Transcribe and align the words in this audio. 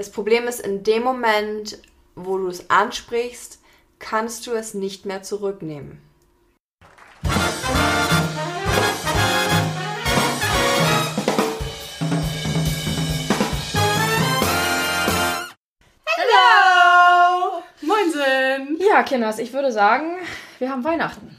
Das 0.00 0.10
Problem 0.10 0.48
ist, 0.48 0.60
in 0.60 0.82
dem 0.82 1.02
Moment, 1.02 1.76
wo 2.14 2.38
du 2.38 2.48
es 2.48 2.70
ansprichst, 2.70 3.60
kannst 3.98 4.46
du 4.46 4.52
es 4.52 4.72
nicht 4.72 5.04
mehr 5.04 5.22
zurücknehmen. 5.22 6.00
Hello! 16.06 17.62
Moinsen! 17.82 18.78
Ja, 18.80 19.02
Kinders, 19.02 19.38
ich 19.38 19.52
würde 19.52 19.70
sagen, 19.70 20.16
wir 20.58 20.70
haben 20.70 20.82
Weihnachten. 20.82 21.38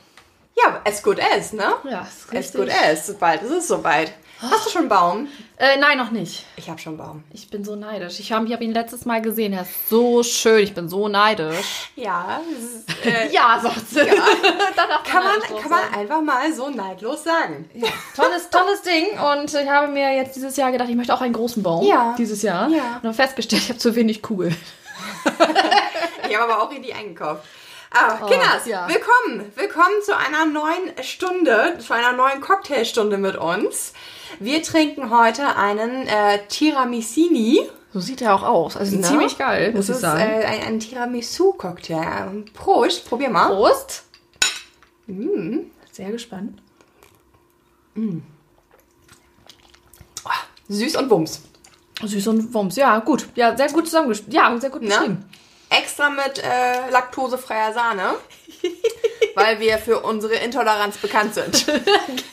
Ja, 0.56 0.80
as 0.86 1.02
good 1.02 1.20
as, 1.20 1.52
ne? 1.54 1.74
Ja, 1.86 2.02
ist 2.02 2.28
As 2.28 2.32
richtig. 2.32 2.62
good 2.62 2.70
as. 2.70 3.18
Bald 3.18 3.42
ist 3.42 3.50
es 3.50 3.68
soweit. 3.68 4.14
Hast 4.42 4.66
du 4.66 4.70
schon 4.72 4.82
einen 4.82 4.90
Baum? 4.90 5.28
Äh, 5.58 5.78
nein, 5.78 6.00
noch 6.00 6.10
nicht. 6.10 6.46
Ich 6.56 6.68
habe 6.68 6.80
schon 6.80 6.94
einen 6.94 7.08
Baum. 7.08 7.24
Ich 7.32 7.50
bin 7.52 7.64
so 7.64 7.76
neidisch. 7.76 8.20
Ich 8.20 8.32
habe 8.32 8.52
hab 8.52 8.62
ihn 8.62 8.72
letztes 8.74 9.06
Mal 9.06 9.22
gesehen. 9.22 9.54
Er 9.54 9.62
ist 9.62 9.88
so 9.88 10.24
schön. 10.24 10.64
Ich 10.64 10.74
bin 10.74 10.90
so 10.90 11.08
neidisch. 11.08 11.92
Ja, 11.96 12.42
ist, 12.58 13.06
äh, 13.06 13.32
Ja, 13.32 13.60
sagt 13.62 13.88
sie. 13.88 14.00
Danach 14.76 15.04
kann, 15.04 15.24
man, 15.24 15.40
kann 15.42 15.70
sein. 15.70 15.70
man 15.70 15.94
einfach 15.94 16.22
mal 16.22 16.52
so 16.54 16.70
neidlos 16.70 17.24
sagen. 17.24 17.70
Tolles, 18.16 18.50
tolles 18.50 18.82
Ding. 18.82 19.20
Und 19.20 19.54
ich 19.54 19.70
habe 19.70 19.88
mir 19.90 20.16
jetzt 20.16 20.36
dieses 20.36 20.58
Jahr 20.58 20.72
gedacht, 20.72 20.90
ich 20.90 20.96
möchte 20.96 21.14
auch 21.14 21.22
einen 21.22 21.34
großen 21.34 21.62
Baum. 21.62 21.86
Ja. 21.86 22.16
Dieses 22.18 22.42
Jahr. 22.42 22.68
Ja. 22.70 22.96
Und 22.96 23.04
habe 23.04 23.14
festgestellt, 23.14 23.62
ich 23.62 23.70
habe 23.70 23.80
zu 23.80 23.96
wenig 23.96 24.22
Kugeln. 24.22 24.56
Ich 26.30 26.38
habe 26.38 26.54
aber 26.54 26.64
auch 26.64 26.72
richtig 26.72 26.96
eingekauft. 26.96 27.44
Ah, 27.92 28.14
Kinders, 28.26 28.66
ja. 28.66 28.88
willkommen. 28.88 29.52
Willkommen 29.56 30.02
zu 30.06 30.16
einer 30.16 30.46
neuen 30.46 31.04
Stunde, 31.04 31.78
zu 31.86 31.94
einer 31.94 32.14
neuen 32.14 32.40
Cocktailstunde 32.40 33.18
mit 33.18 33.36
uns. 33.36 33.92
Wir 34.40 34.62
trinken 34.64 35.10
heute 35.10 35.56
einen 35.56 36.08
äh, 36.08 36.40
Tiramisini. 36.48 37.62
So 37.94 38.00
sieht 38.00 38.22
er 38.22 38.36
auch 38.36 38.44
aus. 38.44 38.78
Also 38.78 38.96
Ne? 38.96 39.02
ziemlich 39.04 39.38
geil, 39.38 39.74
muss 39.74 39.88
das 39.88 39.90
ich 39.90 39.96
ist 39.96 40.02
sagen. 40.02 40.20
äh, 40.22 40.46
ein, 40.46 40.62
ein 40.64 40.80
Tiramisu-Cocktail. 40.80 42.46
Prost, 42.54 43.08
probier 43.08 43.30
mal. 43.30 43.48
Prost. 43.48 44.04
Mm. 45.08 45.60
Sehr 45.92 46.12
gespannt. 46.12 46.62
Süß 50.70 50.96
und 50.96 51.10
Wumms. 51.10 51.42
Süß 52.02 52.28
und 52.28 52.54
Wumms. 52.54 52.76
Ja, 52.78 53.00
gut. 53.00 53.28
Ja, 53.36 53.56
sehr 53.58 53.68
gut 53.70 53.86
zusammengestellt. 53.88 54.34
Ja, 54.34 54.58
sehr 54.60 54.70
gut 54.70 54.82
Ne? 54.82 54.88
beschrieben. 54.90 55.26
Extra 55.70 56.10
mit 56.10 56.40
äh, 56.44 56.90
laktosefreier 56.92 57.74
Sahne. 57.74 58.14
Weil 59.36 59.60
wir 59.60 59.78
für 59.78 60.00
unsere 60.02 60.36
Intoleranz 60.36 60.98
bekannt 60.98 61.34
sind. 61.36 61.66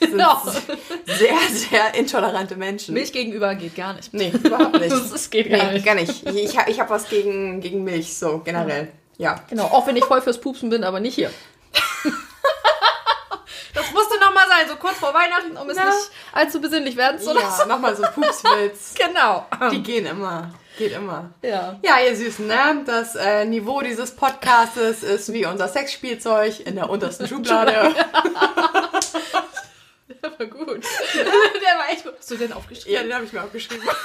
Genau. 0.00 0.42
Sehr, 1.06 1.36
sehr 1.50 1.94
intolerante 1.94 2.56
Menschen. 2.56 2.94
Milch 2.94 3.12
gegenüber 3.12 3.54
geht 3.54 3.76
gar 3.76 3.94
nicht. 3.94 4.12
Nee, 4.14 4.32
überhaupt 4.42 4.78
nicht. 4.80 4.90
Das 5.12 5.30
geht 5.30 5.50
gar 5.50 5.64
Nee, 5.66 5.72
nicht. 5.74 5.86
gar 5.86 5.94
nicht. 5.94 6.26
Ich, 6.28 6.34
ich 6.44 6.58
habe 6.58 6.72
hab 6.78 6.90
was 6.90 7.08
gegen, 7.08 7.60
gegen 7.60 7.84
Milch, 7.84 8.16
so 8.16 8.38
generell. 8.38 8.88
Ja. 9.16 9.40
Genau, 9.48 9.64
auch 9.64 9.86
wenn 9.86 9.96
ich 9.96 10.04
voll 10.04 10.20
fürs 10.22 10.40
Pupsen 10.40 10.70
bin, 10.70 10.84
aber 10.84 11.00
nicht 11.00 11.14
hier. 11.14 11.30
Das 13.74 13.92
musste 13.92 14.18
nochmal 14.18 14.44
sein, 14.48 14.66
so 14.68 14.76
kurz 14.76 14.96
vor 14.98 15.14
Weihnachten, 15.14 15.56
um 15.56 15.68
es 15.70 15.76
Na. 15.76 15.84
nicht 15.84 16.10
allzu 16.32 16.60
besinnlich 16.60 16.96
werden 16.96 17.20
zu 17.20 17.28
Ja, 17.32 17.40
lassen. 17.42 17.68
nochmal 17.68 17.94
so 17.94 18.02
Pupswitz. 18.02 18.94
Genau. 18.94 19.46
Die 19.70 19.82
gehen 19.82 20.06
immer. 20.06 20.52
Geht 20.78 20.92
immer. 20.92 21.30
Ja. 21.42 21.76
Ja, 21.82 21.98
ihr 21.98 22.14
Süßen, 22.16 22.46
ne? 22.46 22.82
Das 22.86 23.16
äh, 23.16 23.44
Niveau 23.44 23.80
dieses 23.80 24.12
Podcastes 24.14 25.02
ist 25.02 25.32
wie 25.32 25.44
unser 25.44 25.66
Sexspielzeug 25.66 26.60
in 26.66 26.76
der 26.76 26.88
untersten 26.88 27.26
Schublade. 27.26 27.72
Der 30.22 30.30
war 30.38 30.46
gut. 30.46 30.84
Der 31.14 31.78
war 31.78 31.88
echt 31.90 32.04
gut. 32.04 32.14
Hast 32.18 32.30
du 32.30 32.36
den 32.36 32.52
aufgeschrieben? 32.52 32.92
ja, 32.94 33.02
den 33.02 33.12
habe 33.14 33.24
ich 33.24 33.32
mir 33.32 33.42
aufgeschrieben. 33.42 33.88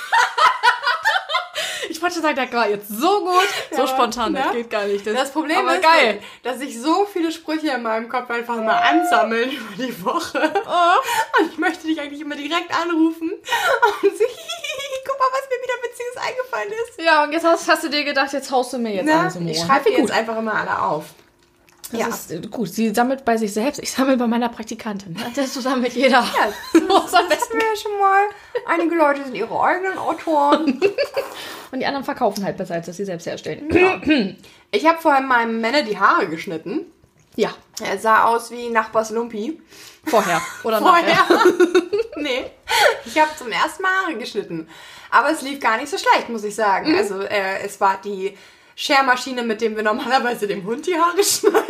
Ich 1.90 2.02
wollte 2.02 2.16
schon 2.16 2.24
sagen, 2.24 2.36
der 2.36 2.52
war 2.54 2.70
jetzt 2.70 2.88
so 2.90 3.24
gut. 3.26 3.48
So 3.72 3.82
Ja, 3.82 3.88
spontan, 3.88 4.32
ne? 4.34 4.42
das 4.44 4.54
geht 4.54 4.70
gar 4.70 4.86
nicht. 4.86 5.06
Das 5.06 5.32
Problem 5.32 5.58
aber 5.60 5.76
ist, 5.76 5.84
geil. 5.84 6.22
dass 6.42 6.60
sich 6.60 6.82
so 6.82 7.06
viele 7.06 7.32
Sprüche 7.32 7.72
in 7.72 7.84
meinem 7.84 8.08
Kopf 8.10 8.30
einfach 8.30 8.56
mal 8.58 8.78
ansammeln 8.78 9.52
über 9.52 9.76
die 9.86 10.04
Woche. 10.04 10.52
Oh. 10.66 11.40
Und 11.42 11.52
ich 11.52 11.58
möchte 11.58 11.88
dich 11.88 12.00
eigentlich 12.02 12.22
immer 12.22 12.36
direkt 12.36 12.74
anrufen 12.74 13.32
und 13.32 13.42
guck 14.02 14.12
mal, 15.24 15.40
was 15.40 15.50
mir 15.50 15.64
wieder 15.64 15.74
Witziges 15.84 16.18
eingefallen 16.18 16.70
ist. 16.72 17.02
Ja, 17.06 17.24
und 17.24 17.32
jetzt 17.32 17.46
hast, 17.46 17.68
hast 17.70 17.84
du 17.84 17.90
dir 17.90 18.04
gedacht, 18.04 18.34
jetzt 18.34 18.52
haust 18.52 18.74
du 18.74 18.78
mir 18.78 18.94
jetzt 18.94 19.06
Na, 19.06 19.22
alles 19.22 19.36
um 19.36 19.48
ich 19.48 19.58
Ohren. 19.60 19.68
schreibe 19.68 19.90
jetzt 19.92 20.12
einfach 20.12 20.38
immer 20.38 20.54
alle 20.54 20.82
auf. 20.82 21.06
Das 21.92 22.00
Ja. 22.00 22.08
ist 22.08 22.32
äh, 22.32 22.40
gut. 22.48 22.70
Sie 22.70 22.94
sammelt 22.94 23.24
bei 23.24 23.38
sich 23.38 23.54
selbst. 23.54 23.80
Ich 23.82 23.92
sammle 23.92 24.18
bei 24.18 24.26
meiner 24.28 24.50
Praktikantin. 24.50 25.16
Das 25.36 25.54
sammelt 25.54 25.94
jeder. 25.94 26.22
Ja, 26.22 26.48
das 26.74 27.12
besten. 27.30 27.54
wäre 27.58 27.78
schon 27.82 28.00
mal. 28.00 28.24
Einige 28.68 28.96
Leute 28.96 29.24
sind 29.24 29.36
ihre 29.36 29.60
eigenen 29.62 29.98
Autoren. 29.98 30.82
Und 31.72 31.80
die 31.80 31.86
anderen 31.86 32.04
verkaufen 32.06 32.44
halt 32.44 32.58
besser, 32.58 32.76
als 32.76 32.86
dass 32.88 32.98
sie 32.98 33.06
selbst 33.06 33.26
herstellen. 33.28 34.38
Ich 34.72 34.88
habe 34.88 35.00
vorhin 35.02 35.26
meinem 35.28 35.60
Männer 35.62 35.84
die 35.84 35.98
Haare 36.00 36.28
geschnitten. 36.28 36.92
Ja, 37.36 37.50
Er 37.84 37.98
sah 37.98 38.26
aus 38.26 38.52
wie 38.52 38.70
Nachbars 38.70 39.10
Lumpi. 39.10 39.60
vorher 40.06 40.40
oder 40.64 40.80
nachher. 40.82 41.16
Vorher. 41.16 41.48
nee. 42.18 42.46
Ich 43.06 43.20
habe 43.20 43.32
zum 43.38 43.52
ersten 43.52 43.82
Mal 43.82 43.90
Haare 44.04 44.16
geschnitten. 44.18 44.68
Aber 45.14 45.30
es 45.30 45.44
lief 45.44 45.60
gar 45.60 45.78
nicht 45.78 45.90
so 45.90 45.98
schlecht, 45.98 46.28
muss 46.30 46.44
ich 46.44 46.56
sagen. 46.56 46.92
Mhm. 46.92 46.98
Also 46.98 47.22
äh, 47.22 47.60
es 47.64 47.80
war 47.80 48.02
die 48.04 48.36
Schermaschine, 48.76 49.44
mit 49.44 49.62
dem 49.62 49.76
wir 49.76 49.84
normalerweise 49.84 50.48
dem 50.48 50.64
Hund 50.64 50.88
die 50.88 50.98
Haare 50.98 51.24
schneiden. 51.24 51.68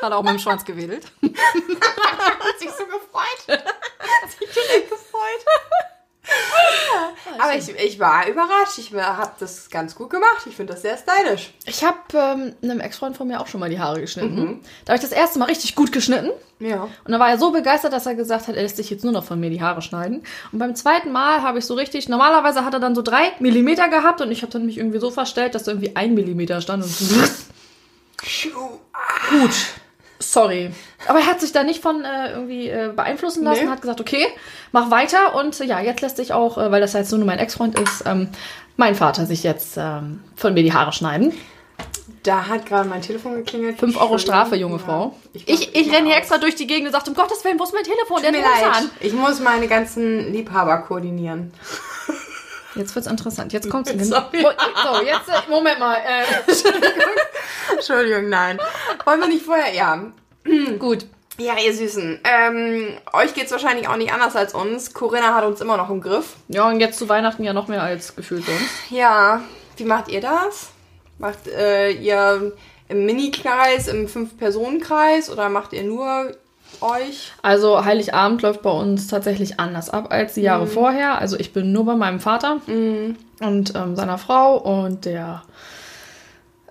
Hat 0.00 0.12
auch 0.12 0.22
mit 0.22 0.32
dem 0.32 0.38
Schwanz 0.38 0.64
gewedelt. 0.64 1.04
Hat 1.22 2.58
sich 2.58 2.70
so 2.70 2.86
gefreut. 2.86 3.60
Hat 3.60 4.30
sich 4.30 4.48
direkt 4.48 4.88
gefreut. 4.88 5.44
Aber 7.38 7.54
ich, 7.54 7.68
ich 7.68 7.98
war 7.98 8.26
überrascht. 8.28 8.78
Ich 8.78 8.92
habe 8.94 9.32
das 9.38 9.70
ganz 9.70 9.94
gut 9.94 10.10
gemacht. 10.10 10.46
Ich 10.46 10.56
finde 10.56 10.72
das 10.72 10.82
sehr 10.82 10.96
stylisch. 10.96 11.52
Ich 11.66 11.84
habe 11.84 11.98
ähm, 12.14 12.54
einem 12.62 12.80
Ex-Freund 12.80 13.16
von 13.16 13.28
mir 13.28 13.40
auch 13.40 13.46
schon 13.46 13.60
mal 13.60 13.70
die 13.70 13.78
Haare 13.78 14.00
geschnitten. 14.00 14.60
Da 14.84 14.92
habe 14.92 15.02
ich 15.02 15.08
das 15.08 15.16
erste 15.16 15.38
Mal 15.38 15.46
richtig 15.46 15.74
gut 15.74 15.92
geschnitten. 15.92 16.30
Ja. 16.60 16.88
Und 17.04 17.12
da 17.12 17.20
war 17.20 17.30
er 17.30 17.38
so 17.38 17.52
begeistert, 17.52 17.92
dass 17.92 18.06
er 18.06 18.14
gesagt 18.14 18.48
hat, 18.48 18.56
er 18.56 18.62
lässt 18.62 18.76
sich 18.76 18.90
jetzt 18.90 19.04
nur 19.04 19.12
noch 19.12 19.24
von 19.24 19.38
mir 19.38 19.50
die 19.50 19.62
Haare 19.62 19.82
schneiden. 19.82 20.24
Und 20.52 20.58
beim 20.58 20.74
zweiten 20.74 21.12
Mal 21.12 21.42
habe 21.42 21.58
ich 21.58 21.66
so 21.66 21.74
richtig, 21.74 22.08
normalerweise 22.08 22.64
hat 22.64 22.74
er 22.74 22.80
dann 22.80 22.94
so 22.94 23.02
drei 23.02 23.32
Millimeter 23.38 23.88
gehabt 23.88 24.20
und 24.20 24.32
ich 24.32 24.42
habe 24.42 24.52
dann 24.52 24.66
mich 24.66 24.78
irgendwie 24.78 24.98
so 24.98 25.10
verstellt, 25.10 25.54
dass 25.54 25.64
da 25.64 25.72
irgendwie 25.72 25.94
ein 25.94 26.14
Millimeter 26.14 26.60
stand 26.60 26.82
und 26.82 26.90
gut. 29.30 29.54
Sorry. 30.30 30.70
Aber 31.06 31.20
er 31.20 31.26
hat 31.26 31.40
sich 31.40 31.52
da 31.52 31.62
nicht 31.64 31.80
von 31.82 32.04
äh, 32.04 32.32
irgendwie 32.32 32.68
äh, 32.68 32.92
beeinflussen 32.94 33.44
lassen, 33.44 33.64
Nee. 33.64 33.70
hat 33.70 33.80
gesagt, 33.80 34.00
okay, 34.00 34.26
mach 34.72 34.90
weiter. 34.90 35.34
Und 35.34 35.58
äh, 35.60 35.64
ja, 35.64 35.80
jetzt 35.80 36.02
lässt 36.02 36.16
sich 36.18 36.32
auch, 36.32 36.58
äh, 36.58 36.70
weil 36.70 36.80
das 36.80 36.92
jetzt 36.92 37.10
nur 37.12 37.24
mein 37.24 37.38
Ex-Freund 37.38 37.78
ist, 37.78 38.04
ähm, 38.06 38.28
mein 38.76 38.94
Vater 38.94 39.24
sich 39.26 39.42
jetzt 39.42 39.76
ähm, 39.78 40.22
von 40.36 40.52
mir 40.54 40.62
die 40.62 40.72
Haare 40.72 40.92
schneiden. 40.92 41.32
Da 42.24 42.46
hat 42.48 42.66
gerade 42.66 42.88
mein 42.88 43.00
Telefon 43.00 43.36
geklingelt. 43.36 43.78
5 43.78 43.98
Euro 44.00 44.18
Strafe, 44.18 44.56
junge 44.56 44.76
Ja. 44.76 44.82
Frau. 44.84 45.14
Ich 45.32 45.48
Ich, 45.48 45.60
mach- 45.68 45.74
ich, 45.80 45.86
mach 45.86 45.94
renne 45.94 46.06
hier 46.08 46.16
extra 46.16 46.36
durch 46.38 46.56
die 46.56 46.66
Gegend 46.66 46.86
und 46.88 46.92
sagte, 46.92 47.10
um 47.10 47.16
Gottes 47.16 47.42
Willen, 47.44 47.58
wo 47.58 47.64
ist 47.64 47.72
mein 47.72 47.84
Telefon? 47.84 48.22
Tut 48.22 48.32
mir 48.32 48.40
leid. 48.42 48.76
an. 48.76 48.90
Ich 49.00 49.12
muss 49.14 49.40
meine 49.40 49.66
ganzen 49.68 50.32
Liebhaber 50.32 50.78
koordinieren. 50.78 51.52
Jetzt 52.78 52.94
wird's 52.94 53.08
interessant. 53.08 53.52
Jetzt 53.52 53.68
kommt's. 53.68 53.90
Sorry. 53.90 54.40
So, 54.40 55.02
jetzt, 55.04 55.28
äh, 55.28 55.50
Moment 55.50 55.80
mal. 55.80 55.96
Äh, 55.96 56.52
Entschuldigung, 57.74 58.28
nein. 58.28 58.58
Wollen 59.04 59.20
wir 59.20 59.28
nicht 59.28 59.44
vorher? 59.44 59.74
Ja. 59.74 60.12
gut. 60.78 61.06
Ja, 61.38 61.54
ihr 61.58 61.74
Süßen. 61.74 62.20
Ähm, 62.22 62.96
euch 63.12 63.34
geht's 63.34 63.50
wahrscheinlich 63.50 63.88
auch 63.88 63.96
nicht 63.96 64.12
anders 64.12 64.36
als 64.36 64.54
uns. 64.54 64.94
Corinna 64.94 65.34
hat 65.34 65.44
uns 65.44 65.60
immer 65.60 65.76
noch 65.76 65.90
im 65.90 66.00
Griff. 66.00 66.34
Ja, 66.48 66.68
und 66.68 66.80
jetzt 66.80 66.98
zu 66.98 67.08
Weihnachten 67.08 67.44
ja 67.44 67.52
noch 67.52 67.68
mehr 67.68 67.82
als 67.82 68.14
gefühlt 68.14 68.44
sonst. 68.44 68.90
Ja. 68.90 69.42
Wie 69.76 69.84
macht 69.84 70.08
ihr 70.08 70.20
das? 70.20 70.70
Macht 71.18 71.48
äh, 71.48 71.90
ihr 71.90 72.52
im 72.88 73.06
Mini-Kreis, 73.06 73.88
im 73.88 74.08
Fünf-Personen-Kreis 74.08 75.30
oder 75.30 75.48
macht 75.48 75.72
ihr 75.72 75.82
nur 75.82 76.32
euch? 76.80 77.32
Also 77.42 77.84
Heiligabend 77.84 78.42
läuft 78.42 78.62
bei 78.62 78.70
uns 78.70 79.08
tatsächlich 79.08 79.58
anders 79.60 79.90
ab 79.90 80.08
als 80.10 80.34
die 80.34 80.42
Jahre 80.42 80.66
vorher. 80.66 81.18
Also 81.18 81.38
ich 81.38 81.52
bin 81.52 81.72
nur 81.72 81.84
bei 81.86 81.96
meinem 81.96 82.20
Vater 82.20 82.60
und 82.66 83.16
ähm, 83.40 83.96
seiner 83.96 84.18
Frau 84.18 84.58
und 84.58 85.04
der 85.04 85.42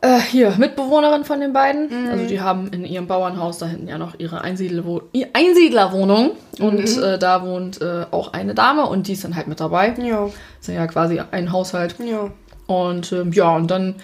äh, 0.01 0.19
hier 0.19 0.53
Mitbewohnerin 0.57 1.23
von 1.23 1.39
den 1.39 1.53
beiden. 1.53 2.09
Also 2.09 2.25
die 2.25 2.39
haben 2.39 2.67
in 2.67 2.85
ihrem 2.85 3.07
Bauernhaus 3.07 3.57
da 3.57 3.65
hinten 3.65 3.87
ja 3.87 3.97
noch 3.97 4.19
ihre 4.19 4.41
Einsiedlerwo 4.41 5.01
Einsiedlerwohnung 5.33 6.31
und 6.59 6.97
äh, 6.97 7.17
da 7.17 7.43
wohnt 7.43 7.81
äh, 7.81 8.05
auch 8.11 8.33
eine 8.33 8.53
Dame 8.53 8.85
und 8.85 9.07
die 9.07 9.13
ist 9.13 9.23
dann 9.23 9.35
halt 9.35 9.47
mit 9.47 9.59
dabei. 9.59 9.95
Ja. 9.97 10.25
Das 10.25 10.69
ist 10.69 10.75
ja 10.75 10.87
quasi 10.87 11.21
ein 11.31 11.51
Haushalt. 11.51 11.95
Ja. 11.99 12.31
Und 12.67 13.11
ähm, 13.11 13.31
ja, 13.31 13.55
und 13.55 13.71
dann 13.71 13.95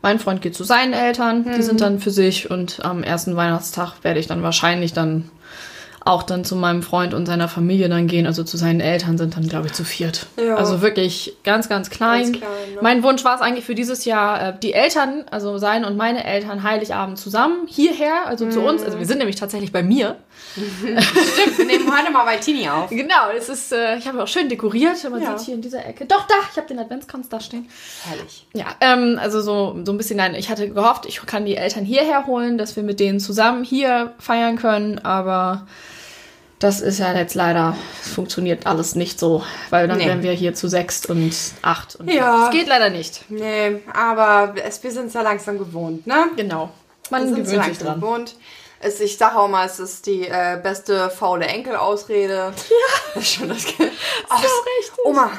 mein 0.00 0.18
Freund 0.18 0.42
geht 0.42 0.56
zu 0.56 0.64
seinen 0.64 0.94
Eltern, 0.94 1.44
die 1.56 1.62
sind 1.62 1.80
dann 1.80 2.00
für 2.00 2.10
sich 2.10 2.50
und 2.50 2.84
am 2.84 3.04
ersten 3.04 3.36
Weihnachtstag 3.36 4.02
werde 4.02 4.18
ich 4.18 4.26
dann 4.26 4.42
wahrscheinlich 4.42 4.92
dann 4.92 5.30
auch 6.04 6.22
dann 6.22 6.44
zu 6.44 6.56
meinem 6.56 6.82
Freund 6.82 7.14
und 7.14 7.26
seiner 7.26 7.48
Familie 7.48 7.88
dann 7.88 8.06
gehen. 8.06 8.26
Also 8.26 8.44
zu 8.44 8.56
seinen 8.56 8.80
Eltern 8.80 9.18
sind 9.18 9.36
dann, 9.36 9.48
glaube 9.48 9.66
ich, 9.66 9.72
zu 9.72 9.84
viert. 9.84 10.26
Ja. 10.36 10.56
Also 10.56 10.82
wirklich 10.82 11.36
ganz, 11.44 11.68
ganz 11.68 11.90
klein. 11.90 12.32
Ganz 12.32 12.38
klein, 12.38 12.50
ne? 12.74 12.80
Mein 12.80 13.02
Wunsch 13.02 13.24
war 13.24 13.34
es 13.34 13.40
eigentlich 13.40 13.64
für 13.64 13.74
dieses 13.74 14.04
Jahr, 14.04 14.48
äh, 14.48 14.54
die 14.60 14.72
Eltern, 14.72 15.24
also 15.30 15.58
seine 15.58 15.86
und 15.86 15.96
meine 15.96 16.24
Eltern, 16.24 16.62
Heiligabend 16.62 17.18
zusammen 17.18 17.66
hierher, 17.66 18.26
also 18.26 18.48
zu 18.48 18.60
uns. 18.60 18.82
Also 18.82 18.98
wir 18.98 19.06
sind 19.06 19.18
nämlich 19.18 19.36
tatsächlich 19.36 19.72
bei 19.72 19.82
mir. 19.82 20.16
Stimmt, 20.54 21.58
wir 21.58 21.64
nehmen 21.66 21.96
heute 21.96 22.10
mal 22.12 22.24
bei 22.24 22.36
Tini 22.36 22.68
auf. 22.68 22.90
Genau, 22.90 23.30
es 23.36 23.48
ist, 23.48 23.72
äh, 23.72 23.96
ich 23.96 24.06
habe 24.06 24.22
auch 24.22 24.28
schön 24.28 24.48
dekoriert. 24.48 25.02
Man 25.10 25.22
Ja. 25.22 25.36
sieht 25.38 25.46
hier 25.46 25.54
in 25.54 25.62
dieser 25.62 25.84
Ecke. 25.86 26.04
Doch, 26.06 26.26
da, 26.26 26.34
ich 26.50 26.56
habe 26.56 26.66
den 26.68 26.78
Adventskranz 26.78 27.28
da 27.28 27.40
stehen. 27.40 27.68
Herrlich. 28.04 28.46
Ja, 28.52 28.66
ähm, 28.80 29.18
also 29.20 29.40
so, 29.40 29.78
so 29.84 29.92
ein 29.92 29.96
bisschen, 29.96 30.16
nein, 30.18 30.34
ich 30.34 30.50
hatte 30.50 30.68
gehofft, 30.68 31.06
ich 31.06 31.24
kann 31.26 31.46
die 31.46 31.56
Eltern 31.56 31.84
hierher 31.84 32.26
holen, 32.26 32.58
dass 32.58 32.76
wir 32.76 32.82
mit 32.82 33.00
denen 33.00 33.20
zusammen 33.20 33.64
hier 33.64 34.12
feiern 34.18 34.56
können, 34.58 34.98
aber 34.98 35.66
das 36.58 36.80
ist 36.80 36.98
ja 37.00 37.12
jetzt 37.16 37.34
leider, 37.34 37.76
es 38.04 38.12
funktioniert 38.12 38.66
alles 38.66 38.94
nicht 38.94 39.18
so, 39.18 39.42
weil 39.70 39.88
dann 39.88 39.98
Nee. 39.98 40.06
wären 40.06 40.22
wir 40.22 40.32
hier 40.32 40.54
zu 40.54 40.68
sechs 40.68 41.04
und 41.06 41.34
acht 41.62 41.96
und 41.96 42.08
Ja. 42.08 42.42
das 42.42 42.50
geht 42.50 42.68
leider 42.68 42.88
nicht. 42.90 43.24
Nee, 43.30 43.80
aber 43.92 44.54
es, 44.64 44.82
wir 44.84 44.92
sind 44.92 45.06
es 45.06 45.14
ja 45.14 45.22
langsam 45.22 45.58
gewohnt, 45.58 46.06
ne? 46.06 46.26
Genau. 46.36 46.70
Wir 47.08 47.18
Man 47.18 47.22
sind 47.22 47.30
so 47.30 47.34
gewöhnt 47.42 47.48
sich 47.48 47.56
langsam 47.82 47.86
dran. 47.88 48.00
gewohnt. 48.00 48.36
Es, 48.84 48.98
ich 49.00 49.16
sage 49.16 49.38
auch 49.38 49.48
mal, 49.48 49.64
es 49.64 49.78
ist 49.78 50.06
die 50.06 50.26
äh, 50.26 50.58
beste 50.60 51.08
faule 51.08 51.46
Enkel-Ausrede. 51.46 52.34
Ja. 52.34 52.52
Das 53.14 53.24
ist 53.24 53.34
schon 53.34 53.48
das 53.48 53.64
Ge 53.64 53.74
oh, 54.30 54.36
so 54.36 54.48
richtig. 54.78 55.04
Oma, 55.04 55.30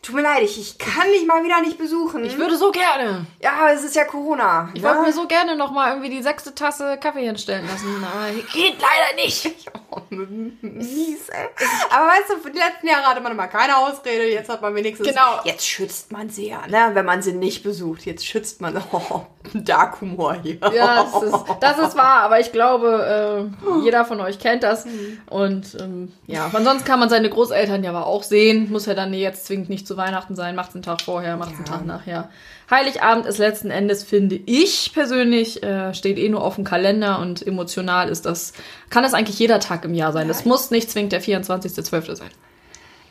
tut 0.00 0.14
mir 0.14 0.22
leid, 0.22 0.42
ich, 0.42 0.58
ich 0.58 0.78
kann 0.78 1.06
dich 1.08 1.26
mal 1.26 1.44
wieder 1.44 1.60
nicht 1.60 1.78
besuchen. 1.78 2.24
Ich 2.24 2.38
würde 2.38 2.56
so 2.56 2.70
gerne. 2.70 3.26
ja, 3.40 3.52
aber 3.52 3.72
es 3.72 3.84
ist 3.84 3.94
ja 3.94 4.04
Corona. 4.04 4.70
Ich 4.74 4.82
ne? 4.82 4.88
wollte 4.88 5.02
mir 5.02 5.12
so 5.12 5.26
gerne 5.26 5.54
noch 5.54 5.70
mal 5.70 5.90
irgendwie 5.90 6.08
die 6.08 6.22
sechste 6.22 6.54
Tasse 6.54 6.98
Kaffee 6.98 7.26
hinstellen 7.26 7.66
lassen, 7.68 8.04
aber 8.04 8.30
geht 8.52 8.76
leider 8.80 9.14
nicht. 9.16 9.52
Oh, 9.74 9.78
mies, 10.10 11.28
ey. 11.28 11.48
Aber 11.90 12.06
weißt 12.06 12.30
du, 12.30 12.36
für 12.38 12.50
die 12.50 12.58
letzten 12.58 12.86
Jahre 12.88 13.04
hatte 13.06 13.20
man 13.20 13.32
immer 13.32 13.48
keine 13.48 13.76
Ausrede. 13.76 14.28
Jetzt 14.30 14.48
hat 14.48 14.62
man 14.62 14.74
wenigstens. 14.74 15.06
Genau. 15.08 15.40
Jetzt 15.44 15.66
schützt 15.66 16.12
man 16.12 16.28
sie 16.30 16.48
ja, 16.48 16.66
ne? 16.66 16.90
Wenn 16.94 17.04
man 17.04 17.22
sie 17.22 17.32
nicht 17.32 17.62
besucht. 17.62 18.04
Jetzt 18.06 18.26
schützt 18.26 18.60
man. 18.60 18.72
Oh, 18.92 19.22
Dark 19.54 20.00
Humor 20.00 20.34
hier. 20.42 20.58
Ja, 20.74 21.02
das 21.02 21.22
ist, 21.22 21.34
das 21.60 21.78
ist 21.78 21.96
wahr, 21.96 22.20
aber 22.22 22.38
ich 22.40 22.52
glaube, 22.52 23.50
äh, 23.66 23.80
jeder 23.82 24.04
von 24.04 24.20
euch 24.20 24.38
kennt 24.38 24.62
das. 24.62 24.86
Und 25.28 25.76
ähm, 25.80 26.12
ja, 26.26 26.50
ansonsten 26.52 26.84
kann 26.86 27.00
man 27.00 27.08
seine 27.08 27.28
Großeltern 27.28 27.82
ja 27.82 27.90
aber 27.90 28.06
auch 28.06 28.22
sehen. 28.22 28.70
Muss 28.70 28.86
ja 28.86 28.94
dann 28.94 29.12
jetzt 29.14 29.46
zwingend 29.46 29.68
nicht 29.68 29.86
zu 29.86 29.96
Weihnachten 29.96 30.36
sein. 30.36 30.54
Macht 30.54 30.74
einen 30.74 30.82
Tag 30.82 31.00
vorher, 31.02 31.36
macht 31.36 31.50
einen 31.56 31.64
Ja. 31.66 31.72
Tag 31.72 31.84
nachher. 31.86 32.30
Heiligabend 32.72 33.26
ist 33.26 33.38
letzten 33.38 33.70
Endes, 33.70 34.02
finde 34.02 34.40
ich 34.46 34.92
persönlich, 34.94 35.62
äh, 35.62 35.92
steht 35.94 36.18
eh 36.18 36.28
nur 36.28 36.42
auf 36.42 36.56
dem 36.56 36.64
Kalender 36.64 37.18
und 37.20 37.46
emotional 37.46 38.08
ist 38.08 38.26
das, 38.26 38.52
kann 38.90 39.02
das 39.04 39.14
eigentlich 39.14 39.38
jeder 39.38 39.60
Tag 39.60 39.84
im 39.84 39.94
Jahr 39.94 40.12
sein. 40.12 40.28
Es 40.30 40.44
muss 40.44 40.70
nicht 40.72 40.90
zwingend 40.90 41.12
der 41.12 41.22
24.12. 41.22 42.16
sein. 42.16 42.30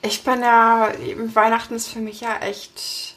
Ich 0.01 0.23
bin 0.23 0.41
ja, 0.41 0.89
Weihnachten 1.33 1.75
ist 1.75 1.87
für 1.89 1.99
mich 1.99 2.21
ja 2.21 2.39
echt 2.41 3.15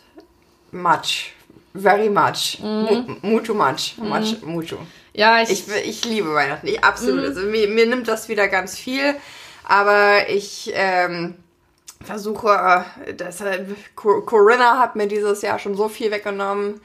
much. 0.71 1.33
Very 1.75 2.11
much. 2.11 2.59
Mu- 2.61 3.17
Mucho 3.23 3.55
much. 3.55 3.95
Much, 3.97 4.43
mucho. 4.43 4.77
Ja, 5.15 5.41
ich, 5.43 5.51
Ich, 5.51 5.65
ich 5.85 6.05
liebe 6.05 6.33
Weihnachten. 6.35 6.67
Ich, 6.69 6.85
absolut. 6.85 7.25
Also 7.25 7.41
mir, 7.41 7.67
mir 7.69 7.87
nimmt 7.87 8.07
das 8.07 8.29
wieder 8.29 8.49
ganz 8.49 8.77
viel. 8.79 9.15
Aber 9.67 10.29
ich 10.29 10.71
ähm, 10.75 11.37
versuche, 12.05 12.85
äh, 13.07 13.15
deshalb, 13.15 13.75
Co- 13.97 14.21
Corinna 14.23 14.79
hat 14.79 14.97
mir 14.97 15.07
dieses 15.09 15.43
Jahr 15.43 15.59
schon 15.59 15.75
so 15.77 15.89
viel 15.89 16.11
weggenommen. 16.11 16.81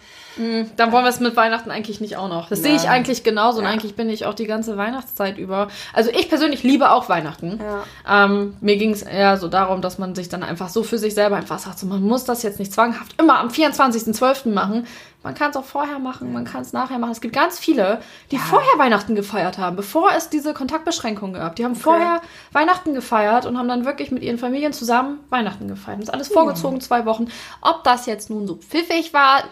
Dann 0.77 0.91
wollen 0.93 1.03
wir 1.03 1.09
es 1.09 1.19
mit 1.19 1.35
Weihnachten 1.35 1.69
eigentlich 1.69 1.99
nicht 1.99 2.15
auch 2.15 2.29
noch. 2.29 2.47
Das 2.47 2.61
sehe 2.61 2.73
ich 2.73 2.87
eigentlich 2.87 3.23
genauso 3.23 3.57
und 3.57 3.65
Ja. 3.65 3.71
eigentlich 3.71 3.95
bin 3.97 4.09
ich 4.09 4.25
auch 4.25 4.33
die 4.33 4.45
ganze 4.45 4.77
Weihnachtszeit 4.77 5.37
über. 5.37 5.67
Also 5.93 6.11
ich 6.11 6.29
persönlich 6.29 6.63
liebe 6.63 6.91
auch 6.91 7.09
Weihnachten. 7.09 7.59
Ja. 8.07 8.25
Ähm, 8.25 8.55
mir 8.61 8.77
ging 8.77 8.91
es 8.91 9.01
eher 9.01 9.35
so 9.35 9.49
darum, 9.49 9.81
dass 9.81 9.97
man 9.97 10.15
sich 10.15 10.29
dann 10.29 10.43
einfach 10.43 10.69
so 10.69 10.83
für 10.83 10.97
sich 10.97 11.13
selber 11.13 11.35
einfach 11.35 11.59
sagt, 11.59 11.79
so, 11.79 11.87
man 11.87 12.01
muss 12.01 12.23
das 12.23 12.41
jetzt 12.43 12.57
nicht 12.59 12.71
zwanghaft 12.71 13.19
immer 13.19 13.37
am 13.39 13.49
24.12. 13.49 14.53
machen. 14.53 14.87
Man 15.21 15.35
kann 15.35 15.51
es 15.51 15.57
auch 15.57 15.65
vorher 15.65 15.99
machen, 15.99 16.31
man 16.31 16.45
kann 16.45 16.61
es 16.61 16.71
nachher 16.71 16.97
machen. 16.97 17.11
Es 17.11 17.19
gibt 17.19 17.35
ganz 17.35 17.59
viele, 17.59 18.01
die 18.31 18.37
vorher 18.37 18.77
Weihnachten 18.77 19.15
gefeiert 19.15 19.57
haben, 19.57 19.75
bevor 19.75 20.11
es 20.15 20.29
diese 20.29 20.53
Kontaktbeschränkungen 20.53 21.33
gab. 21.33 21.57
Die 21.57 21.65
haben 21.65 21.75
vorher 21.75 22.21
Weihnachten 22.53 22.93
gefeiert 22.93 23.45
und 23.45 23.57
haben 23.57 23.67
dann 23.67 23.83
wirklich 23.83 24.11
mit 24.11 24.23
ihren 24.23 24.37
Familien 24.37 24.71
zusammen 24.71 25.19
Weihnachten 25.29 25.67
gefeiert. 25.67 25.99
Das 25.99 26.07
ist 26.07 26.13
alles 26.13 26.27
vorgezogen, 26.29 26.79
zwei 26.79 27.05
Wochen. 27.05 27.27
Ob 27.59 27.83
das 27.83 28.05
jetzt 28.05 28.29
nun 28.29 28.47
so 28.47 28.55
pfiffig 28.55 29.13
war, 29.13 29.43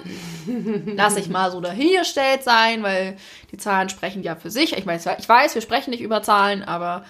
lasse 0.95 1.19
ich 1.19 1.27
mal 1.27 1.51
so 1.51 1.59
dahingestellt 1.59 2.43
sein, 2.43 2.81
weil 2.81 3.17
die 3.51 3.57
Zahlen 3.57 3.89
sprechen 3.89 4.23
ja 4.23 4.37
für 4.37 4.49
sich. 4.49 4.77
Ich 4.77 4.85
meine, 4.85 5.01
ich 5.19 5.29
weiß, 5.29 5.53
wir 5.53 5.61
sprechen 5.61 5.89
nicht 5.89 6.01
über 6.01 6.23
Zahlen, 6.23 6.63
aber 6.63 7.03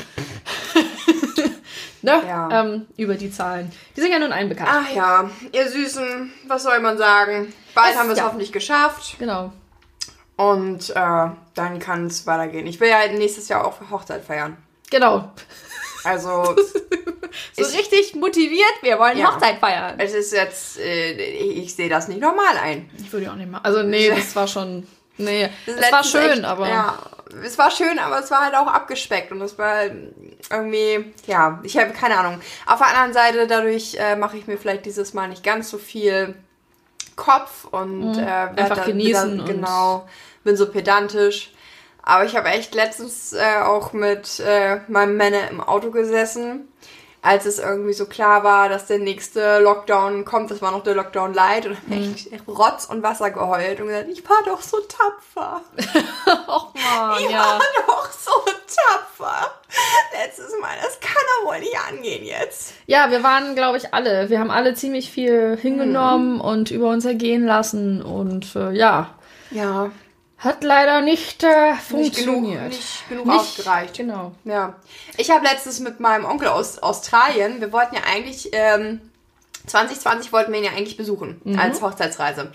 ne, 2.07 2.23
Ja. 2.27 2.61
ähm, 2.61 2.85
über 2.97 3.15
die 3.15 3.31
Zahlen. 3.31 3.71
Die 3.95 4.01
sind 4.01 4.11
ja 4.11 4.19
nun 4.19 4.31
allen 4.31 4.49
bekannt. 4.49 4.69
Ach 4.71 4.89
ja, 4.95 5.29
ihr 5.51 5.69
Süßen, 5.69 6.31
was 6.47 6.63
soll 6.63 6.79
man 6.79 6.97
sagen? 6.97 7.53
Bald 7.75 7.93
Es- 7.93 7.99
haben 7.99 8.07
wir 8.07 8.13
es 8.13 8.19
ja. 8.19 8.25
hoffentlich 8.25 8.51
geschafft. 8.51 9.15
Genau. 9.19 9.51
Und 10.35 10.89
äh, 10.91 10.93
dann 11.55 11.79
kann 11.79 12.07
es 12.07 12.25
weitergehen. 12.27 12.67
Ich 12.67 12.79
will 12.79 12.89
ja 12.89 13.07
nächstes 13.11 13.47
Jahr 13.49 13.65
auch 13.65 13.79
Hochzeit 13.89 14.23
feiern. 14.23 14.55
Genau. 14.89 15.31
Also 16.03 16.55
So 17.55 17.63
richtig 17.63 18.15
motiviert, 18.15 18.73
wir 18.81 18.97
wollen 18.99 19.17
Ja. 19.17 19.33
Hochzeit 19.33 19.57
feiern. 19.59 19.95
es 19.99 20.13
ist 20.13 20.31
jetzt, 20.33 20.79
äh, 20.79 21.11
ich, 21.13 21.57
ich 21.57 21.75
sehe 21.75 21.89
das 21.89 22.07
nicht 22.07 22.21
normal 22.21 22.55
ein. 22.61 22.89
Ich 22.99 23.11
würde 23.11 23.29
auch 23.31 23.35
nicht 23.35 23.49
machen. 23.51 23.65
Also 23.65 23.83
nee, 23.83 24.09
das 24.15 24.35
war 24.35 24.47
schon. 24.47 24.87
Nee, 25.17 25.49
es 25.65 25.91
war 25.91 26.03
schön, 26.03 26.31
echt, 26.31 26.45
aber. 26.45 26.67
Ja, 26.69 26.99
es 27.43 27.57
war 27.57 27.71
schön, 27.71 27.99
aber 27.99 28.19
es 28.19 28.31
war 28.31 28.41
halt 28.45 28.55
auch 28.55 28.67
abgespeckt 28.67 29.31
und 29.31 29.41
es 29.41 29.57
war 29.57 29.83
irgendwie, 30.49 31.13
ja, 31.25 31.59
ich 31.63 31.77
habe 31.77 31.91
keine 31.91 32.17
Ahnung. 32.17 32.39
Auf 32.65 32.79
der 32.79 32.87
anderen 32.87 33.13
Seite, 33.13 33.47
dadurch 33.47 33.95
äh, 33.99 34.15
mache 34.15 34.37
ich 34.37 34.47
mir 34.47 34.57
vielleicht 34.57 34.85
dieses 34.85 35.13
Mal 35.13 35.27
nicht 35.27 35.43
ganz 35.43 35.69
so 35.69 35.77
viel 35.77 36.35
Kopf 37.15 37.65
und 37.71 38.17
äh, 38.17 38.21
Mhm. 38.21 38.57
Einfach 38.57 38.77
dann 38.77 38.85
genießen 38.85 39.33
Wieder, 39.33 39.43
genau, 39.45 40.07
bin 40.43 40.55
so 40.55 40.69
pedantisch. 40.71 41.51
Aber 42.03 42.23
ich 42.23 42.37
habe 42.37 42.47
echt 42.49 42.73
letztens 42.73 43.33
äh, 43.33 43.57
auch 43.63 43.91
mit 43.91 44.39
äh, 44.39 44.79
meinem 44.87 45.17
Männer 45.17 45.49
im 45.49 45.59
Auto 45.59 45.91
gesessen, 45.91 46.69
als 47.21 47.45
es 47.45 47.59
irgendwie 47.59 47.93
so 47.93 48.05
klar 48.05 48.43
war, 48.43 48.69
dass 48.69 48.85
der 48.85 48.99
nächste 48.99 49.59
Lockdown 49.59 50.23
kommt. 50.23 50.49
Das 50.51 50.61
war 50.61 50.71
noch 50.71 50.83
der 50.83 50.95
Lockdown 50.95 51.33
Light 51.33 51.65
und 51.65 51.75
hab 51.75 51.87
Mhm. 51.87 52.13
echt 52.13 52.47
Rotz 52.47 52.85
und 52.85 53.03
Wasser 53.03 53.31
geheult 53.31 53.79
und 53.81 53.87
gesagt, 53.87 54.07
ich 54.09 54.23
war 54.29 54.37
doch 54.45 54.61
so 54.61 54.77
tapfer. 54.81 55.61
Och 56.47 56.73
man, 56.75 57.19
Ich 57.23 57.29
ja. 57.29 57.39
war 57.39 57.59
doch 57.87 58.11
so 58.11 58.31
tapfer. 58.45 59.51
Letztes 60.23 60.51
Mal, 60.61 60.69
das 60.81 60.99
kann 60.99 61.21
doch 61.41 61.49
wohl 61.51 61.59
nicht 61.59 61.77
angehen 61.89 62.23
jetzt. 62.25 62.73
Ja, 62.85 63.11
wir 63.11 63.23
waren, 63.23 63.55
glaube 63.55 63.77
ich, 63.77 63.93
alle. 63.93 64.29
Wir 64.29 64.39
haben 64.39 64.51
alle 64.51 64.73
ziemlich 64.73 65.11
viel 65.11 65.57
hingenommen 65.61 66.35
Mhm. 66.35 66.41
und 66.41 66.71
über 66.71 66.89
uns 66.89 67.03
ergehen 67.05 67.45
lassen. 67.45 68.01
Und 68.01 68.55
äh, 68.55 68.71
ja, 68.71 69.09
Ja, 69.51 69.91
hat 70.39 70.63
leider 70.63 71.01
nicht 71.01 71.43
äh, 71.43 71.71
nicht 71.71 71.87
genug, 71.89 72.03
funktioniert. 72.15 72.67
nicht 72.69 73.09
genug 73.09 73.25
Nicht- 73.25 73.39
ausgereicht. 73.39 73.97
Genau. 73.97 74.33
Ja. 74.43 74.75
Ich 75.17 75.31
habe 75.31 75.45
letztens 75.45 75.79
mit 75.79 75.99
meinem 75.99 76.25
Onkel 76.25 76.47
aus 76.49 76.79
Australien, 76.79 77.59
wir 77.59 77.71
wollten 77.71 77.95
ja 77.95 78.01
eigentlich, 78.11 78.49
ähm, 78.53 79.01
2020 79.65 80.31
wollten 80.31 80.51
wir 80.51 80.59
ihn 80.59 80.65
ja 80.65 80.71
eigentlich 80.71 80.95
besuchen 80.97 81.41
als 81.59 81.81
Hochzeitsreise. 81.81 82.51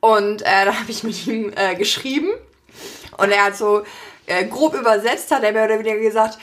Und 0.00 0.42
äh, 0.42 0.64
da 0.64 0.74
habe 0.80 0.90
ich 0.90 1.02
mit 1.02 1.26
ihm 1.26 1.52
äh, 1.56 1.74
geschrieben 1.76 2.30
und 3.18 3.30
er 3.30 3.44
hat 3.44 3.56
so 3.56 3.84
äh, 4.26 4.44
grob 4.46 4.74
übersetzt, 4.74 5.30
hat 5.30 5.42
er 5.44 5.52
mir 5.52 5.64
oder 5.64 5.78
wieder 5.78 5.96
gesagt, 5.96 6.38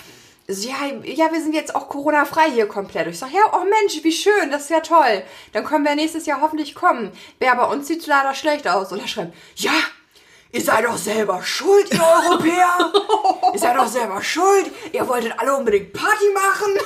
so, 0.47 0.67
ja, 0.69 0.75
ja, 1.03 1.31
wir 1.31 1.41
sind 1.41 1.53
jetzt 1.53 1.75
auch 1.75 1.89
Corona-frei 1.89 2.49
hier 2.51 2.67
komplett. 2.67 3.07
Ich 3.07 3.19
sage, 3.19 3.33
ja, 3.33 3.41
oh 3.53 3.65
Mensch, 3.65 4.01
wie 4.03 4.11
schön, 4.13 4.49
das 4.49 4.63
ist 4.63 4.69
ja 4.69 4.79
toll. 4.79 5.21
Dann 5.51 5.65
können 5.65 5.83
wir 5.83 5.93
nächstes 5.95 6.25
Jahr 6.25 6.39
hoffentlich 6.39 6.73
kommen. 6.73 7.11
Ja, 7.41 7.53
bei 7.55 7.65
uns 7.65 7.87
sieht 7.87 7.99
es 8.01 8.07
leider 8.07 8.33
schlecht 8.33 8.65
aus. 8.67 8.91
Und 8.93 9.01
er 9.01 9.07
schreibt, 9.09 9.35
ja, 9.57 9.73
ihr 10.51 10.61
seid 10.61 10.85
doch 10.85 10.97
selber 10.97 11.41
schuld, 11.43 11.93
ihr 11.93 12.03
Europäer. 12.03 12.91
ihr 13.53 13.59
seid 13.59 13.77
doch 13.77 13.87
selber 13.87 14.21
schuld. 14.21 14.71
Ihr 14.91 15.07
wolltet 15.07 15.33
alle 15.37 15.55
unbedingt 15.55 15.93
Party 15.93 16.25
machen. 16.33 16.77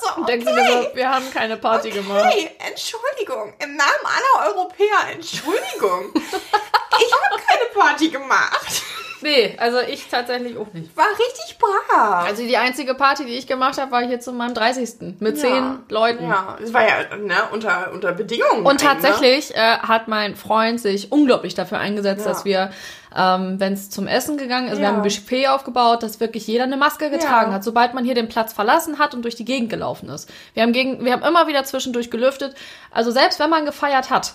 so, 0.00 0.24
du 0.24 0.54
mir 0.54 0.66
so, 0.66 0.96
wir 0.96 1.10
haben 1.10 1.30
keine 1.32 1.56
Party 1.56 1.90
gemacht. 1.90 2.26
Hey, 2.30 2.50
Entschuldigung, 2.68 3.54
im 3.58 3.76
Namen 3.76 4.04
aller 4.04 4.48
Europäer, 4.48 5.12
Entschuldigung. 5.12 6.12
ich 6.98 7.12
habe 7.12 7.42
keine 7.46 7.86
Party 7.86 8.08
gemacht. 8.08 8.82
Nee, 9.22 9.56
also 9.58 9.78
ich 9.80 10.06
tatsächlich 10.08 10.58
auch 10.58 10.70
nicht. 10.74 10.94
War 10.94 11.06
richtig 11.08 11.56
brav. 11.58 12.26
Also 12.26 12.42
die 12.42 12.56
einzige 12.58 12.94
Party, 12.94 13.24
die 13.24 13.32
ich 13.32 13.46
gemacht 13.46 13.80
habe, 13.80 13.90
war 13.90 14.02
hier 14.06 14.20
zu 14.20 14.30
meinem 14.30 14.52
30. 14.52 15.16
mit 15.20 15.38
zehn 15.38 15.78
Leuten. 15.88 16.28
Ja, 16.28 16.56
das 16.60 16.72
war 16.74 16.82
ja 16.86 17.16
ne, 17.16 17.34
unter, 17.50 17.90
unter 17.92 18.12
Bedingungen. 18.12 18.60
Und 18.66 18.66
eigentlich, 18.66 18.82
tatsächlich 18.82 19.54
äh, 19.56 19.78
hat 19.78 20.06
mein 20.06 20.36
Freund 20.36 20.80
sich 20.80 21.10
unglaublich 21.12 21.54
dafür 21.54 21.78
eingesetzt, 21.78 22.26
Ja. 22.26 22.30
dass 22.32 22.44
wir, 22.44 22.70
ähm, 23.16 23.58
wenn 23.58 23.72
es 23.72 23.88
zum 23.88 24.06
Essen 24.06 24.36
gegangen 24.36 24.68
ist, 24.68 24.76
wir 24.76 24.82
Ja. 24.82 24.88
haben 24.88 24.96
ein 24.98 25.02
Buffet 25.02 25.48
aufgebaut, 25.48 26.02
dass 26.02 26.20
wirklich 26.20 26.46
jeder 26.46 26.64
eine 26.64 26.76
Maske 26.76 27.08
getragen 27.08 27.50
Ja. 27.50 27.56
hat, 27.56 27.64
sobald 27.64 27.94
man 27.94 28.04
hier 28.04 28.14
den 28.14 28.28
Platz 28.28 28.52
verlassen 28.52 28.98
hat 28.98 29.14
und 29.14 29.22
durch 29.22 29.34
die 29.34 29.46
Gegend 29.46 29.70
gelaufen 29.70 30.10
ist. 30.10 30.30
Wir 30.52 30.62
haben, 30.62 30.72
gegen, 30.74 31.02
wir 31.06 31.12
haben 31.14 31.22
immer 31.24 31.46
wieder 31.46 31.64
zwischendurch 31.64 32.10
gelüftet. 32.10 32.54
Also 32.90 33.10
selbst 33.10 33.40
wenn 33.40 33.48
man 33.48 33.64
gefeiert 33.64 34.10
hat, 34.10 34.34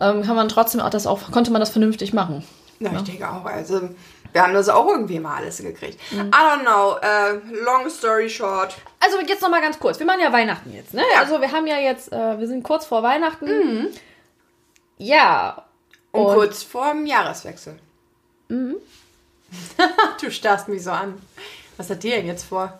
ähm, 0.00 0.22
kann 0.22 0.36
man 0.36 0.48
trotzdem 0.48 0.80
auch 0.80 0.90
das 0.90 1.06
auch, 1.06 1.30
konnte 1.30 1.50
man 1.50 1.60
das 1.60 1.70
vernünftig 1.70 2.12
machen. 2.12 2.44
Na, 2.78 2.92
ich 2.94 3.02
denke 3.02 3.28
auch. 3.28 3.44
Also, 3.44 3.90
wir 4.32 4.42
haben 4.42 4.54
das 4.54 4.68
auch 4.68 4.86
irgendwie 4.88 5.18
mal 5.20 5.36
alles 5.36 5.58
gekriegt. 5.58 5.98
I 6.12 6.16
don't 6.16 6.60
know. 6.62 6.96
äh, 7.02 7.32
long 7.64 7.88
story 7.90 8.30
short. 8.30 8.76
Also 9.00 9.18
jetzt 9.20 9.42
noch 9.42 9.50
mal 9.50 9.60
ganz 9.60 9.78
kurz. 9.78 9.98
Wir 9.98 10.06
machen 10.06 10.20
ja 10.20 10.32
Weihnachten 10.32 10.72
jetzt, 10.72 10.94
ne? 10.94 11.02
Ja. 11.14 11.20
Also 11.20 11.40
wir 11.40 11.50
haben 11.52 11.66
ja 11.66 11.78
jetzt, 11.78 12.12
äh, 12.12 12.38
wir 12.38 12.46
sind 12.46 12.62
kurz 12.62 12.86
vor 12.86 13.02
Weihnachten. 13.02 13.88
Ja. 14.98 15.64
Und, 16.12 16.26
Und- 16.26 16.34
kurz 16.34 16.62
vor 16.62 16.90
dem 16.92 17.06
Jahreswechsel. 17.06 17.78
du 18.48 20.30
starrst 20.30 20.68
mich 20.68 20.82
so 20.84 20.90
an. 20.90 21.20
Was 21.76 21.90
hat 21.90 22.02
dir 22.02 22.16
denn 22.16 22.26
jetzt 22.26 22.44
vor? 22.44 22.78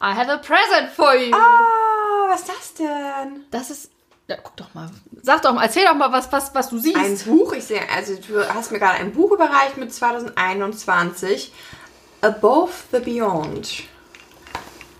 I 0.00 0.12
have 0.14 0.30
a 0.30 0.36
present 0.38 0.90
for 0.94 1.14
you. 1.14 1.34
Ah, 1.34 2.28
was 2.28 2.40
ist 2.42 2.48
das 2.50 2.74
denn? 2.74 3.44
Das 3.50 3.70
ist. 3.70 3.90
Ja, 4.28 4.36
guck 4.42 4.56
doch 4.56 4.74
mal. 4.74 4.90
Sag 5.22 5.42
doch 5.42 5.52
mal, 5.54 5.62
erzähl 5.64 5.84
doch 5.84 5.94
mal, 5.94 6.10
was, 6.10 6.30
was, 6.32 6.52
was 6.54 6.68
du 6.70 6.78
siehst. 6.78 6.96
Ein 6.96 7.16
Buch, 7.26 7.52
ich 7.52 7.64
sehe, 7.64 7.80
also 7.94 8.14
du 8.16 8.46
hast 8.54 8.72
mir 8.72 8.78
gerade 8.80 8.98
ein 8.98 9.12
Buch 9.12 9.30
überreicht 9.32 9.76
mit 9.76 9.92
2021. 9.94 11.52
Above 12.22 12.72
the 12.92 12.98
Beyond. 12.98 13.84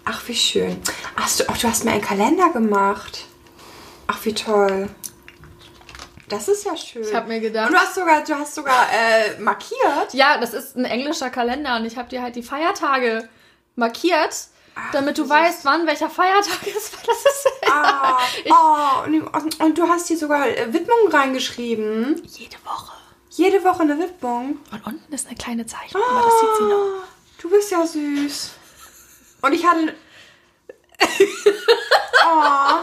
Ach, 0.04 0.22
wie 0.28 0.34
schön. 0.34 0.80
Hast 1.16 1.40
du, 1.40 1.44
ach, 1.48 1.58
du 1.58 1.66
hast 1.68 1.84
mir 1.84 1.92
einen 1.92 2.02
Kalender 2.02 2.50
gemacht. 2.50 3.24
Ach, 4.06 4.18
wie 4.24 4.34
toll. 4.34 4.88
Das 6.28 6.46
ist 6.48 6.64
ja 6.64 6.76
schön. 6.76 7.02
Ich 7.02 7.14
hab 7.14 7.26
mir 7.26 7.40
gedacht- 7.40 7.68
Und 7.68 7.74
du 7.74 7.78
hast 7.80 7.94
sogar, 7.96 8.22
du 8.22 8.34
hast 8.34 8.54
sogar 8.54 8.86
äh, 8.92 9.40
markiert. 9.40 10.12
Ja, 10.12 10.38
das 10.38 10.54
ist 10.54 10.76
ein 10.76 10.84
englischer 10.84 11.30
Kalender 11.30 11.76
und 11.76 11.84
ich 11.84 11.96
habe 11.96 12.08
dir 12.08 12.22
halt 12.22 12.36
die 12.36 12.42
Feiertage 12.44 13.28
markiert, 13.74 14.48
damit 14.92 15.18
du 15.18 15.28
weißt, 15.28 15.64
wann 15.64 15.86
welcher 15.86 16.10
Feiertag 16.10 16.66
ist. 16.76 16.96
weil 16.96 17.06
Das 17.06 17.18
ist 17.18 17.46
Ah, 17.70 18.18
oh, 18.50 19.64
und, 19.64 19.78
du 19.78 19.88
hast 19.88 20.08
hier 20.08 20.18
sogar 20.18 20.46
äh, 20.46 20.72
Widmungen 20.72 21.08
reingeschrieben. 21.12 22.22
jede 22.26 22.56
Woche. 22.64 22.92
Jede 23.30 23.62
Woche 23.64 23.82
eine 23.82 23.98
Widmung. 23.98 24.58
Und 24.72 24.86
unten 24.86 25.12
ist 25.12 25.26
eine 25.26 25.36
kleine 25.36 25.66
Zeichnung, 25.66 26.02
aber 26.08 26.22
das 26.22 26.40
sieht 26.40 26.56
sie 26.58 26.64
noch. 26.64 26.76
Oh, 26.78 27.02
Du 27.42 27.50
bist 27.50 27.70
ja 27.70 27.86
süß. 27.86 28.50
Und 29.42 29.52
ich 29.52 29.66
hatte. 29.66 29.94
oh, 32.26 32.82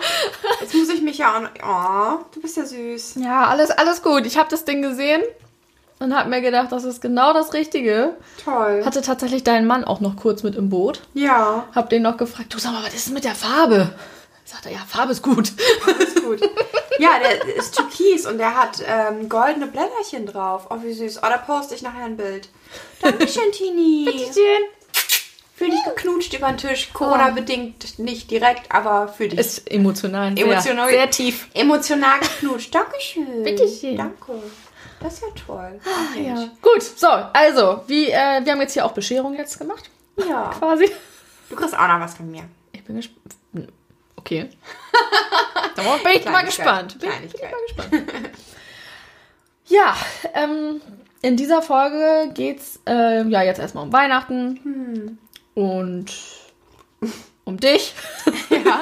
jetzt 0.61 0.73
muss 0.75 0.89
ich 0.89 1.01
mich 1.01 1.17
ja 1.17 1.49
auch. 1.63 2.19
Oh, 2.21 2.25
du 2.33 2.41
bist 2.41 2.57
ja 2.57 2.65
süß. 2.65 3.15
Ja, 3.15 3.47
alles, 3.47 3.71
alles 3.71 4.03
gut. 4.03 4.25
Ich 4.25 4.37
habe 4.37 4.49
das 4.49 4.63
Ding 4.65 4.81
gesehen 4.81 5.23
und 6.03 6.15
habe 6.15 6.29
mir 6.29 6.41
gedacht, 6.41 6.71
das 6.71 6.83
ist 6.83 7.01
genau 7.01 7.33
das 7.33 7.53
Richtige. 7.53 8.15
Toll. 8.43 8.83
Hatte 8.85 9.01
tatsächlich 9.01 9.43
deinen 9.43 9.65
Mann 9.67 9.83
auch 9.83 9.99
noch 9.99 10.15
kurz 10.15 10.43
mit 10.43 10.55
im 10.55 10.69
Boot. 10.69 11.01
Ja, 11.13 11.65
Hab 11.73 11.89
den 11.89 12.01
noch 12.03 12.17
gefragt, 12.17 12.53
du 12.53 12.59
sag 12.59 12.73
mal, 12.73 12.83
was 12.83 12.93
ist 12.93 13.07
denn 13.07 13.13
mit 13.13 13.23
der 13.23 13.35
Farbe? 13.35 13.93
Sagt 14.45 14.65
er, 14.65 14.73
ja, 14.73 14.79
Farbe 14.87 15.13
ist 15.13 15.21
gut. 15.21 15.53
ist 15.99 16.23
gut. 16.23 16.41
Ja, 16.99 17.11
der 17.19 17.55
ist 17.55 17.75
türkis 17.75 18.25
und 18.25 18.37
der 18.37 18.55
hat 18.55 18.83
ähm, 18.85 19.29
goldene 19.29 19.67
Blätterchen 19.67 20.25
drauf. 20.25 20.67
Oh, 20.69 20.77
wie 20.83 20.93
süß. 20.93 21.19
Oh, 21.19 21.27
da 21.27 21.37
poste 21.37 21.75
ich 21.75 21.81
nachher 21.81 22.05
ein 22.05 22.17
Bild. 22.17 22.49
Dankeschön, 23.01 23.51
Tini. 23.51 24.09
Fühl 25.55 25.69
dich 25.69 25.83
geknutscht 25.85 26.33
über 26.33 26.47
den 26.47 26.57
Tisch. 26.57 26.91
Corona-bedingt 26.93 27.99
nicht 27.99 28.29
direkt, 28.31 28.71
aber 28.71 29.07
fühl 29.07 29.29
dich 29.29 29.39
Ist 29.39 29.71
emotional. 29.71 30.37
emotional. 30.37 30.89
Sehr, 30.89 30.97
sehr 30.97 31.09
tief. 31.11 31.47
Emotional 31.53 32.19
geknutscht. 32.19 32.73
Dankeschön. 32.73 33.43
Bitteschön. 33.43 33.97
Danke. 33.97 34.33
Das 35.03 35.13
ist 35.15 35.21
ja 35.21 35.27
toll. 35.45 35.79
Ah, 35.85 36.17
Ja. 36.17 36.47
Gut, 36.61 36.81
so, 36.81 37.07
also, 37.07 37.83
wie, 37.87 38.09
äh, 38.09 38.43
wir 38.43 38.51
haben 38.53 38.61
jetzt 38.61 38.73
hier 38.73 38.85
auch 38.85 38.93
Bescherung 38.93 39.35
jetzt 39.35 39.59
gemacht, 39.59 39.89
ja. 40.17 40.49
quasi. 40.57 40.89
Du 41.49 41.55
kriegst 41.55 41.77
auch 41.77 41.87
noch 41.87 41.99
was 41.99 42.15
von 42.15 42.31
mir. 42.31 42.43
Ich 42.71 42.83
bin 42.83 42.95
gespannt. 42.95 43.35
Okay. 44.15 44.49
Da 45.75 45.81
bin 46.03 46.11
ich 46.13 46.25
mal 46.25 46.45
gespannt. 46.45 46.99
Bin, 46.99 47.09
bin 47.09 47.29
ich 47.33 47.41
mal 47.41 47.87
gespannt. 47.87 48.11
Ja, 49.67 49.95
ähm, 50.33 50.81
in 51.21 51.35
dieser 51.37 51.61
Folge 51.61 52.31
geht's 52.33 52.79
äh, 52.87 53.23
ja 53.27 53.41
jetzt 53.41 53.59
erstmal 53.59 53.85
um 53.85 53.93
Weihnachten 53.93 55.17
und 55.55 56.05
um 57.45 57.57
dich. 57.59 57.93
Ja. 58.49 58.79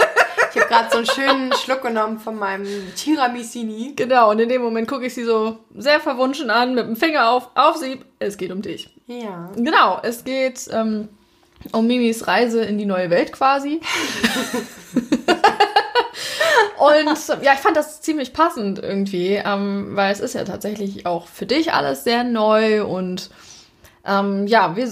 Ich 0.54 0.60
habe 0.60 0.70
gerade 0.70 0.90
so 0.92 0.98
einen 0.98 1.06
schönen 1.06 1.54
Schluck 1.54 1.82
genommen 1.82 2.20
von 2.20 2.38
meinem 2.38 2.68
Tiramisini. 2.96 3.94
Genau, 3.96 4.32
und 4.32 4.40
in 4.40 4.50
dem 4.50 4.62
Moment 4.62 4.88
gucke 4.88 5.06
ich 5.06 5.14
sie 5.14 5.24
so 5.24 5.60
sehr 5.76 6.00
verwunschen 6.00 6.50
an, 6.50 6.76
mit 6.76 6.86
dem 6.86 6.96
Finger 6.96 7.30
auf, 7.30 7.50
auf 7.56 7.78
sie. 7.78 8.02
Es 8.20 8.38
geht 8.38 8.52
um 8.52 8.62
dich. 8.62 8.94
Ja. 9.08 9.50
Genau, 9.56 10.00
es 10.04 10.24
geht 10.24 10.68
ähm, 10.72 11.10
um 11.72 11.88
Mimis 11.88 12.28
Reise 12.28 12.64
in 12.64 12.78
die 12.78 12.86
neue 12.86 13.10
Welt 13.10 13.32
quasi. 13.32 13.80
Und 16.78 17.44
ja, 17.44 17.54
ich 17.54 17.60
fand 17.60 17.78
das 17.78 18.02
ziemlich 18.02 18.34
passend 18.34 18.80
irgendwie, 18.80 19.36
ähm, 19.36 19.96
weil 19.96 20.12
es 20.12 20.20
ist 20.20 20.34
ja 20.34 20.44
tatsächlich 20.44 21.06
auch 21.06 21.28
für 21.28 21.46
dich 21.46 21.74
alles 21.74 22.04
sehr 22.04 22.24
neu 22.24 22.84
und 22.84 23.30
ähm, 24.04 24.48
ja, 24.48 24.76
wir, 24.76 24.92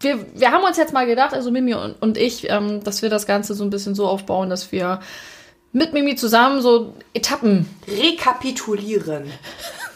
wir, 0.00 0.26
wir 0.34 0.52
haben 0.52 0.64
uns 0.64 0.76
jetzt 0.76 0.92
mal 0.92 1.06
gedacht, 1.06 1.34
also 1.34 1.50
Mimi 1.50 1.74
und, 1.74 2.00
und 2.00 2.18
ich, 2.18 2.50
ähm, 2.50 2.82
dass 2.84 3.02
wir 3.02 3.10
das 3.10 3.26
Ganze 3.26 3.54
so 3.54 3.64
ein 3.64 3.70
bisschen 3.70 3.94
so 3.94 4.06
aufbauen, 4.06 4.50
dass 4.50 4.72
wir 4.72 5.00
mit 5.72 5.92
Mimi 5.92 6.16
zusammen 6.16 6.60
so 6.60 6.94
Etappen 7.14 7.68
Rekapitulieren. 7.86 9.30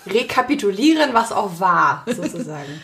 Rekapitulieren, 0.07 1.13
was 1.13 1.33
auch 1.33 1.61
war, 1.61 2.05
sozusagen. 2.07 2.81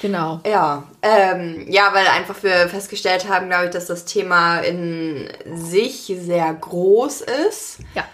Genau. 0.00 0.40
Ja, 0.46 0.84
ähm, 1.02 1.66
ja, 1.68 1.90
weil 1.92 2.06
einfach 2.06 2.42
wir 2.42 2.68
festgestellt 2.68 3.28
haben, 3.28 3.48
glaube 3.48 3.66
ich, 3.66 3.70
dass 3.70 3.86
das 3.86 4.06
Thema 4.06 4.60
in 4.60 5.28
sich 5.54 6.12
sehr 6.18 6.54
groß 6.54 7.20
ist. 7.20 7.80
Ja. 7.94 8.04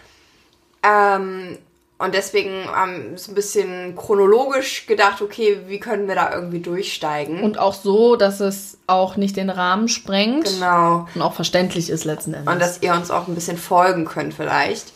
Ähm, 0.82 1.58
und 1.99 2.15
deswegen 2.15 2.67
haben 2.67 3.12
wir 3.12 3.19
so 3.19 3.33
ein 3.33 3.35
bisschen 3.35 3.97
chronologisch 3.97 4.87
gedacht, 4.87 5.23
okay, 5.23 5.61
wie 5.67 5.81
können 5.81 6.09
wir 6.09 6.15
da 6.15 6.35
irgendwie 6.35 6.61
durchsteigen? 6.61 7.43
Und 7.43 7.59
auch 7.59 7.73
so, 7.73 8.17
dass 8.17 8.41
es 8.41 8.76
auch 8.87 9.17
nicht 9.17 9.37
den 9.37 9.49
Rahmen 9.49 9.88
sprengt. 9.88 10.45
genau. 10.45 11.09
Und 11.15 11.23
auch 11.23 11.33
verständlich 11.33 11.88
ist 11.88 12.05
letzten 12.05 12.35
Endes. 12.35 12.53
Und 12.53 12.61
dass 12.61 12.83
ihr 12.83 12.93
uns 12.93 13.11
auch 13.11 13.29
ein 13.29 13.35
bisschen 13.35 13.57
folgen 13.57 14.05
könnt 14.05 14.35
vielleicht. 14.35 14.93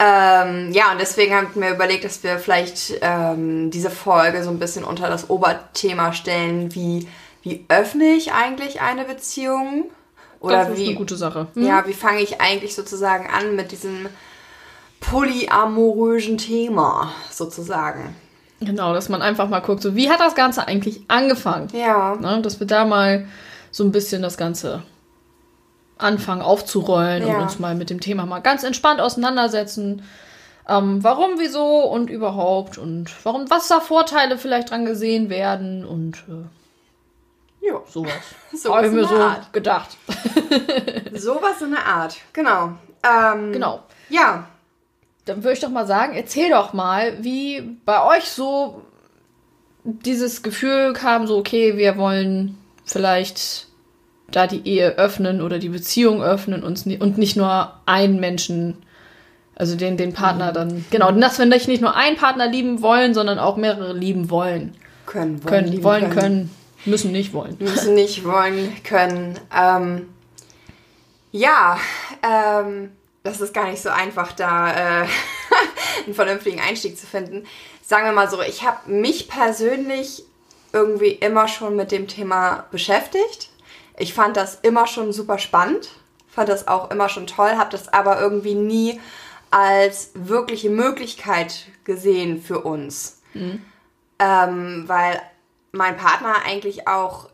Ähm, 0.00 0.72
ja, 0.72 0.90
und 0.90 1.00
deswegen 1.00 1.34
haben 1.34 1.48
wir 1.54 1.70
überlegt, 1.70 2.04
dass 2.04 2.24
wir 2.24 2.40
vielleicht 2.40 2.94
ähm, 3.00 3.70
diese 3.70 3.90
Folge 3.90 4.42
so 4.42 4.50
ein 4.50 4.58
bisschen 4.58 4.82
unter 4.82 5.08
das 5.08 5.30
Oberthema 5.30 6.12
stellen, 6.12 6.74
wie, 6.74 7.06
wie 7.42 7.64
öffne 7.68 8.06
ich 8.06 8.32
eigentlich 8.32 8.80
eine 8.80 9.04
Beziehung? 9.04 9.84
Oder 10.40 10.64
das 10.64 10.70
ist 10.70 10.78
wie, 10.78 10.88
eine 10.88 10.96
gute 10.96 11.16
Sache. 11.16 11.46
Hm? 11.54 11.64
ja, 11.64 11.86
wie 11.86 11.92
fange 11.92 12.20
ich 12.20 12.40
eigentlich 12.40 12.74
sozusagen 12.74 13.28
an 13.30 13.54
mit 13.54 13.70
diesem 13.70 14.08
polyamorösen 15.10 16.38
Thema 16.38 17.12
sozusagen? 17.30 18.14
Genau, 18.60 18.94
dass 18.94 19.08
man 19.08 19.20
einfach 19.22 19.48
mal 19.48 19.60
guckt, 19.60 19.82
so 19.82 19.94
wie 19.96 20.08
hat 20.10 20.20
das 20.20 20.34
Ganze 20.34 20.66
eigentlich 20.66 21.02
angefangen? 21.08 21.68
Ja. 21.72 22.16
Ne? 22.16 22.40
Dass 22.42 22.60
wir 22.60 22.66
da 22.66 22.84
mal 22.84 23.26
so 23.70 23.84
ein 23.84 23.92
bisschen 23.92 24.22
das 24.22 24.36
Ganze 24.36 24.82
anfangen 25.98 26.42
aufzurollen 26.42 27.26
Ja. 27.26 27.36
und 27.36 27.42
uns 27.42 27.58
mal 27.58 27.74
mit 27.74 27.90
dem 27.90 28.00
Thema 28.00 28.26
mal 28.26 28.40
ganz 28.40 28.62
entspannt 28.64 29.00
auseinandersetzen. 29.00 30.02
Ähm, 30.68 31.04
warum, 31.04 31.32
wieso 31.38 31.80
und 31.82 32.08
überhaupt 32.08 32.78
und 32.78 33.10
warum, 33.24 33.50
was 33.50 33.68
da 33.68 33.80
Vorteile 33.80 34.38
vielleicht 34.38 34.70
dran 34.70 34.86
gesehen 34.86 35.28
werden 35.28 35.84
und 35.84 36.24
äh, 36.28 37.66
Ja. 37.66 37.80
sowas. 37.86 38.12
So 38.56 38.74
Habe 38.74 38.86
ich 38.86 38.92
mir 38.92 39.04
so 39.06 39.16
Art. 39.16 39.52
gedacht. 39.52 39.96
Sowas 41.12 41.60
in 41.60 41.72
der 41.72 41.84
Art. 41.86 42.16
Genau. 42.32 42.70
Ähm, 43.02 43.52
Genau. 43.52 43.82
Ja. 44.08 44.44
Dann 45.24 45.42
würde 45.42 45.54
ich 45.54 45.60
doch 45.60 45.70
mal 45.70 45.86
sagen, 45.86 46.14
erzähl 46.14 46.50
doch 46.50 46.72
mal, 46.72 47.22
wie 47.22 47.78
bei 47.84 48.04
euch 48.04 48.24
so 48.24 48.82
dieses 49.84 50.42
Gefühl 50.42 50.92
kam, 50.92 51.26
so, 51.26 51.36
okay, 51.38 51.76
wir 51.76 51.96
wollen 51.96 52.58
vielleicht 52.84 53.68
da 54.30 54.46
die 54.46 54.66
Ehe 54.66 54.96
öffnen 54.98 55.40
oder 55.40 55.58
die 55.58 55.68
Beziehung 55.68 56.22
öffnen 56.22 56.62
ni- 56.84 56.98
und 56.98 57.18
nicht 57.18 57.36
nur 57.36 57.74
einen 57.86 58.18
Menschen, 58.20 58.78
also 59.54 59.76
den, 59.76 59.96
den 59.96 60.12
Partner 60.12 60.52
dann, 60.52 60.84
genau, 60.90 61.12
dass 61.12 61.38
wir 61.38 61.46
nicht 61.46 61.68
nicht 61.68 61.82
nur 61.82 61.94
einen 61.94 62.16
Partner 62.16 62.48
lieben 62.48 62.82
wollen, 62.82 63.14
sondern 63.14 63.38
auch 63.38 63.56
mehrere 63.56 63.92
lieben 63.92 64.30
wollen. 64.30 64.74
Können, 65.06 65.42
wollen, 65.44 65.50
Können, 65.50 65.68
lieben 65.68 65.84
wollen, 65.84 66.10
können, 66.10 66.50
müssen 66.86 67.12
nicht 67.12 67.32
wollen. 67.34 67.56
müssen 67.60 67.94
nicht 67.94 68.24
wollen 68.24 68.72
können. 68.82 69.38
Ähm, 69.54 70.08
ja, 71.30 71.78
ähm, 72.22 72.90
das 73.24 73.40
ist 73.40 73.54
gar 73.54 73.68
nicht 73.70 73.82
so 73.82 73.88
einfach, 73.88 74.32
da 74.32 75.02
äh, 75.02 75.08
einen 76.04 76.14
vernünftigen 76.14 76.60
Einstieg 76.60 76.96
zu 76.96 77.06
finden. 77.06 77.46
Sagen 77.82 78.04
wir 78.04 78.12
mal 78.12 78.30
so, 78.30 78.40
ich 78.42 78.64
habe 78.64 78.90
mich 78.90 79.28
persönlich 79.28 80.24
irgendwie 80.72 81.10
immer 81.10 81.48
schon 81.48 81.74
mit 81.74 81.90
dem 81.90 82.06
Thema 82.06 82.66
beschäftigt. 82.70 83.50
Ich 83.96 84.12
fand 84.12 84.36
das 84.36 84.56
immer 84.60 84.86
schon 84.86 85.12
super 85.12 85.38
spannend, 85.38 85.88
fand 86.28 86.48
das 86.48 86.68
auch 86.68 86.90
immer 86.90 87.08
schon 87.08 87.26
toll, 87.26 87.52
habe 87.56 87.70
das 87.70 87.88
aber 87.88 88.20
irgendwie 88.20 88.54
nie 88.54 89.00
als 89.50 90.10
wirkliche 90.14 90.68
Möglichkeit 90.68 91.66
gesehen 91.84 92.42
für 92.42 92.60
uns. 92.60 93.22
Ähm, 94.18 94.84
weil 94.86 95.22
mein 95.72 95.96
Partner 95.96 96.42
eigentlich 96.44 96.88
auch 96.88 97.30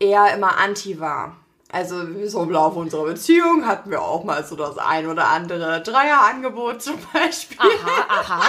eher 0.00 0.34
immer 0.34 0.58
anti 0.58 1.00
war. 1.00 1.36
Also 1.72 2.00
so 2.26 2.42
im 2.42 2.50
Laufe 2.50 2.78
unserer 2.78 3.04
Beziehung 3.04 3.66
hatten 3.66 3.90
wir 3.90 4.02
auch 4.02 4.24
mal 4.24 4.44
so 4.44 4.56
das 4.56 4.76
ein 4.78 5.06
oder 5.06 5.28
andere 5.28 5.82
Dreierangebot 5.82 6.82
zum 6.82 6.96
Beispiel. 7.12 7.58
Aha, 7.60 8.20
aha. 8.20 8.42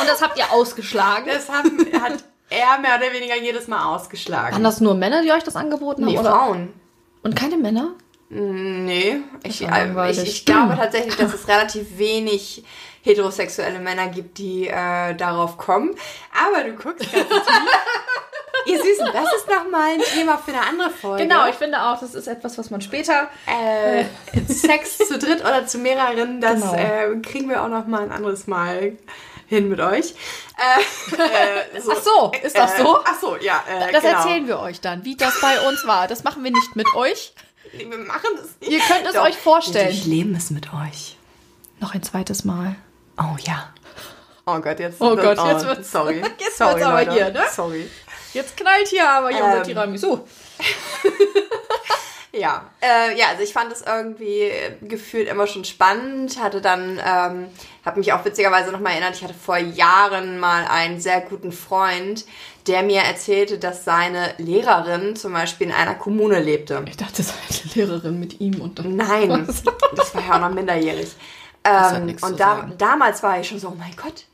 Und 0.00 0.08
das 0.08 0.22
habt 0.22 0.36
ihr 0.38 0.52
ausgeschlagen? 0.52 1.26
Das 1.26 1.48
haben, 1.48 1.78
hat 2.00 2.24
er 2.50 2.78
mehr 2.78 2.96
oder 2.96 3.12
weniger 3.12 3.36
jedes 3.36 3.68
Mal 3.68 3.94
ausgeschlagen. 3.94 4.54
Waren 4.54 4.64
das 4.64 4.80
nur 4.80 4.94
Männer, 4.94 5.22
die 5.22 5.32
euch 5.32 5.44
das 5.44 5.56
angeboten 5.56 6.02
haben? 6.04 6.12
nee, 6.12 6.18
oder? 6.18 6.30
Frauen. 6.30 6.72
Und 7.22 7.36
keine 7.36 7.56
Männer? 7.56 7.94
Nee, 8.28 9.18
ich, 9.44 9.62
ich, 9.62 10.22
ich 10.22 10.44
glaube 10.44 10.74
tatsächlich, 10.76 11.16
dass 11.16 11.32
es 11.32 11.46
relativ 11.46 11.96
wenig 11.96 12.64
heterosexuelle 13.02 13.78
Männer 13.78 14.08
gibt, 14.08 14.38
die 14.38 14.66
äh, 14.66 15.14
darauf 15.14 15.56
kommen. 15.56 15.94
Aber 16.44 16.64
du 16.64 16.74
guckst 16.74 17.10
ganz. 17.12 17.26
Ihr 18.66 18.82
Süßen, 18.82 19.06
das 19.12 19.32
ist 19.34 19.48
nochmal 19.48 19.92
ein 19.94 20.00
Thema 20.14 20.38
für 20.38 20.52
eine 20.52 20.62
andere 20.66 20.90
Folge. 20.90 21.22
Genau, 21.24 21.46
ich 21.48 21.54
finde 21.54 21.80
auch, 21.82 22.00
das 22.00 22.14
ist 22.14 22.26
etwas, 22.26 22.58
was 22.58 22.70
man 22.70 22.80
später. 22.80 23.28
Äh, 23.46 24.04
Sex 24.48 24.98
zu 24.98 25.18
dritt 25.18 25.40
oder 25.40 25.66
zu 25.66 25.78
mehreren, 25.78 26.40
das 26.40 26.60
Genau. 26.60 26.74
äh, 26.74 27.16
kriegen 27.22 27.48
wir 27.48 27.62
auch 27.62 27.68
noch 27.68 27.86
mal 27.86 28.02
ein 28.02 28.12
anderes 28.12 28.46
Mal 28.46 28.92
hin 29.46 29.68
mit 29.68 29.80
euch. 29.80 30.14
Äh, 30.58 31.14
äh, 31.16 31.80
Ach 31.90 32.02
so, 32.02 32.32
ist 32.42 32.56
das 32.58 32.76
so? 32.78 32.96
Äh, 32.96 33.00
ach 33.04 33.20
so, 33.20 33.36
ja. 33.36 33.62
Äh, 33.68 33.92
Das 33.92 34.02
genau. 34.02 34.16
erzählen 34.18 34.46
wir 34.48 34.58
euch 34.60 34.80
dann, 34.80 35.04
wie 35.04 35.16
das 35.16 35.40
bei 35.40 35.60
uns 35.68 35.86
war. 35.86 36.08
Das 36.08 36.24
machen 36.24 36.42
wir 36.42 36.50
nicht 36.50 36.74
mit 36.76 36.92
euch. 36.94 37.32
Nee, 37.72 37.86
Wir 37.88 37.98
machen 37.98 38.30
das 38.36 38.46
nicht. 38.60 38.72
Ihr 38.72 38.80
könnt 38.80 39.06
es 39.06 39.14
Doch, 39.14 39.24
euch 39.24 39.36
vorstellen. 39.36 39.86
Wir 39.88 39.92
durchleben 39.94 40.34
es 40.34 40.50
mit 40.50 40.68
euch. 40.72 41.16
Noch 41.80 41.94
ein 41.94 42.02
zweites 42.02 42.44
Mal. 42.44 42.74
Oh 43.18 43.36
ja. 43.44 43.68
Oh 44.46 44.60
Gott, 44.60 44.78
jetzt. 44.78 45.00
Oh 45.00 45.16
Gott, 45.16 45.38
jetzt 45.44 45.66
wird's- 45.66 45.90
Sorry. 45.90 46.22
jetzt 46.38 46.56
sorry, 46.58 46.74
wird's 46.74 46.86
aber 46.86 46.98
Leute. 47.04 47.12
hier, 47.12 47.30
ne? 47.30 47.42
Sorry. 47.52 47.90
Jetzt 48.36 48.56
knallt 48.56 48.88
hier 48.88 49.08
aber 49.08 49.30
hier 49.30 49.42
unser 49.42 49.58
Ähm. 49.58 49.64
Tiramisu. 49.64 50.20
Ja, 52.38 52.66
äh, 52.82 53.18
ja, 53.18 53.28
also 53.28 53.42
ich 53.42 53.54
fand 53.54 53.72
es 53.72 53.80
irgendwie 53.80 54.50
gefühlt 54.82 55.26
immer 55.26 55.46
schon 55.46 55.64
spannend. 55.64 56.38
Hatte 56.38 56.60
dann, 56.60 57.00
ähm, 57.02 57.46
habe 57.82 57.98
mich 57.98 58.12
auch 58.12 58.26
witzigerweise 58.26 58.72
nochmal 58.72 58.92
erinnert, 58.92 59.16
ich 59.16 59.24
hatte 59.24 59.32
vor 59.32 59.56
Jahren 59.56 60.38
mal 60.38 60.66
einen 60.66 61.00
sehr 61.00 61.22
guten 61.22 61.50
Freund, 61.50 62.26
der 62.66 62.82
mir 62.82 63.00
erzählte, 63.00 63.58
dass 63.58 63.84
seine 63.84 64.34
Lehrerin 64.36 65.16
zum 65.16 65.32
Beispiel 65.32 65.68
in 65.68 65.72
einer 65.72 65.94
Kommune 65.94 66.38
lebte. 66.38 66.84
Ich 66.86 66.98
dachte, 66.98 67.22
das 67.22 67.28
sei 67.28 67.34
eine 67.48 67.72
Lehrerin 67.74 68.20
mit 68.20 68.38
ihm 68.38 68.60
und 68.60 68.78
dann. 68.78 68.96
Nein, 68.96 69.46
das 69.96 70.14
war 70.14 70.22
ja 70.22 70.36
auch 70.36 70.40
noch 70.40 70.54
minderjährig. 70.54 71.12
Ähm, 71.64 72.16
und 72.20 72.38
da, 72.38 72.68
damals 72.76 73.22
war 73.22 73.40
ich 73.40 73.48
schon 73.48 73.58
so, 73.58 73.68
oh 73.68 73.76
mein 73.78 73.96
Gott, 73.96 74.24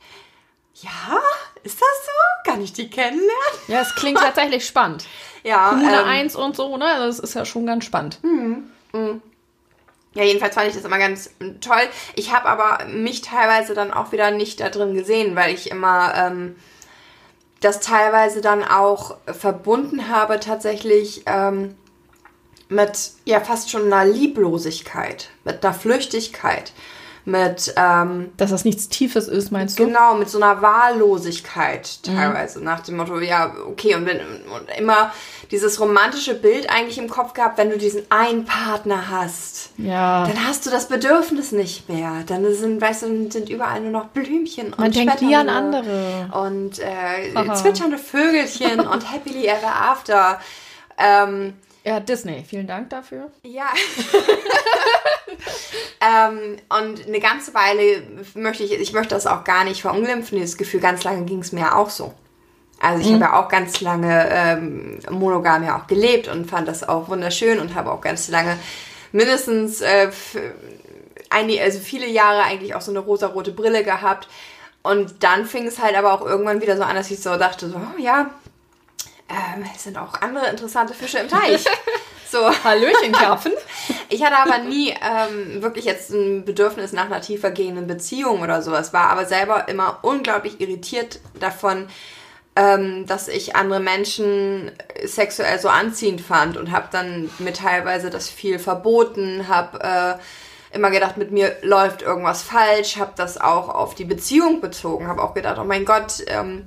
ja, 0.83 1.19
ist 1.63 1.79
das 1.79 2.05
so? 2.05 2.51
Kann 2.51 2.61
ich 2.61 2.73
die 2.73 2.89
kennenlernen? 2.89 3.29
Ja, 3.67 3.81
es 3.81 3.95
klingt 3.95 4.19
tatsächlich 4.21 4.65
spannend. 4.65 5.05
Ja, 5.43 5.69
Kommune 5.69 6.01
ähm, 6.01 6.07
1 6.07 6.35
und 6.35 6.55
so, 6.55 6.77
ne? 6.77 6.85
Das 6.99 7.19
ist 7.19 7.33
ja 7.33 7.45
schon 7.45 7.65
ganz 7.65 7.85
spannend. 7.85 8.19
Ja, 10.13 10.23
jedenfalls 10.23 10.55
fand 10.55 10.67
ich 10.67 10.75
das 10.75 10.85
immer 10.85 10.99
ganz 10.99 11.31
mm, 11.39 11.59
toll. 11.59 11.81
Ich 12.15 12.33
habe 12.33 12.47
aber 12.47 12.85
mich 12.85 13.21
teilweise 13.21 13.73
dann 13.73 13.91
auch 13.91 14.11
wieder 14.11 14.31
nicht 14.31 14.59
da 14.59 14.69
drin 14.69 14.93
gesehen, 14.93 15.35
weil 15.35 15.53
ich 15.53 15.71
immer 15.71 16.13
ähm, 16.15 16.55
das 17.61 17.79
teilweise 17.79 18.41
dann 18.41 18.63
auch 18.63 19.17
verbunden 19.25 20.09
habe 20.09 20.39
tatsächlich 20.39 21.23
ähm, 21.25 21.75
mit 22.69 23.11
ja 23.25 23.39
fast 23.39 23.71
schon 23.71 23.91
einer 23.91 24.05
Lieblosigkeit, 24.05 25.29
mit 25.43 25.65
einer 25.65 25.73
Flüchtigkeit, 25.73 26.73
mit 27.25 27.73
ähm, 27.77 28.31
Dass 28.37 28.49
das 28.49 28.65
nichts 28.65 28.89
Tiefes 28.89 29.27
ist, 29.27 29.51
meinst 29.51 29.79
du? 29.79 29.85
Genau, 29.85 30.15
mit 30.15 30.29
so 30.29 30.41
einer 30.41 30.61
Wahllosigkeit 30.61 32.03
teilweise. 32.03 32.61
Nach 32.63 32.81
dem 32.81 32.97
Motto, 32.97 33.19
ja, 33.19 33.53
okay, 33.67 33.95
und, 33.95 34.05
wenn, 34.05 34.17
und 34.19 34.69
immer 34.77 35.11
dieses 35.51 35.79
romantische 35.79 36.33
Bild 36.35 36.69
eigentlich 36.69 36.97
im 36.97 37.09
Kopf 37.09 37.33
gehabt, 37.33 37.57
wenn 37.57 37.69
du 37.69 37.77
diesen 37.77 38.03
einen 38.09 38.45
Partner 38.45 39.09
hast, 39.09 39.69
Ja. 39.77 40.25
dann 40.27 40.45
hast 40.47 40.65
du 40.65 40.69
das 40.69 40.87
Bedürfnis 40.87 41.51
nicht 41.51 41.87
mehr. 41.89 42.23
Dann 42.27 42.51
sind, 42.53 42.81
weißt 42.81 43.03
du, 43.03 43.31
sind 43.31 43.49
überall 43.49 43.79
nur 43.81 43.91
noch 43.91 44.05
Blümchen 44.07 44.67
und 44.73 44.79
Man 44.79 44.91
denkt 44.91 45.21
nie 45.21 45.35
an 45.35 45.49
andere. 45.49 46.29
Und 46.33 46.79
äh, 46.79 47.53
zwitschernde 47.55 47.97
Vögelchen 47.97 48.79
und 48.87 49.11
happily 49.11 49.47
ever 49.47 49.73
after. 49.73 50.39
Ähm, 50.97 51.53
Ja, 51.83 51.99
Disney. 51.99 52.43
Vielen 52.47 52.67
Dank 52.67 52.89
dafür. 52.89 53.29
ja. 53.43 53.67
ähm, 56.29 56.57
und 56.69 57.07
eine 57.07 57.19
ganze 57.19 57.53
Weile 57.53 58.03
möchte 58.35 58.63
ich, 58.63 58.71
ich 58.71 58.93
möchte 58.93 59.15
das 59.15 59.27
auch 59.27 59.43
gar 59.43 59.65
nicht 59.65 59.81
verunglimpfen, 59.81 60.37
dieses 60.37 60.57
Gefühl, 60.57 60.79
ganz 60.79 61.03
lange 61.03 61.25
ging 61.25 61.39
es 61.39 61.51
mir 61.51 61.75
auch 61.75 61.89
so. 61.89 62.13
Also 62.79 63.01
ich 63.01 63.13
habe 63.13 63.23
ja 63.23 63.39
auch 63.39 63.47
ganz 63.47 63.79
lange 63.81 64.27
ähm, 64.29 64.99
monogam 65.09 65.63
ja 65.63 65.77
auch 65.79 65.87
gelebt 65.87 66.27
und 66.27 66.49
fand 66.49 66.67
das 66.67 66.87
auch 66.87 67.07
wunderschön 67.07 67.59
und 67.59 67.75
habe 67.75 67.91
auch 67.91 68.01
ganz 68.01 68.27
lange 68.27 68.57
mindestens 69.13 69.79
äh, 69.79 70.11
einige, 71.29 71.61
also 71.61 71.79
viele 71.79 72.07
Jahre 72.07 72.43
eigentlich 72.43 72.75
auch 72.75 72.81
so 72.81 72.91
eine 72.91 72.99
rosarote 72.99 73.51
Brille 73.51 73.83
gehabt. 73.83 74.27
Und 74.81 75.23
dann 75.23 75.45
fing 75.45 75.65
es 75.65 75.81
halt 75.81 75.95
aber 75.95 76.11
auch 76.13 76.25
irgendwann 76.25 76.61
wieder 76.61 76.75
so 76.75 76.83
an, 76.83 76.95
dass 76.95 77.09
ich 77.09 77.21
so 77.21 77.37
dachte, 77.37 77.69
so, 77.69 77.77
oh, 77.77 78.01
ja, 78.01 78.31
ähm, 79.33 79.65
es 79.75 79.83
sind 79.83 79.97
auch 79.97 80.21
andere 80.21 80.47
interessante 80.49 80.93
Fische 80.93 81.19
im 81.19 81.27
Teich. 81.27 81.65
so. 82.31 82.49
Hallöchen, 82.63 83.11
Karpfen. 83.11 83.53
Ich 84.09 84.23
hatte 84.23 84.37
aber 84.37 84.59
nie 84.59 84.89
ähm, 84.91 85.63
wirklich 85.63 85.85
jetzt 85.85 86.11
ein 86.11 86.45
Bedürfnis 86.45 86.91
nach 86.91 87.05
einer 87.05 87.19
tiefergehenden 87.19 87.87
Beziehung 87.87 88.41
oder 88.41 88.61
sowas, 88.61 88.93
war 88.93 89.09
aber 89.09 89.25
selber 89.25 89.67
immer 89.67 89.99
unglaublich 90.03 90.61
irritiert 90.61 91.19
davon, 91.39 91.87
ähm, 92.55 93.07
dass 93.07 93.27
ich 93.27 93.55
andere 93.55 93.79
Menschen 93.79 94.71
sexuell 95.03 95.57
so 95.59 95.67
anziehend 95.67 96.21
fand 96.21 96.57
und 96.57 96.71
habe 96.71 96.89
dann 96.91 97.31
mir 97.39 97.53
teilweise 97.53 98.11
das 98.11 98.29
viel 98.29 98.59
verboten, 98.59 99.47
habe 99.47 100.19
äh, 100.71 100.75
immer 100.75 100.91
gedacht, 100.91 101.17
mit 101.17 101.31
mir 101.31 101.55
läuft 101.63 102.03
irgendwas 102.03 102.43
falsch, 102.43 102.97
habe 102.97 103.13
das 103.15 103.41
auch 103.41 103.69
auf 103.69 103.95
die 103.95 104.05
Beziehung 104.05 104.61
bezogen, 104.61 105.07
habe 105.07 105.23
auch 105.23 105.33
gedacht, 105.33 105.57
oh 105.59 105.63
mein 105.63 105.85
Gott, 105.85 106.23
ähm, 106.27 106.65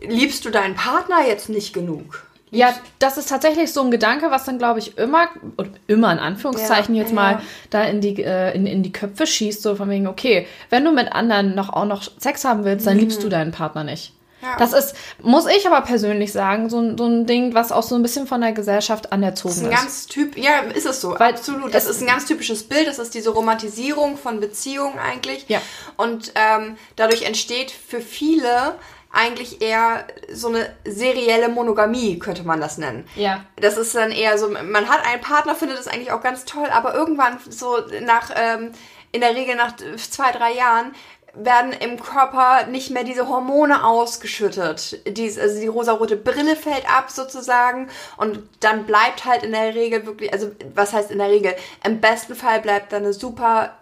liebst 0.00 0.44
du 0.44 0.50
deinen 0.50 0.74
Partner 0.74 1.26
jetzt 1.26 1.48
nicht 1.48 1.72
genug? 1.72 2.24
Ja, 2.52 2.74
das 2.98 3.16
ist 3.16 3.28
tatsächlich 3.28 3.72
so 3.72 3.80
ein 3.82 3.92
Gedanke, 3.92 4.32
was 4.32 4.44
dann, 4.44 4.58
glaube 4.58 4.80
ich, 4.80 4.98
immer, 4.98 5.28
oder 5.56 5.70
immer 5.86 6.10
in 6.10 6.18
Anführungszeichen 6.18 6.96
Ja, 6.96 7.02
jetzt 7.02 7.10
ja. 7.10 7.14
mal 7.14 7.42
da 7.70 7.84
in 7.84 8.00
die, 8.00 8.20
äh, 8.24 8.52
in, 8.56 8.66
in 8.66 8.82
die 8.82 8.90
Köpfe 8.92 9.24
schießt, 9.26 9.62
so 9.62 9.76
von 9.76 9.88
wegen, 9.88 10.08
okay, 10.08 10.48
wenn 10.68 10.84
du 10.84 10.90
mit 10.90 11.12
anderen 11.12 11.54
noch 11.54 11.68
auch 11.72 11.84
noch 11.84 12.02
Sex 12.18 12.44
haben 12.44 12.64
willst, 12.64 12.88
dann 12.88 12.98
liebst 12.98 13.22
du 13.22 13.28
deinen 13.28 13.52
Partner 13.52 13.84
nicht. 13.84 14.12
Mhm. 14.14 14.20
Ja. 14.42 14.56
Das 14.58 14.72
ist, 14.72 14.94
muss 15.22 15.44
ich 15.46 15.66
aber 15.68 15.82
persönlich 15.82 16.32
sagen, 16.32 16.70
so, 16.70 16.80
ein- 16.80 16.96
so 16.98 17.04
ein 17.04 17.26
Ding, 17.26 17.52
was 17.54 17.70
auch 17.72 17.82
so 17.82 17.94
ein 17.94 18.02
bisschen 18.02 18.26
von 18.26 18.40
der 18.40 18.52
Gesellschaft 18.52 19.12
anerzogen 19.12 19.52
ist. 19.54 19.60
ist 19.60 19.64
ein 19.66 19.70
ganz 19.70 20.06
typ, 20.06 20.36
ja, 20.38 20.60
ist 20.74 20.86
es 20.86 21.00
so, 21.02 21.10
Weil 21.18 21.34
absolut. 21.34 21.72
Das 21.74 21.86
ist 21.86 22.00
ein 22.00 22.06
ganz 22.08 22.24
typisches 22.24 22.64
Bild. 22.64 22.88
Das 22.88 22.98
ist 22.98 23.14
diese 23.14 23.30
Romantisierung 23.30 24.16
von 24.16 24.40
Beziehungen 24.40 24.98
eigentlich. 24.98 25.44
Ja. 25.48 25.60
Und 25.98 26.32
ähm, 26.34 26.76
dadurch 26.96 27.22
entsteht 27.22 27.70
für 27.70 28.00
viele 28.00 28.74
eigentlich 29.12 29.60
eher 29.60 30.06
so 30.32 30.48
eine 30.48 30.74
serielle 30.84 31.48
Monogamie, 31.48 32.18
könnte 32.18 32.44
man 32.44 32.60
das 32.60 32.78
nennen. 32.78 33.08
Ja. 33.16 33.44
Das 33.56 33.76
ist 33.76 33.94
dann 33.94 34.12
eher 34.12 34.38
so, 34.38 34.48
man 34.48 34.88
hat 34.88 35.04
einen 35.04 35.20
Partner, 35.20 35.54
findet 35.54 35.78
das 35.78 35.88
eigentlich 35.88 36.12
auch 36.12 36.22
ganz 36.22 36.44
toll, 36.44 36.68
aber 36.70 36.94
irgendwann 36.94 37.38
so 37.48 37.78
nach, 38.02 38.30
ähm, 38.36 38.72
in 39.12 39.20
der 39.20 39.34
Regel 39.34 39.56
nach 39.56 39.74
zwei, 39.76 40.30
drei 40.30 40.52
Jahren, 40.52 40.92
werden 41.32 41.72
im 41.72 42.00
Körper 42.00 42.66
nicht 42.66 42.90
mehr 42.90 43.04
diese 43.04 43.28
Hormone 43.28 43.84
ausgeschüttet. 43.84 45.00
Dies, 45.06 45.38
also 45.38 45.60
die 45.60 45.68
rosarote 45.68 46.16
Brille 46.16 46.56
fällt 46.56 46.88
ab 46.90 47.10
sozusagen 47.10 47.88
und 48.16 48.40
dann 48.60 48.84
bleibt 48.84 49.24
halt 49.24 49.44
in 49.44 49.52
der 49.52 49.74
Regel 49.74 50.06
wirklich, 50.06 50.32
also 50.32 50.50
was 50.74 50.92
heißt 50.92 51.10
in 51.10 51.18
der 51.18 51.30
Regel? 51.30 51.54
Im 51.84 52.00
besten 52.00 52.34
Fall 52.34 52.60
bleibt 52.60 52.92
da 52.92 52.96
eine 52.96 53.12
super 53.12 53.76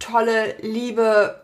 tolle, 0.00 0.56
liebe, 0.60 1.41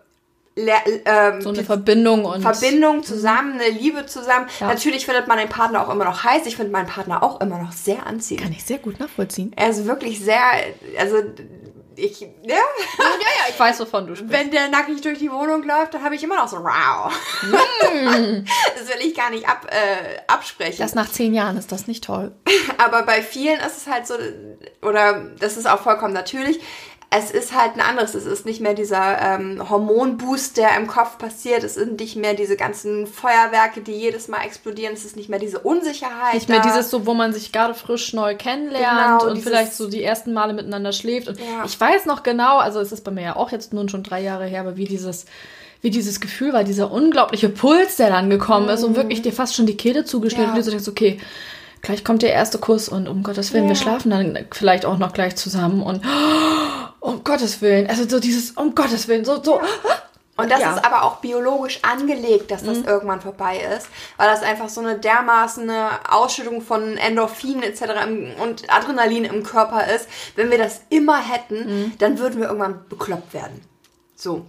ähm, 1.04 1.40
So 1.40 1.50
eine 1.50 1.64
Verbindung 1.64 2.24
und. 2.24 2.42
Verbindung 2.42 3.02
zusammen, 3.02 3.60
eine 3.60 3.70
Liebe 3.70 4.06
zusammen. 4.06 4.46
Ja. 4.60 4.68
Natürlich 4.68 5.06
findet 5.06 5.28
man 5.28 5.38
den 5.38 5.48
Partner 5.48 5.86
auch 5.86 5.92
immer 5.92 6.04
noch 6.04 6.24
heiß. 6.24 6.46
Ich 6.46 6.56
finde 6.56 6.72
meinen 6.72 6.86
Partner 6.88 7.22
auch 7.22 7.40
immer 7.40 7.58
noch 7.58 7.72
sehr 7.72 8.06
anziehend. 8.06 8.42
Kann 8.42 8.52
ich 8.52 8.64
sehr 8.64 8.78
gut 8.78 8.98
nachvollziehen. 8.98 9.52
Er 9.56 9.70
ist 9.70 9.86
wirklich 9.86 10.20
sehr, 10.20 10.40
also 10.98 11.22
ich, 11.98 12.20
ja, 12.20 12.28
Ja, 12.46 12.56
ja, 12.98 13.46
ich 13.50 13.58
weiß, 13.58 13.80
wovon 13.80 14.06
du 14.06 14.14
sprichst. 14.14 14.32
wenn 14.32 14.50
der 14.50 14.68
nackig 14.68 15.00
durch 15.00 15.18
die 15.18 15.30
Wohnung 15.30 15.64
läuft, 15.64 15.94
dann 15.94 16.04
habe 16.04 16.14
ich 16.14 16.22
immer 16.22 16.36
noch 16.36 16.48
so 16.48 16.58
wow. 16.58 17.12
das 17.42 18.88
will 18.88 19.06
ich 19.06 19.14
gar 19.16 19.30
nicht 19.30 19.48
ab, 19.48 19.66
äh, 19.68 20.20
absprechen. 20.26 20.78
Das 20.78 20.94
nach 20.94 21.10
zehn 21.10 21.34
Jahren 21.34 21.56
ist 21.56 21.72
das 21.72 21.86
nicht 21.86 22.04
toll. 22.04 22.32
Aber 22.78 23.02
bei 23.02 23.22
vielen 23.22 23.58
ist 23.60 23.78
es 23.78 23.86
halt 23.86 24.06
so, 24.06 24.14
oder 24.82 25.24
das 25.40 25.56
ist 25.56 25.68
auch 25.68 25.80
vollkommen 25.80 26.14
natürlich, 26.14 26.60
es 27.10 27.30
ist 27.30 27.56
halt 27.58 27.74
ein 27.74 27.80
anderes. 27.80 28.14
Es 28.14 28.26
ist 28.26 28.44
nicht 28.44 28.60
mehr 28.60 28.74
dieser 28.74 29.18
ähm, 29.20 29.70
Hormonboost, 29.70 30.58
der 30.58 30.76
im 30.76 30.86
Kopf 30.86 31.16
passiert. 31.16 31.64
Es 31.64 31.74
sind 31.74 31.98
nicht 32.00 32.16
mehr 32.16 32.34
diese 32.34 32.54
ganzen 32.54 33.06
Feuerwerke, 33.06 33.80
die 33.80 33.92
jedes 33.92 34.28
Mal 34.28 34.42
explodieren. 34.44 34.92
Es 34.92 35.06
ist 35.06 35.16
nicht 35.16 35.30
mehr 35.30 35.38
diese 35.38 35.58
Unsicherheit. 35.60 36.34
Nicht 36.34 36.50
mehr 36.50 36.60
da. 36.60 36.68
dieses 36.68 36.90
so, 36.90 37.06
wo 37.06 37.14
man 37.14 37.32
sich 37.32 37.50
gerade 37.50 37.72
frisch 37.72 38.12
neu 38.12 38.36
kennenlernt 38.36 39.20
Genau, 39.22 39.30
und 39.32 39.40
vielleicht 39.42 39.72
so 39.72 39.88
die 39.88 40.02
ersten 40.02 40.34
Male 40.34 40.52
miteinander 40.52 40.92
schläft. 40.92 41.28
Und 41.28 41.38
Ja. 41.38 41.64
ich 41.64 41.80
weiß 41.80 42.04
noch 42.04 42.22
genau, 42.22 42.58
also 42.58 42.78
es 42.80 42.92
ist 42.92 43.04
bei 43.04 43.10
mir 43.10 43.22
ja 43.22 43.36
auch 43.36 43.52
jetzt 43.52 43.72
nun 43.72 43.88
schon 43.88 44.02
drei 44.02 44.20
Jahre 44.20 44.44
her, 44.44 44.60
aber 44.60 44.76
wie 44.76 44.84
dieses, 44.84 45.24
wie 45.80 45.88
dieses 45.90 46.20
Gefühl 46.20 46.52
war, 46.52 46.62
dieser 46.62 46.90
unglaubliche 46.90 47.48
Puls, 47.48 47.96
der 47.96 48.10
dann 48.10 48.28
gekommen 48.28 48.68
ist 48.68 48.84
und 48.84 48.96
wirklich 48.96 49.22
dir 49.22 49.32
fast 49.32 49.54
schon 49.54 49.64
die 49.64 49.78
Kehle 49.78 50.04
zugeschnitten 50.04 50.50
Mhm. 50.50 50.56
Ja. 50.56 50.60
und 50.60 50.66
du 50.66 50.70
denkst, 50.72 50.88
okay, 50.88 51.18
gleich 51.82 52.04
kommt 52.04 52.22
der 52.22 52.32
erste 52.32 52.58
Kuss 52.58 52.88
und 52.88 53.08
um 53.08 53.22
Gottes 53.22 53.52
Willen, 53.52 53.64
wir 53.64 53.74
Ja. 53.74 53.80
schlafen 53.82 54.10
dann 54.10 54.46
vielleicht 54.52 54.84
auch 54.84 54.98
noch 54.98 55.12
gleich 55.12 55.36
zusammen 55.36 55.82
und 55.82 56.04
um 57.00 57.24
Gottes 57.24 57.60
Willen, 57.62 57.86
also 57.88 58.08
so 58.08 58.20
dieses, 58.20 58.52
um 58.52 58.74
Gottes 58.74 59.08
Willen, 59.08 59.24
so, 59.24 59.42
so, 59.42 59.60
Und 60.40 60.52
das 60.52 60.60
Ja. 60.60 60.76
ist 60.76 60.84
aber 60.84 61.02
auch 61.02 61.16
biologisch 61.16 61.80
angelegt, 61.82 62.52
dass 62.52 62.62
das 62.62 62.78
irgendwann 62.86 63.20
vorbei 63.20 63.58
ist, 63.76 63.88
weil 64.18 64.28
das 64.30 64.42
einfach 64.44 64.68
so 64.68 64.80
eine 64.80 64.96
dermaßen 64.96 65.68
Ausschüttung 66.08 66.60
von 66.62 66.96
Endorphinen 66.96 67.64
etc. 67.64 67.82
und 68.40 68.62
Adrenalin 68.72 69.24
im 69.24 69.42
Körper 69.42 69.92
ist. 69.92 70.06
Wenn 70.36 70.52
wir 70.52 70.58
das 70.58 70.82
immer 70.90 71.18
hätten, 71.18 71.92
dann 71.98 72.20
würden 72.20 72.38
wir 72.38 72.46
irgendwann 72.46 72.84
bekloppt 72.88 73.34
werden. 73.34 73.60
So. 74.14 74.46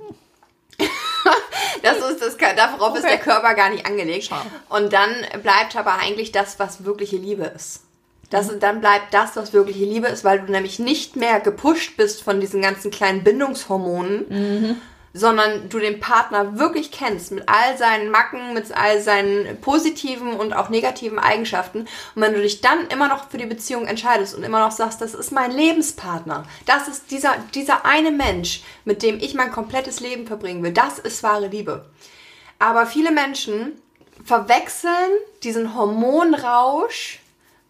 das 1.83 1.97
ist 1.97 2.21
das, 2.21 2.37
darauf 2.37 2.95
ist 2.95 3.03
Okay. 3.03 3.15
der 3.15 3.19
Körper 3.19 3.53
gar 3.55 3.69
nicht 3.69 3.85
angelegt. 3.85 4.25
Schade. 4.25 4.49
Und 4.69 4.93
dann 4.93 5.09
bleibt 5.41 5.75
aber 5.75 5.93
eigentlich 5.99 6.31
das, 6.31 6.59
was 6.59 6.85
wirkliche 6.85 7.17
Liebe 7.17 7.43
ist. 7.43 7.81
Das, 8.29 8.51
Dann 8.59 8.79
bleibt 8.79 9.11
das, 9.11 9.35
was 9.35 9.53
wirkliche 9.53 9.85
Liebe 9.85 10.07
ist, 10.07 10.23
weil 10.23 10.39
du 10.41 10.51
nämlich 10.51 10.77
nicht 10.77 11.15
mehr 11.15 11.39
gepusht 11.39 11.97
bist 11.97 12.21
von 12.21 12.39
diesen 12.39 12.61
ganzen 12.61 12.91
kleinen 12.91 13.23
Bindungshormonen, 13.23 14.79
sondern 15.13 15.69
du 15.69 15.79
den 15.79 15.99
Partner 15.99 16.57
wirklich 16.57 16.91
kennst 16.91 17.31
mit 17.31 17.47
all 17.47 17.77
seinen 17.77 18.11
Macken, 18.11 18.53
mit 18.53 18.71
all 18.71 19.01
seinen 19.01 19.59
positiven 19.61 20.33
und 20.33 20.53
auch 20.53 20.69
negativen 20.69 21.19
Eigenschaften. 21.19 21.79
Und 21.79 22.21
wenn 22.21 22.33
du 22.33 22.41
dich 22.41 22.61
dann 22.61 22.87
immer 22.87 23.07
noch 23.07 23.29
für 23.29 23.37
die 23.37 23.45
Beziehung 23.45 23.87
entscheidest 23.87 24.35
und 24.35 24.43
immer 24.43 24.59
noch 24.59 24.71
sagst, 24.71 25.01
das 25.01 25.13
ist 25.13 25.31
mein 25.31 25.51
Lebenspartner, 25.51 26.45
das 26.65 26.87
ist 26.87 27.11
dieser, 27.11 27.35
dieser 27.53 27.85
eine 27.85 28.11
Mensch, 28.11 28.63
mit 28.85 29.03
dem 29.03 29.19
ich 29.19 29.33
mein 29.33 29.51
komplettes 29.51 29.99
Leben 29.99 30.27
verbringen 30.27 30.63
will, 30.63 30.73
das 30.73 30.99
ist 30.99 31.23
wahre 31.23 31.47
Liebe. 31.47 31.85
Aber 32.59 32.85
viele 32.85 33.11
Menschen 33.11 33.81
verwechseln 34.23 35.11
diesen 35.43 35.75
Hormonrausch 35.75 37.19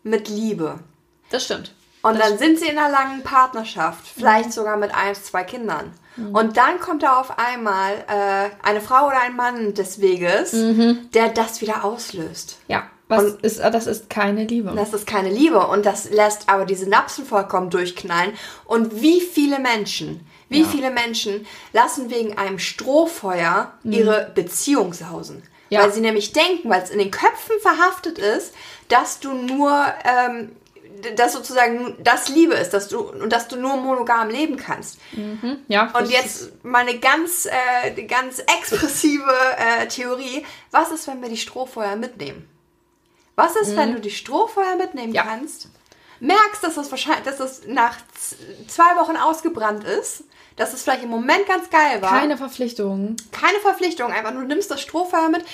mit 0.04 0.30
Liebe. 0.30 0.80
Das 1.30 1.46
stimmt. 1.46 1.74
Und 2.02 2.20
dann 2.20 2.38
sind 2.38 2.58
sie 2.60 2.68
in 2.68 2.78
einer 2.78 2.90
langen 2.90 3.24
Partnerschaft, 3.24 4.06
vielleicht 4.16 4.54
sogar 4.54 4.78
mit 4.78 4.94
ein, 4.94 5.16
zwei 5.16 5.44
Kindern. 5.44 5.92
Und 6.34 6.58
dann 6.58 6.80
kommt 6.80 7.04
da 7.04 7.20
auf 7.20 7.38
einmal 7.40 7.94
äh, 8.08 8.50
eine 8.68 8.82
Frau 8.82 9.08
oder 9.08 9.22
ein 9.22 9.36
Mann 9.38 9.74
des 9.74 10.02
Weges, 10.02 10.52
der 11.14 11.30
das 11.30 11.62
wieder 11.62 11.84
auslöst. 11.86 12.58
Ja. 12.68 12.84
Was 13.08 13.24
ist, 13.42 13.60
das 13.60 13.88
ist 13.88 14.10
keine 14.10 14.44
Liebe. 14.46 14.72
Das 14.76 14.94
ist 14.94 15.08
keine 15.08 15.30
Liebe 15.30 15.66
und 15.66 15.86
das 15.86 16.10
lässt 16.12 16.48
aber 16.48 16.66
die 16.66 16.76
Synapsen 16.76 17.26
vollkommen 17.26 17.70
durchknallen. 17.72 18.34
Und 18.66 19.02
wie 19.02 19.20
viele 19.20 19.58
Menschen, 19.60 20.28
wie 20.48 20.62
Ja. 20.62 20.68
viele 20.68 20.92
Menschen 20.92 21.48
lassen 21.74 22.12
wegen 22.12 22.38
einem 22.38 22.60
Strohfeuer 22.60 23.74
ihre 23.84 24.32
Beziehung 24.36 24.94
sausen? 24.94 25.38
Mhm. 25.38 25.44
Ja. 25.70 25.82
Weil 25.84 25.94
sie 25.94 26.02
nämlich 26.02 26.34
denken, 26.34 26.70
weil 26.70 26.82
es 26.84 26.90
in 26.90 27.00
den 27.00 27.12
Köpfen 27.12 27.56
verhaftet 27.62 28.20
ist, 28.20 28.54
dass 28.90 29.20
du 29.20 29.34
nur, 29.34 29.86
ähm, 30.04 30.52
dass 31.16 31.34
sozusagen 31.34 31.96
das 32.04 32.30
Liebe 32.30 32.54
ist, 32.56 32.72
dass 32.74 32.88
du 32.88 33.00
und 33.00 33.32
dass 33.32 33.48
du 33.48 33.56
nur 33.58 33.78
monogam 33.78 34.30
leben 34.30 34.58
kannst. 34.58 34.98
ja. 35.68 35.92
Und 35.98 36.10
jetzt 36.10 36.64
mal 36.64 36.80
eine 36.88 37.00
ganz, 37.00 37.48
äh, 37.86 38.04
ganz 38.04 38.40
expressive 38.40 39.32
äh, 39.58 39.88
Theorie. 39.88 40.46
Was 40.72 40.92
ist, 40.92 41.08
wenn 41.08 41.22
wir 41.22 41.30
die 41.30 41.38
Strohfeuer 41.38 41.96
mitnehmen? 41.96 42.48
Was 43.36 43.56
ist, 43.56 43.76
wenn 43.78 43.94
du 43.94 44.00
die 44.02 44.12
Strohfeuer 44.12 44.76
mitnehmen 44.76 45.10
Mhm. 45.10 45.16
Ja. 45.16 45.24
kannst? 45.24 45.70
Merkst, 46.20 46.62
dass 46.64 46.76
das 46.76 46.92
wahrscheinlich, 46.92 47.24
dass 47.24 47.38
das 47.38 47.62
nach 47.68 47.96
zwei 48.68 48.98
Wochen 48.98 49.16
ausgebrannt 49.16 49.86
ist, 49.86 50.26
dass 50.58 50.74
es 50.74 50.84
vielleicht 50.84 51.04
im 51.04 51.10
Moment 51.10 51.48
ganz 51.48 51.70
geil 51.70 52.02
war. 52.02 52.20
Keine 52.20 52.36
Verpflichtungen. 52.36 53.16
Keine 53.32 53.60
Verpflichtung, 53.60 54.12
einfach 54.12 54.32
du 54.34 54.42
nimmst 54.42 54.70
das 54.70 54.82
Strohfeuer 54.82 55.30
mit. 55.30 55.46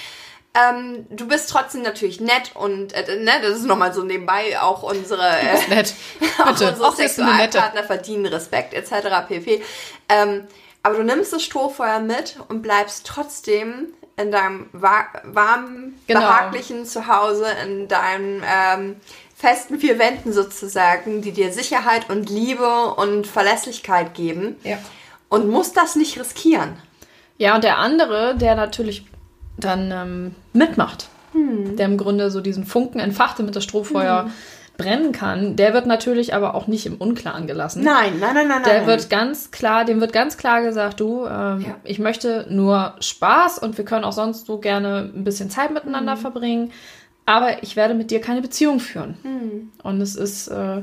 Ähm, 0.56 1.06
du 1.10 1.28
bist 1.28 1.50
trotzdem 1.50 1.82
natürlich 1.82 2.22
nett 2.22 2.52
und 2.54 2.94
äh, 2.94 3.18
ne, 3.18 3.32
das 3.41 3.58
ist 3.58 3.65
nochmal 3.65 3.94
so 3.94 4.04
nebenbei 4.04 4.60
auch 4.62 4.84
unsere 4.84 5.28
äh, 5.28 5.68
Nett. 5.70 5.94
auch 6.44 6.52
unsere 6.52 6.88
Auch. 6.88 6.96
Sexualpartner 6.96 7.84
verdienen 7.84 8.26
Respekt 8.28 8.74
etc. 8.74 9.28
pp. 9.28 9.62
Ähm, 10.08 10.48
aber 10.82 10.96
du 10.98 11.04
nimmst 11.04 11.34
das 11.34 11.44
Strohfeuer 11.44 12.00
mit 12.00 12.38
und 12.48 12.62
bleibst 12.62 13.06
trotzdem 13.06 13.88
in 14.18 14.32
deinem 14.32 14.70
wa 14.72 15.06
warmen, 15.24 16.00
Genau. 16.08 16.22
behaglichen 16.22 16.86
Zuhause, 16.86 17.48
in 17.65 17.88
deinen 17.89 18.41
ähm, 18.46 18.96
festen 19.36 19.80
vier 19.80 20.00
Wänden 20.00 20.32
sozusagen, 20.32 21.22
die 21.22 21.32
dir 21.32 21.52
Sicherheit 21.52 22.10
und 22.10 22.30
Liebe 22.30 22.94
und 22.96 23.28
Verlässlichkeit 23.28 24.13
geben. 24.13 24.56
Ja. 24.63 24.78
Und 25.28 25.50
musst 25.50 25.76
das 25.76 25.98
nicht 25.98 26.18
riskieren. 26.18 26.78
Ja, 27.38 27.56
und 27.56 27.63
der 27.65 27.78
andere, 27.78 28.38
der 28.38 28.56
natürlich 28.56 29.06
dann 29.58 29.91
ähm, 29.91 30.36
mitmacht, 30.54 31.08
Hm. 31.34 31.76
der 31.76 31.86
im 31.88 31.98
Grunde 31.98 32.32
so 32.32 32.39
diesen 32.41 32.65
Funken 32.65 33.00
entfacht, 33.00 33.39
damit 33.39 33.56
das 33.56 33.63
Strohfeuer 33.63 34.30
brennen 34.78 35.12
kann, 35.13 35.56
der 35.56 35.74
wird 35.74 35.86
natürlich 35.86 36.34
aber 36.34 36.54
auch 36.54 36.68
nicht 36.68 36.86
im 36.86 36.96
Unklaren 36.96 37.48
gelassen. 37.48 37.82
Nein, 37.84 38.13
nein, 38.20 38.34
nein, 38.36 38.48
nein, 38.50 38.63
Der 38.63 38.80
nein. 38.80 38.88
wird 38.88 39.10
ganz 39.10 39.52
klar, 39.52 39.86
dem 39.86 40.02
wird 40.02 40.12
ganz 40.12 40.36
klar 40.38 40.62
gesagt, 40.62 41.00
du, 41.00 41.26
ähm, 41.26 41.62
Ja. 41.62 41.76
ich 41.86 42.00
möchte 42.00 42.46
nur 42.50 42.94
Spaß 43.00 43.60
und 43.60 43.78
wir 43.78 43.86
können 43.86 44.04
auch 44.04 44.12
sonst 44.12 44.46
so 44.48 44.58
gerne 44.58 45.10
ein 45.15 45.24
bisschen 45.24 45.50
Zeit 45.50 45.72
miteinander 45.74 46.18
verbringen, 46.18 46.72
aber 47.26 47.63
ich 47.63 47.76
werde 47.78 47.94
mit 47.94 48.12
dir 48.12 48.20
keine 48.22 48.41
Beziehung 48.41 48.80
führen. 48.82 49.72
Und 49.82 50.02
es 50.02 50.15
ist, 50.18 50.48
äh, 50.50 50.82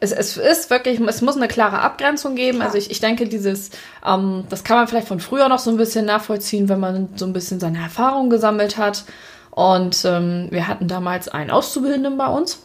es, 0.00 0.12
es 0.12 0.36
ist 0.36 0.70
wirklich, 0.70 0.98
es 1.00 1.20
muss 1.22 1.36
eine 1.36 1.48
klare 1.48 1.80
Abgrenzung 1.80 2.34
geben. 2.34 2.58
Klar. 2.58 2.68
Also 2.68 2.78
ich, 2.78 2.90
ich 2.90 3.00
denke, 3.00 3.26
dieses, 3.28 3.70
ähm, 4.06 4.44
das 4.48 4.64
kann 4.64 4.76
man 4.78 4.88
vielleicht 4.88 5.08
von 5.08 5.20
früher 5.20 5.48
noch 5.48 5.58
so 5.58 5.70
ein 5.70 5.76
bisschen 5.76 6.06
nachvollziehen, 6.06 6.68
wenn 6.68 6.80
man 6.80 7.10
so 7.16 7.26
ein 7.26 7.32
bisschen 7.32 7.60
seine 7.60 7.78
Erfahrungen 7.82 8.30
gesammelt 8.30 8.76
hat. 8.78 9.04
Und 9.50 10.04
ähm, 10.04 10.48
wir 10.50 10.68
hatten 10.68 10.88
damals 10.88 11.28
einen 11.28 11.50
Auszubildenden 11.50 12.16
bei 12.16 12.26
uns. 12.28 12.62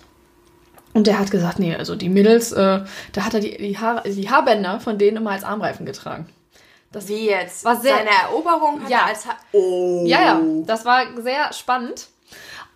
Und 0.94 1.08
der 1.08 1.20
hat 1.20 1.30
gesagt, 1.30 1.60
nee, 1.60 1.76
also 1.76 1.96
die 1.96 2.08
Mädels, 2.08 2.54
äh, 2.54 2.82
da 3.12 3.22
hat 3.26 3.34
er 3.34 3.42
die, 3.42 3.58
die, 3.58 3.78
Haar, 3.78 4.04
die 4.04 4.30
Haarbänder 4.30 4.80
von 4.80 4.98
denen 4.98 5.18
immer 5.18 5.32
als 5.32 5.44
Armreifen 5.44 5.86
getragen. 5.86 6.28
Das, 6.94 7.10
Wie 7.10 7.28
jetzt? 7.28 7.66
War 7.66 7.76
sehr- 7.76 7.96
Seine 7.98 8.12
Eroberung 8.30 8.82
hat 8.82 8.90
Ja. 8.90 9.00
er 9.00 9.06
als 9.08 9.26
ha 9.26 9.32
Oh. 9.52 10.04
ja, 10.08 10.22
ja, 10.22 10.42
das 10.66 10.86
war 10.86 11.02
sehr 11.22 11.52
spannend. 11.52 12.08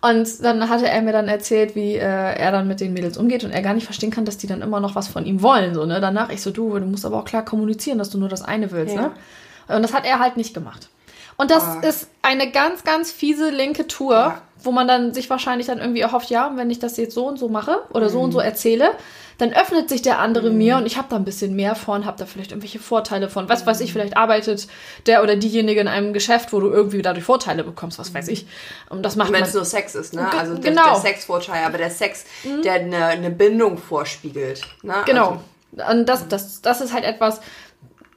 Und 0.02 0.42
dann 0.42 0.68
hatte 0.68 0.88
er 0.88 1.02
mir 1.02 1.12
dann 1.12 1.28
erzählt, 1.28 1.74
wie 1.74 1.94
äh, 1.94 1.98
er 2.00 2.52
dann 2.52 2.66
mit 2.66 2.80
den 2.80 2.94
Mädels 2.94 3.18
umgeht 3.18 3.44
und 3.44 3.50
er 3.50 3.60
gar 3.60 3.74
nicht 3.74 3.84
verstehen 3.84 4.10
kann, 4.10 4.24
dass 4.24 4.38
die 4.38 4.46
dann 4.46 4.62
immer 4.62 4.80
noch 4.80 4.94
was 4.94 5.08
von 5.08 5.26
ihm 5.26 5.42
wollen. 5.42 5.74
So, 5.74 5.84
ne? 5.84 6.00
Danach 6.00 6.30
ich 6.30 6.40
so, 6.40 6.50
du, 6.50 6.78
du 6.78 6.86
musst 6.86 7.04
aber 7.04 7.18
auch 7.18 7.24
klar 7.26 7.44
kommunizieren, 7.44 7.98
dass 7.98 8.08
du 8.08 8.18
nur 8.18 8.30
das 8.30 8.40
eine 8.40 8.70
willst. 8.70 8.94
Ja. 8.94 9.02
Ne? 9.02 9.12
Und 9.68 9.82
das 9.82 9.92
hat 9.92 10.06
er 10.06 10.18
halt 10.18 10.38
nicht 10.38 10.54
gemacht. 10.54 10.88
Und 11.40 11.50
das 11.50 11.62
Ah. 11.64 11.80
ist 11.80 12.08
eine 12.22 12.50
ganz, 12.50 12.84
ganz 12.84 13.10
fiese 13.10 13.48
linke 13.50 13.86
Tour, 13.86 14.14
Ja. 14.14 14.42
wo 14.62 14.72
man 14.72 14.86
dann 14.86 15.14
sich 15.14 15.30
wahrscheinlich 15.30 15.66
dann 15.68 15.78
irgendwie 15.78 16.00
erhofft, 16.02 16.28
ja, 16.28 16.52
wenn 16.56 16.68
ich 16.70 16.78
das 16.78 16.98
jetzt 16.98 17.14
so 17.14 17.26
und 17.26 17.38
so 17.38 17.48
mache 17.48 17.78
oder 17.94 18.10
so 18.10 18.18
Mhm. 18.18 18.24
und 18.24 18.32
so 18.32 18.40
erzähle, 18.40 18.90
dann 19.38 19.54
öffnet 19.54 19.88
sich 19.88 20.02
der 20.02 20.18
andere 20.18 20.50
mir 20.50 20.76
und 20.76 20.84
ich 20.84 20.98
habe 20.98 21.06
da 21.08 21.16
ein 21.16 21.24
bisschen 21.24 21.56
mehr 21.56 21.74
von, 21.74 22.04
habe 22.04 22.18
da 22.18 22.26
vielleicht 22.26 22.50
irgendwelche 22.50 22.78
Vorteile 22.78 23.30
von. 23.30 23.48
Was 23.48 23.62
Mhm. 23.62 23.66
weiß 23.68 23.80
ich, 23.80 23.92
vielleicht 23.94 24.18
arbeitet 24.18 24.66
der 25.06 25.22
oder 25.22 25.34
diejenige 25.36 25.80
in 25.80 25.88
einem 25.88 26.12
Geschäft, 26.12 26.52
wo 26.52 26.60
du 26.60 26.68
irgendwie 26.68 27.00
dadurch 27.00 27.24
Vorteile 27.24 27.64
bekommst, 27.64 27.98
was 27.98 28.12
weiß 28.12 28.28
ich. 28.28 28.46
Und 28.90 29.02
das 29.02 29.16
macht 29.16 29.32
Wenn 29.32 29.42
es 29.42 29.54
nur 29.54 29.64
Sex 29.64 29.94
ist, 29.94 30.12
ne? 30.12 30.28
Also 30.38 30.56
der, 30.56 30.70
genau. 30.72 30.82
Mhm. 30.88 30.92
der 30.92 31.00
Sexvorteil, 31.00 31.64
aber 31.64 31.78
der 31.78 31.90
Sex, 31.90 32.26
der 32.64 32.74
eine, 32.74 33.06
eine 33.06 33.30
Bindung 33.30 33.78
vorspiegelt. 33.78 34.60
Ne? 34.82 34.94
Genau. 35.06 35.40
Also, 35.78 35.90
Und 35.92 36.06
das, 36.06 36.28
das, 36.28 36.60
das 36.60 36.80
ist 36.82 36.92
halt 36.92 37.04
etwas, 37.04 37.40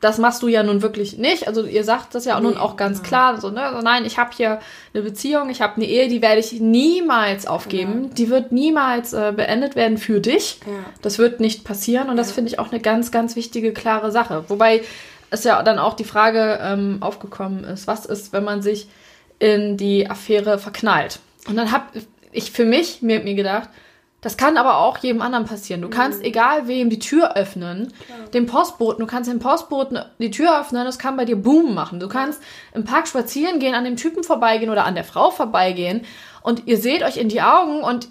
das 0.03 0.17
machst 0.17 0.43
du 0.43 0.49
ja 0.49 0.63
nun 0.63 0.81
wirklich 0.81 1.17
nicht. 1.17 1.47
Also 1.47 1.63
ihr 1.63 1.85
sagt 1.85 2.13
das 2.13 2.25
ja 2.25 2.37
nun 2.37 2.57
auch 2.57 2.75
ganz 2.75 3.03
klar. 3.03 3.39
So, 3.39 3.49
ne? 3.49 3.61
also 3.61 3.81
nein, 3.81 4.03
ich 4.03 4.17
habe 4.17 4.31
hier 4.35 4.59
eine 4.93 5.01
Beziehung, 5.01 5.49
ich 5.49 5.61
habe 5.61 5.77
eine 5.77 5.85
Ehe, 5.85 6.09
die 6.09 6.21
werde 6.21 6.41
ich 6.41 6.59
niemals 6.59 7.47
aufgeben. 7.47 8.13
Die 8.13 8.29
wird 8.29 8.51
niemals 8.51 9.13
äh, 9.13 9.31
beendet 9.33 9.77
werden 9.77 9.97
für 9.97 10.19
dich. 10.19 10.59
Ja. 10.65 10.73
Das 11.01 11.19
wird 11.19 11.39
nicht 11.39 11.63
passieren. 11.63 12.09
Und 12.09 12.17
das 12.17 12.33
finde 12.33 12.51
ich 12.51 12.59
auch 12.59 12.69
eine 12.69 12.81
ganz, 12.81 13.11
ganz 13.11 13.37
wichtige, 13.37 13.71
klare 13.71 14.11
Sache. 14.11 14.43
Wobei 14.49 14.81
es 15.29 15.45
ja 15.45 15.63
dann 15.63 15.79
auch 15.79 15.93
die 15.93 16.03
Frage 16.03 16.59
ähm, 16.61 16.97
aufgekommen 16.99 17.63
ist, 17.63 17.87
was 17.87 18.05
ist, 18.05 18.33
wenn 18.33 18.43
man 18.43 18.61
sich 18.61 18.89
in 19.39 19.77
die 19.77 20.09
Affäre 20.09 20.59
verknallt? 20.59 21.19
Und 21.47 21.55
dann 21.55 21.71
habe 21.71 21.85
ich 22.33 22.51
für 22.51 22.65
mich 22.65 23.01
mir, 23.01 23.21
mir 23.21 23.35
gedacht, 23.35 23.69
das 24.23 24.37
kann 24.37 24.57
aber 24.57 24.77
auch 24.77 24.97
jedem 24.99 25.21
anderen 25.21 25.45
passieren. 25.45 25.81
Du 25.81 25.89
kannst, 25.89 26.23
egal 26.23 26.67
wem, 26.67 26.89
die 26.89 26.99
Tür 26.99 27.35
öffnen. 27.35 27.93
Dem 28.33 28.45
Postboten, 28.45 29.01
du 29.01 29.05
kannst 29.05 29.29
dem 29.29 29.39
Postboten 29.39 29.99
die 30.17 30.31
Tür 30.31 30.59
öffnen, 30.61 30.85
das 30.85 30.97
kann 30.97 31.17
bei 31.17 31.25
dir 31.25 31.35
Boom 31.35 31.75
machen. 31.75 31.99
Du 31.99 32.07
kannst 32.07 32.41
im 32.73 32.85
Park 32.85 33.09
spazieren 33.09 33.59
gehen, 33.59 33.75
an 33.75 33.83
dem 33.83 33.97
Typen 33.97 34.23
vorbeigehen 34.23 34.71
oder 34.71 34.85
an 34.85 34.95
der 34.95 35.03
Frau 35.03 35.29
vorbeigehen 35.29 36.05
und 36.41 36.63
ihr 36.67 36.77
seht 36.77 37.03
euch 37.03 37.17
in 37.17 37.27
die 37.27 37.41
Augen 37.41 37.83
und 37.83 38.07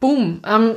Boom. 0.00 0.42
Ähm, 0.46 0.74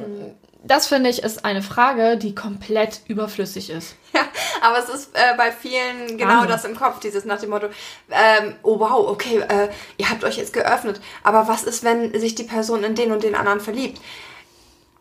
das 0.64 0.88
finde 0.88 1.10
ich 1.10 1.22
ist 1.22 1.44
eine 1.46 1.62
Frage, 1.62 2.18
die 2.18 2.34
komplett 2.34 3.02
überflüssig 3.08 3.70
ist. 3.70 3.96
Ja, 4.16 4.22
aber 4.62 4.80
es 4.80 4.88
ist 4.88 5.10
äh, 5.14 5.36
bei 5.36 5.52
vielen 5.52 6.18
genau 6.18 6.36
Wahnsinn. 6.36 6.50
das 6.50 6.64
im 6.64 6.78
Kopf, 6.78 7.02
dieses 7.02 7.26
nach 7.26 7.38
dem 7.38 7.50
Motto, 7.50 7.68
ähm, 8.10 8.56
oh 8.64 8.80
wow, 8.80 9.10
okay, 9.10 9.40
äh, 9.40 9.68
ihr 9.98 10.10
habt 10.10 10.24
euch 10.24 10.38
jetzt 10.38 10.54
geöffnet, 10.54 11.02
aber 11.22 11.50
was 11.50 11.66
ist, 11.66 11.84
wenn 11.84 12.18
sich 12.18 12.34
die 12.34 12.46
Person 12.46 12.86
in 12.86 12.96
den 12.96 13.12
und 13.12 13.24
den 13.24 13.36
anderen 13.36 13.60
verliebt? 13.60 14.00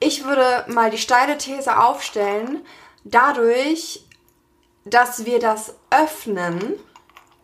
Ich 0.05 0.25
würde 0.25 0.67
mal 0.69 0.90
die 0.90 0.99
steile 0.99 1.38
These 1.38 1.79
aufstellen, 1.79 2.61
dadurch, 3.05 4.05
dass 4.85 5.25
wir 5.25 5.38
das 5.38 5.77
öffnen, 5.88 6.75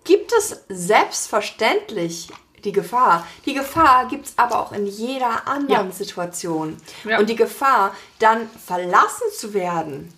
gibt 0.05 0.31
es 0.35 0.61
selbstverständlich 0.69 2.29
die 2.63 2.73
Gefahr. 2.73 3.27
Die 3.47 3.55
Gefahr 3.55 4.09
gibt 4.09 4.27
es 4.27 4.35
aber 4.37 4.61
auch 4.61 4.73
in 4.73 4.87
jeder 4.87 5.49
anderen 5.49 5.87
Ja. 5.87 5.93
Situation. 5.93 6.77
Ja. 7.05 7.19
Und 7.19 7.31
die 7.31 7.37
Gefahr, 7.37 7.97
dann 8.19 8.51
verlassen 8.51 9.29
zu 9.35 9.55
werden, 9.55 10.13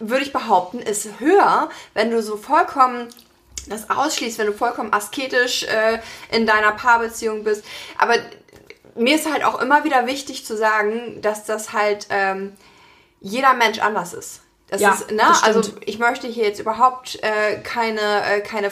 würde 0.00 0.24
ich 0.24 0.32
behaupten, 0.32 0.80
ist 0.80 1.20
höher, 1.20 1.70
wenn 1.94 2.10
du 2.10 2.20
so 2.20 2.36
vollkommen 2.36 3.08
das 3.68 3.90
ausschließt, 3.90 4.38
wenn 4.38 4.46
du 4.46 4.52
vollkommen 4.52 4.92
asketisch 4.92 5.64
äh, 5.64 6.00
in 6.30 6.46
deiner 6.46 6.72
Paarbeziehung 6.72 7.44
bist. 7.44 7.64
Aber 7.98 8.14
mir 8.96 9.16
ist 9.16 9.30
halt 9.30 9.44
auch 9.44 9.60
immer 9.60 9.84
wieder 9.84 10.06
wichtig 10.06 10.44
zu 10.44 10.56
sagen, 10.56 11.20
dass 11.22 11.44
das 11.44 11.72
halt 11.72 12.06
ähm, 12.10 12.54
jeder 13.20 13.54
Mensch 13.54 13.78
anders 13.78 14.14
ist. 14.14 14.40
Das 14.68 14.80
Ja, 14.80 14.92
ist, 14.94 15.10
ne? 15.10 15.18
das. 15.18 15.42
Also 15.44 15.72
ich 15.84 15.98
möchte 15.98 16.26
hier 16.26 16.44
jetzt 16.44 16.58
überhaupt 16.60 17.22
äh, 17.22 17.58
keine, 17.62 18.00
äh, 18.24 18.40
keine 18.40 18.70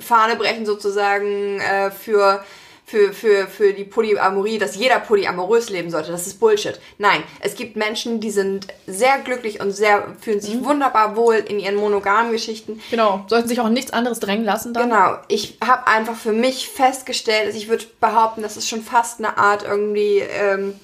Fahne 0.00 0.36
brechen 0.36 0.66
sozusagen 0.66 1.60
äh, 1.60 1.90
für, 1.90 2.44
für, 2.88 3.12
für, 3.12 3.46
für 3.46 3.74
die 3.74 3.84
Polyamorie, 3.84 4.56
dass 4.58 4.74
jeder 4.74 4.98
polyamorös 4.98 5.68
leben 5.68 5.90
sollte. 5.90 6.10
Das 6.10 6.26
ist 6.26 6.40
Bullshit. 6.40 6.80
Nein, 6.96 7.22
es 7.40 7.54
gibt 7.54 7.76
Menschen, 7.76 8.18
die 8.20 8.30
sind 8.30 8.66
sehr 8.86 9.18
glücklich 9.18 9.60
und 9.60 9.72
sehr 9.72 10.06
fühlen 10.20 10.38
Mhm. 10.38 10.42
sich 10.42 10.64
wunderbar 10.64 11.14
wohl 11.14 11.34
in 11.36 11.58
ihren 11.60 11.74
monogamen 11.76 12.32
Geschichten. 12.32 12.80
Genau. 12.90 13.24
Sollten 13.28 13.46
sich 13.48 13.60
auch 13.60 13.68
nichts 13.68 13.92
anderes 13.92 14.20
drängen 14.20 14.44
lassen 14.44 14.72
dann. 14.72 14.88
Genau, 14.88 15.18
ich 15.28 15.58
habe 15.62 15.86
einfach 15.86 16.16
für 16.16 16.32
mich 16.32 16.68
festgestellt, 16.70 17.48
dass 17.48 17.56
ich 17.56 17.68
würde 17.68 17.84
behaupten, 18.00 18.40
dass 18.40 18.56
es 18.56 18.66
schon 18.66 18.82
fast 18.82 19.18
eine 19.18 19.36
Art 19.36 19.64
irgendwie 19.64 20.20
ähm, 20.20 20.74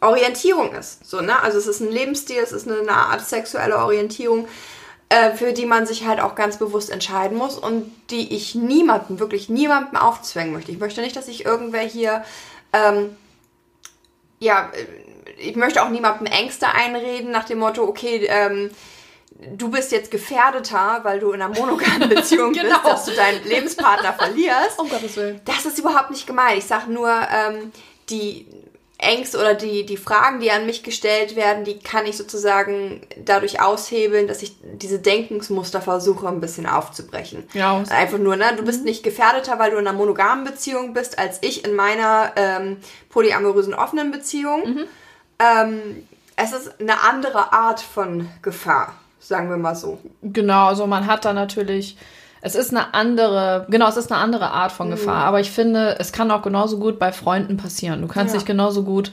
Orientierung 0.00 0.74
ist. 0.74 1.08
So, 1.08 1.20
ne? 1.20 1.42
Also 1.42 1.58
es 1.58 1.66
ist 1.66 1.80
ein 1.80 1.90
Lebensstil, 1.90 2.40
es 2.42 2.52
ist 2.52 2.68
eine, 2.68 2.80
eine 2.80 2.92
Art 2.92 3.26
sexuelle 3.26 3.78
Orientierung, 3.78 4.46
äh, 5.08 5.32
für 5.32 5.52
die 5.52 5.66
man 5.66 5.86
sich 5.86 6.06
halt 6.06 6.20
auch 6.20 6.34
ganz 6.34 6.58
bewusst 6.58 6.90
entscheiden 6.90 7.36
muss 7.38 7.56
und 7.56 7.90
die 8.10 8.34
ich 8.34 8.54
niemandem, 8.54 9.18
wirklich 9.18 9.48
niemandem 9.48 9.96
aufzwängen 9.96 10.52
möchte. 10.52 10.72
Ich 10.72 10.78
möchte 10.78 11.00
nicht, 11.00 11.16
dass 11.16 11.26
sich 11.26 11.44
irgendwer 11.44 11.82
hier 11.82 12.24
ähm, 12.72 13.16
ja, 14.38 14.70
äh, 14.72 14.86
ich 15.40 15.56
möchte 15.56 15.82
auch 15.82 15.90
niemandem 15.90 16.26
Ängste 16.26 16.66
einreden 16.68 17.30
nach 17.30 17.44
dem 17.44 17.58
Motto, 17.58 17.84
okay, 17.84 18.26
ähm, 18.28 18.70
du 19.30 19.70
bist 19.70 19.92
jetzt 19.92 20.10
gefährdeter, 20.10 21.00
weil 21.04 21.20
du 21.20 21.32
in 21.32 21.40
einer 21.40 21.54
monogamen 21.54 22.08
Beziehung 22.14 22.52
Genau. 22.52 22.74
bist, 22.80 22.84
dass 22.86 23.04
du 23.04 23.12
deinen 23.12 23.44
Lebenspartner 23.44 24.12
verlierst. 24.14 24.78
Um 24.78 24.88
Gottes 24.88 25.16
Willen. 25.16 25.40
Das 25.44 25.64
ist 25.64 25.78
überhaupt 25.78 26.10
nicht 26.10 26.26
gemeint. 26.26 26.58
Ich 26.58 26.64
sage 26.64 26.90
nur, 26.90 27.08
ähm, 27.10 27.72
die 28.10 28.46
Ängste 28.98 29.38
oder 29.38 29.54
die, 29.54 29.86
die 29.86 29.96
Fragen, 29.96 30.40
die 30.40 30.50
an 30.50 30.66
mich 30.66 30.82
gestellt 30.82 31.36
werden, 31.36 31.62
die 31.62 31.78
kann 31.78 32.04
ich 32.04 32.16
sozusagen 32.16 33.00
dadurch 33.24 33.60
aushebeln, 33.60 34.26
dass 34.26 34.42
ich 34.42 34.56
diese 34.62 34.98
Denkensmuster 34.98 35.80
versuche, 35.80 36.26
ein 36.26 36.40
bisschen 36.40 36.66
aufzubrechen. 36.66 37.44
Ja. 37.52 37.82
Einfach 37.90 38.18
nur, 38.18 38.34
ne? 38.34 38.46
Du 38.56 38.64
bist 38.64 38.84
nicht 38.84 39.04
gefährdeter, 39.04 39.60
weil 39.60 39.70
du 39.70 39.76
in 39.76 39.86
einer 39.86 39.96
monogamen 39.96 40.44
Beziehung 40.44 40.94
bist, 40.94 41.16
als 41.16 41.38
ich 41.42 41.64
in 41.64 41.76
meiner 41.76 42.32
ähm, 42.34 42.78
polyamorösen 43.08 43.72
offenen 43.72 44.10
Beziehung. 44.10 44.88
Ähm, 45.38 46.08
es 46.34 46.52
ist 46.52 46.80
eine 46.80 47.00
andere 47.00 47.52
Art 47.52 47.80
von 47.80 48.28
Gefahr, 48.42 48.94
sagen 49.20 49.48
wir 49.48 49.58
mal 49.58 49.76
so. 49.76 50.00
Genau, 50.22 50.66
also 50.66 50.88
man 50.88 51.06
hat 51.06 51.24
da 51.24 51.32
natürlich, 51.32 51.96
es 52.40 52.54
ist 52.54 52.70
eine 52.70 52.94
andere, 52.94 53.66
genau, 53.68 53.88
es 53.88 53.96
ist 53.96 54.12
eine 54.12 54.20
andere 54.20 54.50
Art 54.50 54.72
Mhm. 54.72 54.76
von 54.76 54.90
Gefahr, 54.90 55.24
aber 55.24 55.40
ich 55.40 55.50
finde, 55.50 55.96
es 55.98 56.12
kann 56.12 56.30
auch 56.30 56.42
genauso 56.42 56.78
gut 56.78 56.98
bei 56.98 57.12
Freunden 57.12 57.56
passieren. 57.56 58.00
Du 58.02 58.08
kannst 58.08 58.34
Ja. 58.34 58.38
dich 58.40 58.46
genauso 58.46 58.82
gut 58.84 59.10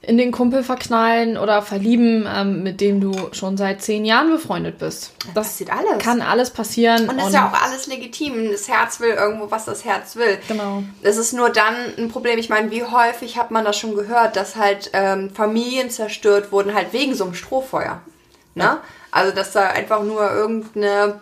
in 0.00 0.16
den 0.16 0.30
Kumpel 0.30 0.62
verknallen 0.62 1.36
oder 1.36 1.60
verlieben, 1.60 2.26
ähm, 2.32 2.62
mit 2.62 2.80
dem 2.80 3.00
du 3.00 3.12
schon 3.32 3.56
seit 3.56 3.82
zehn 3.82 4.04
Jahren 4.04 4.30
befreundet 4.30 4.78
bist. 4.78 5.12
Das 5.34 5.48
passiert 5.48 5.70
alles. 5.72 5.98
kann 5.98 6.22
alles 6.22 6.50
passieren. 6.50 7.08
Und 7.08 7.18
das 7.18 7.26
ist 7.28 7.34
ja 7.34 7.48
auch 7.52 7.62
alles 7.62 7.88
legitim. 7.88 8.48
Das 8.50 8.68
Herz 8.68 9.00
will 9.00 9.10
irgendwo, 9.10 9.50
was 9.50 9.64
das 9.64 9.84
Herz 9.84 10.14
will. 10.14 10.38
Genau. 10.46 10.84
Es 11.02 11.16
ist 11.16 11.32
nur 11.32 11.50
dann 11.50 11.74
ein 11.98 12.08
Problem. 12.10 12.38
Ich 12.38 12.48
meine, 12.48 12.70
wie 12.70 12.84
häufig 12.84 13.36
hat 13.36 13.50
man 13.50 13.64
das 13.64 13.76
schon 13.76 13.96
gehört, 13.96 14.36
dass 14.36 14.54
halt 14.54 14.88
ähm, 14.92 15.30
Familien 15.30 15.90
zerstört 15.90 16.52
wurden, 16.52 16.74
halt 16.74 16.92
wegen 16.92 17.14
so 17.16 17.24
einem 17.24 17.34
Strohfeuer. 17.34 18.00
Ne? 18.54 18.78
Also, 19.10 19.34
dass 19.34 19.52
da 19.52 19.62
einfach 19.68 20.02
nur 20.04 20.30
irgendeine 20.30 21.20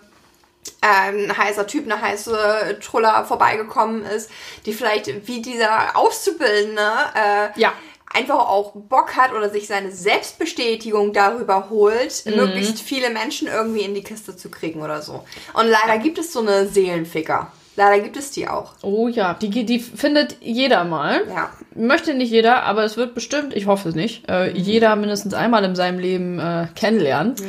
ein 0.80 1.36
heißer 1.36 1.66
Typ, 1.66 1.84
eine 1.90 2.00
heiße 2.00 2.78
Truller 2.82 3.24
vorbeigekommen 3.24 4.04
ist, 4.04 4.30
die 4.66 4.72
vielleicht 4.72 5.26
wie 5.26 5.42
dieser 5.42 5.96
Auszubildende 5.96 6.82
äh, 7.14 7.60
Ja. 7.60 7.72
einfach 8.12 8.38
auch 8.48 8.72
Bock 8.74 9.16
hat 9.16 9.32
oder 9.32 9.50
sich 9.50 9.66
seine 9.66 9.90
Selbstbestätigung 9.90 11.12
darüber 11.12 11.68
holt, 11.70 12.24
Mhm. 12.26 12.36
möglichst 12.36 12.80
viele 12.80 13.10
Menschen 13.10 13.48
irgendwie 13.48 13.82
in 13.82 13.94
die 13.94 14.02
Kiste 14.02 14.36
zu 14.36 14.50
kriegen 14.50 14.82
oder 14.82 15.02
so. 15.02 15.24
Und 15.54 15.66
leider 15.68 15.98
gibt 15.98 16.18
es 16.18 16.32
so 16.32 16.40
eine 16.40 16.66
Seelenficker. 16.66 17.50
Leider 17.78 18.02
gibt 18.02 18.16
es 18.16 18.30
die 18.30 18.48
auch. 18.48 18.72
Oh 18.80 19.06
ja, 19.06 19.34
die, 19.34 19.50
die 19.66 19.78
findet 19.80 20.36
jeder 20.40 20.84
mal. 20.84 21.26
Ja. 21.28 21.50
Möchte 21.74 22.14
nicht 22.14 22.30
jeder, 22.30 22.62
aber 22.62 22.84
es 22.84 22.96
wird 22.96 23.14
bestimmt, 23.14 23.54
ich 23.54 23.66
hoffe 23.66 23.90
es 23.90 23.94
nicht, 23.94 24.26
äh, 24.30 24.50
jeder 24.52 24.96
mindestens 24.96 25.34
einmal 25.34 25.62
in 25.64 25.76
seinem 25.76 25.98
Leben 25.98 26.38
äh, 26.38 26.68
kennenlernen. 26.74 27.34
Ja. 27.38 27.46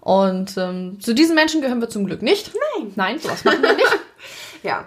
Und 0.00 0.56
ähm, 0.56 0.98
zu 1.00 1.14
diesen 1.14 1.34
Menschen 1.34 1.60
gehören 1.60 1.80
wir 1.80 1.88
zum 1.90 2.06
Glück 2.06 2.22
nicht. 2.22 2.50
Nein. 2.78 2.92
Nein, 2.96 3.18
sowas 3.18 3.44
machen 3.44 3.62
wir 3.62 3.74
nicht. 3.74 3.86
Ja. 4.62 4.84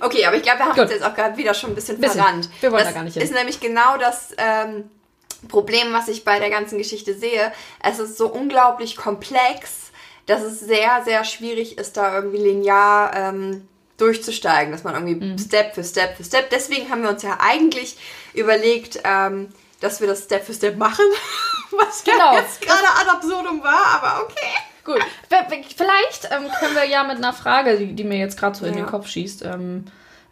Okay, 0.00 0.24
aber 0.24 0.36
ich 0.36 0.42
glaube, 0.44 0.58
wir 0.60 0.64
haben 0.66 0.72
Gut. 0.74 0.82
uns 0.84 0.92
jetzt 0.92 1.04
auch 1.04 1.14
gerade 1.14 1.36
wieder 1.36 1.52
schon 1.52 1.70
ein 1.70 1.74
bisschen, 1.74 2.00
Bisschen. 2.00 2.20
verrannt. 2.20 2.48
Wir 2.60 2.70
wollen 2.70 2.84
das 2.84 2.92
da 2.92 2.94
gar 2.94 3.02
nicht 3.04 3.14
hin. 3.14 3.22
ist 3.24 3.34
nämlich 3.34 3.58
genau 3.58 3.96
das 3.98 4.28
ähm, 4.38 4.88
Problem, 5.48 5.92
was 5.92 6.06
ich 6.06 6.24
bei 6.24 6.38
der 6.38 6.50
ganzen 6.50 6.78
Geschichte 6.78 7.12
sehe. 7.14 7.52
Es 7.82 7.98
ist 7.98 8.16
so 8.16 8.28
unglaublich 8.28 8.96
komplex, 8.96 9.90
dass 10.26 10.42
es 10.42 10.60
sehr, 10.60 11.02
sehr 11.04 11.24
schwierig 11.24 11.76
ist, 11.78 11.96
da 11.96 12.14
irgendwie 12.14 12.38
linear 12.38 13.14
ähm, 13.16 13.66
durchzusteigen, 13.96 14.70
dass 14.72 14.84
man 14.84 14.94
irgendwie 14.94 15.26
Mhm. 15.26 15.38
Step 15.38 15.74
für 15.74 15.82
Step 15.84 16.16
für 16.16 16.24
Step. 16.24 16.50
Deswegen 16.50 16.88
haben 16.90 17.02
wir 17.02 17.10
uns 17.10 17.22
ja 17.22 17.38
eigentlich 17.40 17.96
überlegt, 18.34 19.00
ähm, 19.04 19.48
dass 19.80 20.00
wir 20.00 20.08
das 20.08 20.24
Step 20.24 20.44
für 20.44 20.54
Step 20.54 20.76
machen. 20.76 21.04
Was 21.72 22.04
Genau. 22.04 22.34
ja 22.34 22.40
jetzt 22.40 22.60
gerade 22.62 22.86
ad 23.00 23.08
absurdum 23.10 23.62
war, 23.62 24.00
aber 24.02 24.22
okay. 24.24 24.54
Gut. 24.84 25.00
Vielleicht 25.76 26.28
ähm, 26.30 26.48
können 26.60 26.76
wir 26.76 26.84
ja 26.86 27.02
mit 27.04 27.16
einer 27.16 27.32
Frage, 27.32 27.76
die, 27.76 27.92
die 27.94 28.04
mir 28.04 28.18
jetzt 28.18 28.38
gerade 28.38 28.56
so 28.56 28.64
in 28.64 28.74
Ja. 28.74 28.84
den 28.84 28.86
Kopf 28.86 29.08
schießt, 29.08 29.44
ähm, 29.44 29.84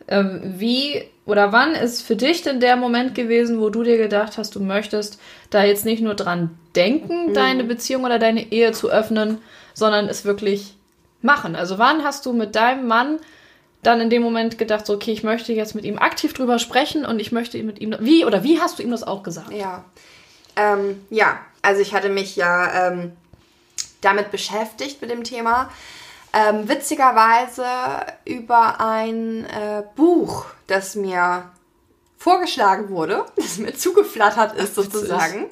ähm, 0.07 0.41
wie 0.59 1.09
oder 1.27 1.51
wann 1.53 1.75
ist 1.75 2.03
für 2.03 2.15
dich 2.15 2.43
denn 2.43 2.61
der 2.61 2.77
Moment 2.77 3.15
gewesen, 3.15 3.61
wo 3.61 3.71
du 3.71 3.83
dir 3.83 3.97
gedacht 3.97 4.39
hast, 4.39 4.55
du 4.55 4.61
möchtest 4.61 5.19
da 5.51 5.65
jetzt 5.65 5.85
nicht 5.85 6.03
nur 6.03 6.15
dran 6.15 6.57
denken, 6.77 7.31
Mhm. 7.31 7.35
deine 7.35 7.65
Beziehung 7.65 8.05
oder 8.05 8.19
deine 8.19 8.53
Ehe 8.53 8.73
zu 8.73 8.91
öffnen, 8.91 9.39
sondern 9.73 10.09
es 10.09 10.25
wirklich 10.25 10.77
machen? 11.23 11.57
Also 11.57 11.79
wann 11.79 12.05
hast 12.05 12.25
du 12.27 12.33
mit 12.33 12.55
deinem 12.55 12.87
Mann 12.87 13.19
dann 13.87 14.01
in 14.01 14.11
dem 14.11 14.23
Moment 14.23 14.59
gedacht, 14.59 14.87
so, 14.87 14.94
okay, 14.94 15.12
ich 15.12 15.23
möchte 15.23 15.53
jetzt 15.53 15.75
mit 15.75 15.85
ihm 15.85 15.99
aktiv 15.99 16.33
drüber 16.33 16.59
sprechen 16.59 17.05
und 17.05 17.20
ich 17.20 17.33
möchte 17.33 17.62
mit 17.62 17.81
ihm, 17.81 17.97
wie 18.01 18.25
oder 18.25 18.42
wie 18.42 18.61
hast 18.61 18.79
du 18.79 18.83
ihm 18.83 18.90
das 18.90 19.03
auch 19.03 19.23
gesagt? 19.23 19.53
Ja. 19.53 19.85
Ähm, 20.57 21.05
ja, 21.11 21.38
also 21.62 21.81
ich 21.81 21.94
hatte 21.94 22.09
mich 22.09 22.37
ja 22.37 22.88
ähm, 22.88 23.12
damit 24.01 24.31
beschäftigt 24.31 25.01
mit 25.01 25.11
dem 25.11 25.25
Thema. 25.25 25.70
Ähm, 26.33 26.68
witzigerweise 26.68 27.64
über 28.25 28.81
ein 28.81 29.44
äh, 29.44 29.85
Buch, 29.94 30.47
das 30.66 30.97
mir 30.97 31.51
vorgeschlagen 32.18 32.88
wurde, 32.90 33.25
das 33.37 33.59
mir 33.59 33.75
zugeflattert 33.75 34.57
ist 34.57 34.75
sozusagen. 34.75 35.47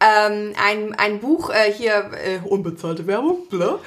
Ähm, 0.00 0.54
ein, 0.62 0.94
ein 0.94 1.20
Buch, 1.20 1.50
äh, 1.50 1.70
hier, 1.70 2.10
äh, 2.14 2.38
unbezahlte 2.48 3.06
Werbung, 3.06 3.46
bla, 3.50 3.78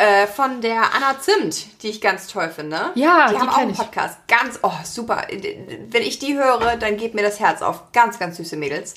äh, 0.00 0.26
von 0.26 0.62
der 0.62 0.94
Anna 0.94 1.20
Zimt, 1.20 1.82
die 1.82 1.90
ich 1.90 2.00
ganz 2.00 2.26
toll 2.26 2.48
finde. 2.48 2.90
Ja, 2.94 3.28
die, 3.28 3.34
die 3.34 3.40
haben 3.40 3.48
auch 3.50 3.58
einen 3.58 3.72
ich. 3.72 3.76
Podcast. 3.76 4.18
Ganz, 4.28 4.58
oh, 4.62 4.72
super. 4.82 5.26
Wenn 5.28 6.02
ich 6.02 6.18
die 6.18 6.38
höre, 6.38 6.76
dann 6.76 6.96
geht 6.96 7.14
mir 7.14 7.22
das 7.22 7.38
Herz 7.38 7.60
auf. 7.60 7.92
Ganz, 7.92 8.18
ganz 8.18 8.38
süße 8.38 8.56
Mädels. 8.56 8.94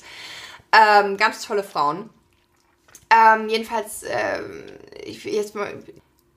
Ähm, 0.72 1.18
ganz 1.18 1.46
tolle 1.46 1.62
Frauen. 1.62 2.08
Ähm, 3.10 3.50
jedenfalls, 3.50 4.02
ähm, 4.08 4.64
ich, 5.04 5.24
jetzt 5.24 5.54
mal, 5.54 5.74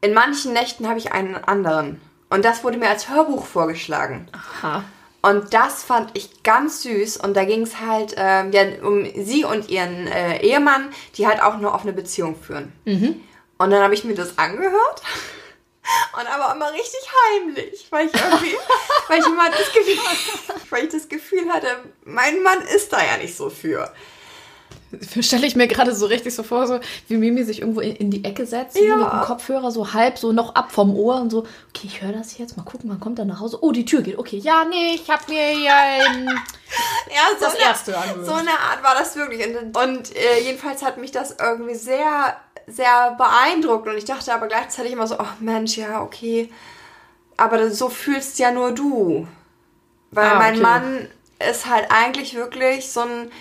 in 0.01 0.13
manchen 0.13 0.51
Nächten 0.51 0.87
habe 0.87 0.99
ich 0.99 1.13
einen 1.13 1.35
anderen. 1.35 2.01
Und 2.29 2.43
das 2.43 2.65
wurde 2.65 2.77
mir 2.77 2.89
als 2.89 3.09
Hörbuch 3.09 3.45
vorgeschlagen. 3.45 4.27
Ha. 4.61 4.83
Und 5.21 5.53
das 5.53 5.83
fand 5.83 6.11
ich 6.13 6.43
ganz 6.43 6.83
süß. 6.83 7.17
Und 7.17 7.37
da 7.37 7.45
ging 7.45 7.61
es 7.61 7.79
halt 7.79 8.15
ähm, 8.17 8.51
ja, 8.51 8.63
um 8.83 9.05
sie 9.15 9.45
und 9.45 9.69
ihren 9.69 10.07
äh, 10.07 10.41
Ehemann, 10.41 10.89
die 11.15 11.25
halt 11.25 11.41
auch 11.41 11.53
eine 11.53 11.71
offene 11.71 11.93
Beziehung 11.93 12.35
führen. 12.35 12.73
Und 13.57 13.71
dann 13.71 13.81
habe 13.81 13.93
ich 13.93 14.03
mir 14.03 14.15
das 14.15 14.37
angehört. 14.37 15.01
Und 16.19 16.27
aber 16.27 16.53
immer 16.53 16.71
richtig 16.73 16.99
heimlich, 17.33 17.87
weil 17.91 18.07
ich 18.07 18.13
irgendwie, 18.13 18.55
weil 19.07 19.19
ich 19.19 19.25
immer 19.25 19.49
das 19.49 19.71
Gefühl, 19.71 19.97
weil 20.69 20.83
ich 20.85 20.91
das 20.91 21.07
Gefühl 21.07 21.49
hatte, 21.51 21.67
mein 22.03 22.43
Mann 22.43 22.61
ist 22.75 22.91
da 22.91 22.97
ja 23.03 23.17
nicht 23.17 23.37
so 23.37 23.49
für. 23.49 23.89
Stelle 25.19 25.45
ich 25.45 25.55
mir 25.57 25.67
gerade 25.67 25.93
so 25.93 26.05
richtig 26.05 26.33
so 26.33 26.43
vor, 26.43 26.65
so 26.65 26.79
wie 27.09 27.17
Mimi 27.17 27.43
sich 27.43 27.59
irgendwo 27.59 27.81
in, 27.81 27.95
in 27.97 28.09
die 28.11 28.23
Ecke 28.23 28.45
setzt, 28.45 28.77
Ja. 28.77 28.95
mit 28.95 29.11
dem 29.11 29.21
Kopfhörer 29.21 29.69
so 29.69 29.93
halb 29.93 30.17
so 30.17 30.31
noch 30.31 30.55
ab 30.55 30.71
vom 30.71 30.95
Ohr 30.95 31.15
und 31.21 31.29
so, 31.29 31.39
okay, 31.69 31.87
ich 31.87 32.01
höre 32.01 32.13
das 32.13 32.37
jetzt, 32.37 32.55
mal 32.55 32.63
gucken, 32.63 32.89
wann 32.89 32.99
kommt 33.01 33.19
er 33.19 33.25
nach 33.25 33.41
Hause? 33.41 33.59
Oh, 33.61 33.71
die 33.73 33.83
Tür 33.83 34.01
geht, 34.01 34.17
okay, 34.17 34.37
ja, 34.37 34.63
nee, 34.65 34.95
ich 34.95 35.09
habe 35.09 35.23
mir 35.29 35.45
hier 35.49 35.75
ein... 35.75 36.29
Ja, 37.09 37.21
so 37.39 37.45
Das 37.45 37.55
eine, 37.55 37.63
Erste 37.63 37.97
angehört. 37.97 38.25
So 38.25 38.33
eine 38.33 38.51
Art 38.51 38.83
war 38.83 38.93
das 38.93 39.15
wirklich. 39.15 39.45
Und, 39.47 39.75
und 39.77 40.15
äh, 40.15 40.41
jedenfalls 40.41 40.83
hat 40.83 40.97
mich 40.97 41.11
das 41.11 41.35
irgendwie 41.39 41.75
sehr, 41.75 42.35
sehr 42.67 43.15
beeindruckt. 43.17 43.87
Und 43.87 43.97
ich 43.97 44.05
dachte 44.05 44.33
aber 44.33 44.47
gleichzeitig 44.47 44.91
immer 44.91 45.07
so, 45.07 45.17
oh 45.19 45.25
Mensch, 45.39 45.77
ja, 45.77 46.01
okay. 46.01 46.51
Aber 47.37 47.69
so 47.71 47.89
fühlst 47.89 48.39
ja 48.39 48.51
nur 48.51 48.71
du. 48.71 49.27
Weil 50.11 50.27
Ah, 50.27 50.39
mein 50.39 50.53
okay. 50.53 50.61
Mann 50.63 51.07
ist 51.49 51.65
halt 51.67 51.87
eigentlich 51.89 52.35
wirklich 52.35 52.91
so 52.91 53.01
ein. 53.01 53.31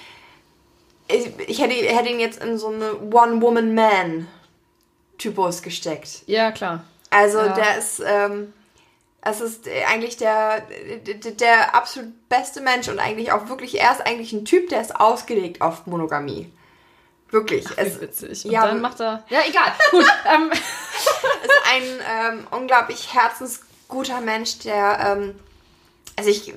Ich, 1.08 1.30
ich 1.48 1.60
hätte, 1.60 1.74
hätte 1.74 2.08
ihn 2.08 2.20
jetzt 2.20 2.42
in 2.42 2.58
so 2.58 2.68
eine 2.68 2.96
One-Woman-Man-Typus 3.12 5.62
gesteckt. 5.62 6.22
Ja, 6.26 6.50
klar. 6.52 6.84
Also 7.10 7.38
Ja. 7.38 7.54
der 7.54 7.78
ist, 7.78 8.02
ähm, 8.04 8.52
es 9.22 9.40
ist 9.40 9.68
eigentlich 9.88 10.16
der, 10.16 10.62
der, 11.06 11.32
der 11.32 11.74
absolut 11.74 12.28
beste 12.28 12.60
Mensch 12.60 12.88
und 12.88 12.98
eigentlich 12.98 13.32
auch 13.32 13.48
wirklich, 13.48 13.80
er 13.80 13.92
ist 13.92 14.04
eigentlich 14.04 14.32
ein 14.32 14.44
Typ, 14.44 14.68
der 14.68 14.80
ist 14.80 14.96
ausgelegt 14.98 15.62
auf 15.62 15.86
Monogamie. 15.86 16.50
Wirklich. 17.30 17.66
es 17.76 17.96
Wie 17.96 18.00
witzig. 18.02 18.44
Und 18.44 18.50
ja, 18.50 18.66
dann 18.66 18.80
macht 18.80 19.00
er. 19.00 19.24
Ja, 19.28 19.40
egal. 19.48 19.72
Gut. 19.90 20.06
ähm, 20.32 20.50
ist 20.52 21.72
ein 21.72 22.36
ähm, 22.36 22.46
unglaublich 22.50 23.12
herzensguter 23.14 24.20
Mensch, 24.20 24.58
der, 24.60 25.16
ähm, 25.18 25.34
also 26.16 26.30
ich 26.30 26.54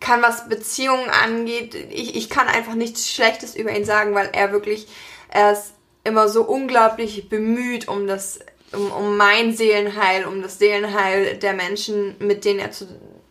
kann, 0.00 0.22
was 0.22 0.48
Beziehungen 0.48 1.10
angeht, 1.10 1.74
ich, 1.74 2.16
ich 2.16 2.30
kann 2.30 2.48
einfach 2.48 2.74
nichts 2.74 3.10
Schlechtes 3.12 3.54
über 3.54 3.70
ihn 3.70 3.84
sagen, 3.84 4.14
weil 4.14 4.30
er 4.32 4.50
wirklich, 4.50 4.88
er 5.28 5.52
ist 5.52 5.74
immer 6.04 6.28
so 6.28 6.42
unglaublich 6.42 7.28
bemüht 7.28 7.86
um 7.86 8.06
das, 8.06 8.40
um, 8.72 8.90
um 8.90 9.16
mein 9.16 9.54
Seelenheil, 9.54 10.24
um 10.24 10.42
das 10.42 10.58
Seelenheil 10.58 11.36
der 11.36 11.52
Menschen, 11.52 12.16
mit 12.18 12.44
denen 12.44 12.58
er 12.58 12.72
zu, 12.72 12.86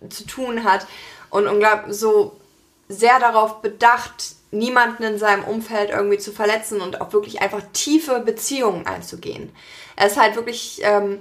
zu 0.09 0.25
tun 0.25 0.63
hat 0.63 0.85
und 1.31 1.47
unglaublich 1.47 1.97
so 1.97 2.39
sehr 2.87 3.19
darauf 3.19 3.61
bedacht, 3.61 4.35
niemanden 4.51 5.03
in 5.03 5.17
seinem 5.19 5.43
Umfeld 5.43 5.91
irgendwie 5.91 6.17
zu 6.17 6.31
verletzen 6.31 6.81
und 6.81 7.01
auch 7.01 7.13
wirklich 7.13 7.41
einfach 7.41 7.61
tiefe 7.73 8.19
Beziehungen 8.19 8.87
einzugehen. 8.87 9.51
Er 9.95 10.07
ist 10.07 10.17
halt 10.17 10.35
wirklich, 10.35 10.81
ähm, 10.83 11.19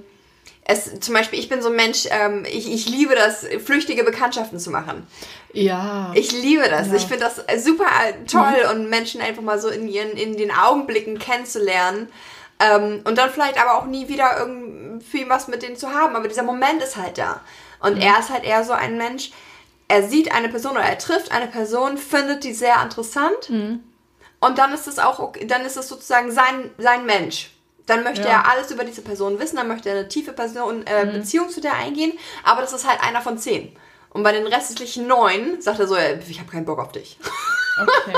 es, 0.64 1.01
zum 1.01 1.14
Beispiel, 1.14 1.38
ich 1.38 1.49
bin 1.49 1.62
so 1.62 1.69
ein 1.69 1.77
Mensch, 1.77 2.07
ähm, 2.11 2.45
ich, 2.47 2.73
ich 2.73 2.88
liebe 2.88 3.14
das, 3.14 3.47
flüchtige 3.64 4.05
Bekanntschaften 4.05 4.59
zu 4.59 4.71
machen. 4.71 5.07
ja. 5.53 6.12
Ich 6.14 6.33
liebe 6.33 6.69
das. 6.69 6.88
Ja. 6.88 6.95
Ich 6.95 7.07
finde 7.07 7.25
das 7.25 7.64
super 7.64 7.87
toll 8.31 8.67
und 8.71 8.88
Menschen 8.88 9.21
einfach 9.21 9.43
mal 9.43 9.59
so 9.59 9.69
in 9.69 9.88
ihren, 9.88 10.11
in 10.12 10.37
den 10.37 10.51
Augenblicken 10.51 11.19
kennenzulernen. 11.19 12.09
Ähm, 12.61 13.03
und 13.05 13.17
dann 13.17 13.31
vielleicht 13.31 13.61
aber 13.61 13.79
auch 13.79 13.87
nie 13.87 14.09
wieder 14.09 14.38
irgendwie 14.38 15.29
was 15.29 15.49
mit 15.49 15.62
denen 15.62 15.77
zu 15.77 15.91
haben. 15.91 16.17
Aber 16.17 16.29
dieser 16.29 16.43
Moment 16.43 16.83
ist 16.83 16.97
halt 16.97 17.19
da. 17.19 17.41
Und 17.81 17.99
er 17.99 18.19
ist 18.19 18.31
halt 18.31 18.45
eher 18.45 18.64
so 18.64 18.73
ein 18.73 18.99
Mensch, 18.99 19.31
er 19.88 20.03
sieht 20.09 20.33
eine 20.33 20.48
Person 20.48 20.72
oder 20.72 20.83
er 20.85 20.98
trifft 20.98 21.33
eine 21.33 21.46
Person, 21.46 21.96
findet 21.98 22.44
die 22.44 22.53
sehr 22.53 22.81
interessant. 22.83 23.48
Und 24.40 24.59
dann 24.59 24.72
ist 24.72 24.87
es 24.87 24.98
auch, 24.98 25.18
okay, 25.18 25.46
dann 25.46 25.62
ist 25.64 25.77
es 25.77 25.88
sozusagen 25.88 26.31
sein, 26.31 26.70
sein 26.79 27.05
Mensch. 27.07 27.51
Dann 27.87 28.05
möchte 28.05 28.29
Ja. 28.29 28.42
er 28.44 28.51
alles 28.51 28.70
über 28.70 28.85
diese 28.85 29.01
Person 29.01 29.38
wissen, 29.38 29.57
dann 29.57 29.66
möchte 29.66 29.88
er 29.88 29.96
eine 29.98 30.09
tiefe 30.09 30.33
Person, 30.35 30.87
äh, 30.87 31.07
Beziehung 31.07 31.48
zu 31.48 31.61
der 31.62 31.74
eingehen, 31.74 32.12
aber 32.44 32.61
das 32.61 32.72
ist 32.74 32.87
halt 32.87 33.03
einer 33.03 33.22
von 33.22 33.38
zehn. 33.38 33.74
Und 34.11 34.22
bei 34.22 34.33
den 34.33 34.46
restlichen 34.46 35.07
neun 35.07 35.61
sagt 35.62 35.81
er 35.81 35.87
so, 35.87 35.94
äh, 35.96 36.18
ich 36.29 36.38
habe 36.38 36.51
keinen 36.51 36.66
Bock 36.66 36.79
auf 36.79 36.92
dich. 36.92 37.18
Okay. 37.81 38.14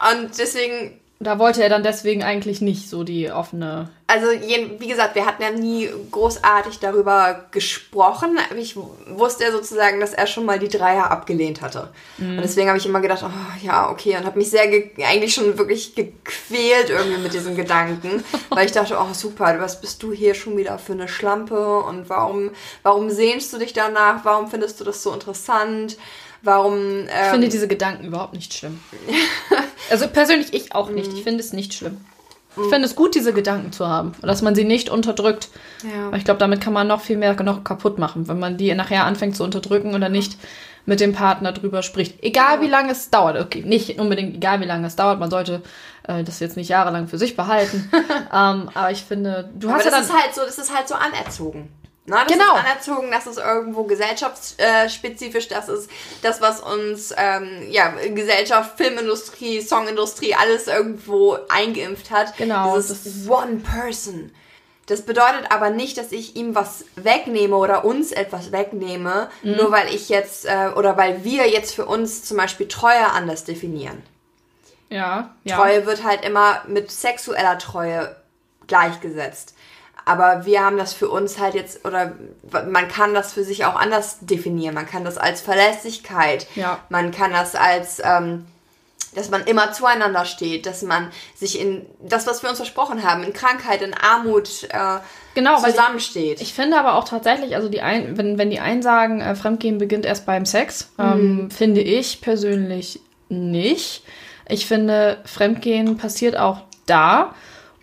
Und 0.12 0.38
deswegen, 0.38 1.00
Da 1.18 1.38
wollte 1.38 1.62
er 1.62 1.70
dann 1.70 1.82
deswegen 1.82 2.22
eigentlich 2.22 2.60
nicht 2.60 2.90
so 2.90 3.02
die 3.02 3.30
offene. 3.30 3.88
also 4.06 4.26
wie 4.26 4.86
gesagt, 4.86 5.14
wir 5.14 5.24
hatten 5.24 5.42
ja 5.42 5.50
nie 5.50 5.88
großartig 6.10 6.78
darüber 6.78 7.46
gesprochen. 7.50 8.38
Ich 8.56 8.76
wusste 8.76 9.44
ja 9.44 9.50
sozusagen, 9.50 9.98
dass 9.98 10.12
er 10.12 10.26
schon 10.26 10.44
mal 10.44 10.58
die 10.58 10.68
Dreier 10.68 11.10
abgelehnt 11.10 11.62
hatte. 11.62 11.88
Und 12.18 12.42
deswegen 12.42 12.68
habe 12.68 12.78
ich 12.78 12.84
immer 12.84 13.00
gedacht, 13.00 13.24
oh, 13.24 13.66
ja, 13.66 13.90
okay. 13.90 14.16
Und 14.16 14.26
habe 14.26 14.38
mich 14.38 14.50
sehr, 14.50 14.68
ge 14.68 14.90
eigentlich 15.04 15.34
schon 15.34 15.56
wirklich 15.56 15.94
gequält 15.94 16.90
irgendwie 16.90 17.22
mit 17.22 17.32
diesem 17.32 17.56
Gedanken. 17.56 18.22
weil 18.50 18.66
ich 18.66 18.72
dachte, 18.72 18.98
oh 19.00 19.14
super, 19.14 19.58
was 19.58 19.80
bist 19.80 20.02
du 20.02 20.12
hier 20.12 20.34
schon 20.34 20.56
wieder 20.58 20.78
für 20.78 20.92
eine 20.92 21.08
Schlampe? 21.08 21.78
Und 21.78 22.10
warum, 22.10 22.50
warum 22.82 23.08
sehnst 23.08 23.54
du 23.54 23.58
dich 23.58 23.72
danach? 23.72 24.24
Warum 24.26 24.48
findest 24.48 24.80
du 24.80 24.84
das 24.84 25.02
so 25.02 25.14
interessant? 25.14 25.96
Warum... 26.42 27.04
Ich 27.04 27.10
Ähm, 27.10 27.30
finde 27.30 27.48
diese 27.48 27.68
Gedanken 27.68 28.06
überhaupt 28.06 28.34
nicht 28.34 28.54
schlimm. 28.54 28.80
Also 29.88 30.08
persönlich 30.08 30.52
ich 30.52 30.74
auch 30.74 30.90
nicht. 30.90 31.12
Mhm. 31.12 31.16
Ich 31.18 31.22
finde 31.22 31.40
es 31.40 31.52
nicht 31.52 31.72
schlimm. 31.72 32.00
Ich 32.56 32.70
finde 32.70 32.86
es 32.86 32.96
gut, 32.96 33.14
diese 33.14 33.32
Gedanken 33.32 33.70
zu 33.70 33.86
haben. 33.86 34.12
Und 34.20 34.26
dass 34.26 34.40
man 34.42 34.54
sie 34.54 34.64
nicht 34.64 34.88
unterdrückt. 34.88 35.48
Ja. 35.84 36.10
Weil 36.10 36.18
ich 36.18 36.24
glaube, 36.24 36.40
damit 36.40 36.60
kann 36.60 36.72
man 36.72 36.86
noch 36.88 37.02
viel 37.02 37.18
mehr 37.18 37.40
noch 37.42 37.64
kaputt 37.64 37.98
machen, 37.98 38.28
wenn 38.28 38.38
man 38.38 38.56
die 38.56 38.74
nachher 38.74 39.04
anfängt 39.04 39.36
zu 39.36 39.44
unterdrücken 39.44 39.94
oder 39.94 40.08
nicht 40.08 40.38
mit 40.86 41.00
dem 41.00 41.12
Partner 41.12 41.52
drüber 41.52 41.82
spricht. 41.82 42.22
Egal 42.22 42.62
wie 42.62 42.68
lange 42.68 42.92
es 42.92 43.10
dauert. 43.10 43.38
Okay, 43.38 43.62
nicht 43.62 44.00
unbedingt 44.00 44.36
egal 44.36 44.60
wie 44.60 44.64
lange 44.66 44.86
es 44.86 44.96
dauert. 44.96 45.18
Man 45.20 45.30
sollte 45.30 45.62
äh, 46.04 46.22
das 46.24 46.40
jetzt 46.40 46.56
nicht 46.56 46.68
jahrelang 46.68 47.08
für 47.08 47.18
sich 47.18 47.36
behalten. 47.36 47.90
ähm, 48.32 48.70
aber 48.72 48.90
ich 48.90 49.02
finde, 49.02 49.50
du 49.54 49.68
Aber 49.68 49.76
hast 49.78 49.84
ja 49.84 49.90
das 49.90 50.08
dann. 50.08 50.16
ist 50.16 50.22
halt 50.24 50.34
so, 50.34 50.40
das 50.42 50.58
ist 50.58 50.74
halt 50.74 50.88
so 50.88 50.94
anerzogen. 50.94 51.68
Na, 52.08 52.22
das 52.24 52.32
Genau. 52.32 52.54
ist 52.54 52.64
anerzogen, 52.64 53.10
das 53.10 53.26
ist 53.26 53.38
irgendwo 53.38 53.82
gesellschaftsspezifisch, 53.82 55.48
das 55.48 55.68
ist 55.68 55.90
das, 56.22 56.40
was 56.40 56.60
uns, 56.60 57.12
ähm, 57.16 57.66
ja, 57.70 57.88
Gesellschaft, 58.14 58.76
Filmindustrie, 58.76 59.60
Songindustrie, 59.60 60.34
alles 60.34 60.68
irgendwo 60.68 61.36
eingeimpft 61.48 62.10
hat. 62.10 62.36
Genau, 62.36 62.76
Dieses 62.76 63.02
das- 63.04 63.28
One 63.28 63.56
Person. 63.56 64.32
Das 64.86 65.02
bedeutet 65.02 65.50
aber 65.50 65.70
nicht, 65.70 65.98
dass 65.98 66.12
ich 66.12 66.36
ihm 66.36 66.54
was 66.54 66.84
wegnehme 66.94 67.56
oder 67.56 67.84
uns 67.84 68.12
etwas 68.12 68.52
wegnehme, 68.52 69.28
Mhm. 69.42 69.56
nur 69.56 69.72
weil 69.72 69.92
ich 69.92 70.08
jetzt, 70.08 70.46
äh, 70.46 70.68
oder 70.76 70.96
weil 70.96 71.24
wir 71.24 71.48
jetzt 71.50 71.74
für 71.74 71.86
uns 71.86 72.22
zum 72.22 72.36
Beispiel 72.36 72.68
Treue 72.68 73.10
anders 73.10 73.42
definieren. 73.44 74.02
ja, 74.88 75.34
ja. 75.42 75.56
Treue 75.56 75.84
wird 75.86 76.04
halt 76.04 76.24
immer 76.24 76.62
mit 76.68 76.92
sexueller 76.92 77.58
Treue 77.58 78.14
gleichgesetzt. 78.68 79.54
Aber 80.06 80.46
wir 80.46 80.64
haben 80.64 80.78
das 80.78 80.94
für 80.94 81.10
uns 81.10 81.40
halt 81.40 81.54
jetzt, 81.54 81.84
oder 81.84 82.12
man 82.70 82.86
kann 82.86 83.12
das 83.12 83.32
für 83.32 83.42
sich 83.42 83.64
auch 83.64 83.74
anders 83.74 84.18
definieren. 84.20 84.72
Man 84.72 84.86
kann 84.86 85.04
das 85.04 85.18
als 85.18 85.40
Verlässlichkeit. 85.40 86.46
Ja. 86.54 86.78
Man 86.88 87.10
kann 87.10 87.32
das 87.32 87.56
als, 87.56 88.00
ähm, 88.04 88.46
dass 89.16 89.30
man 89.30 89.42
immer 89.44 89.72
zueinander 89.72 90.24
steht, 90.24 90.64
dass 90.64 90.82
man 90.82 91.10
sich 91.34 91.60
in 91.60 91.84
das, 92.00 92.24
was 92.28 92.44
wir 92.44 92.50
uns 92.50 92.58
versprochen 92.58 93.02
haben, 93.02 93.24
in 93.24 93.32
Krankheit, 93.32 93.82
in 93.82 93.94
Armut 93.94 94.68
äh, 94.70 94.98
Genau, 95.34 95.58
zusammensteht. 95.58 96.40
Ich 96.40 96.54
finde 96.54 96.78
aber 96.78 96.94
auch 96.94 97.04
tatsächlich, 97.04 97.56
also 97.56 97.68
die 97.68 97.82
ein, 97.82 98.16
wenn, 98.16 98.38
wenn 98.38 98.50
die 98.50 98.60
einen 98.60 98.82
sagen, 98.82 99.20
äh, 99.20 99.34
Fremdgehen 99.34 99.78
beginnt 99.78 100.06
erst 100.06 100.24
beim 100.24 100.46
Sex, 100.46 100.92
ähm, 101.00 101.50
finde 101.50 101.80
ich 101.80 102.20
persönlich 102.20 103.00
nicht. 103.28 104.04
Ich 104.48 104.66
finde, 104.66 105.18
Fremdgehen 105.24 105.96
passiert 105.96 106.36
auch 106.36 106.60
da, 106.86 107.34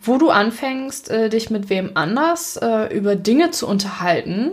wo 0.04 0.18
du 0.18 0.30
anfängst, 0.30 1.10
äh, 1.10 1.30
dich 1.30 1.50
mit 1.50 1.70
wem 1.70 1.92
anders 1.96 2.58
äh, 2.58 2.94
über 2.96 3.16
Dinge 3.16 3.52
zu 3.52 3.68
unterhalten, 3.68 4.52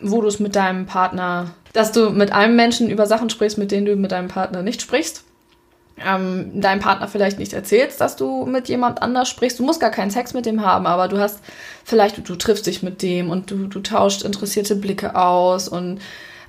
wo 0.00 0.20
du 0.20 0.28
es 0.28 0.38
mit 0.38 0.54
deinem 0.54 0.86
Partner, 0.86 1.54
dass 1.72 1.92
du 1.92 2.10
mit 2.10 2.32
einem 2.32 2.56
Menschen 2.56 2.90
über 2.90 3.06
Sachen 3.06 3.30
sprichst, 3.30 3.56
mit 3.56 3.70
denen 3.70 3.86
du 3.86 3.96
mit 3.96 4.12
deinem 4.12 4.28
Partner 4.28 4.62
nicht 4.62 4.82
sprichst. 4.82 5.24
Ähm, 6.04 6.60
deinem 6.60 6.80
Partner 6.80 7.06
vielleicht 7.06 7.38
nicht 7.38 7.52
erzählst, 7.52 8.00
dass 8.00 8.16
du 8.16 8.44
mit 8.44 8.68
jemand 8.68 9.02
anders 9.02 9.28
sprichst. 9.28 9.58
Du 9.58 9.62
musst 9.62 9.80
gar 9.80 9.90
keinen 9.90 10.10
Sex 10.10 10.34
mit 10.34 10.46
dem 10.46 10.64
haben, 10.64 10.86
aber 10.86 11.06
du 11.08 11.18
hast 11.18 11.40
vielleicht, 11.84 12.26
du, 12.28 12.36
triffst 12.36 12.66
dich 12.66 12.82
mit 12.82 13.02
dem 13.02 13.30
und 13.30 13.50
du, 13.50 13.66
du 13.66 13.80
tauscht 13.80 14.22
interessierte 14.22 14.74
Blicke 14.74 15.14
aus. 15.14 15.68
Und 15.68 16.00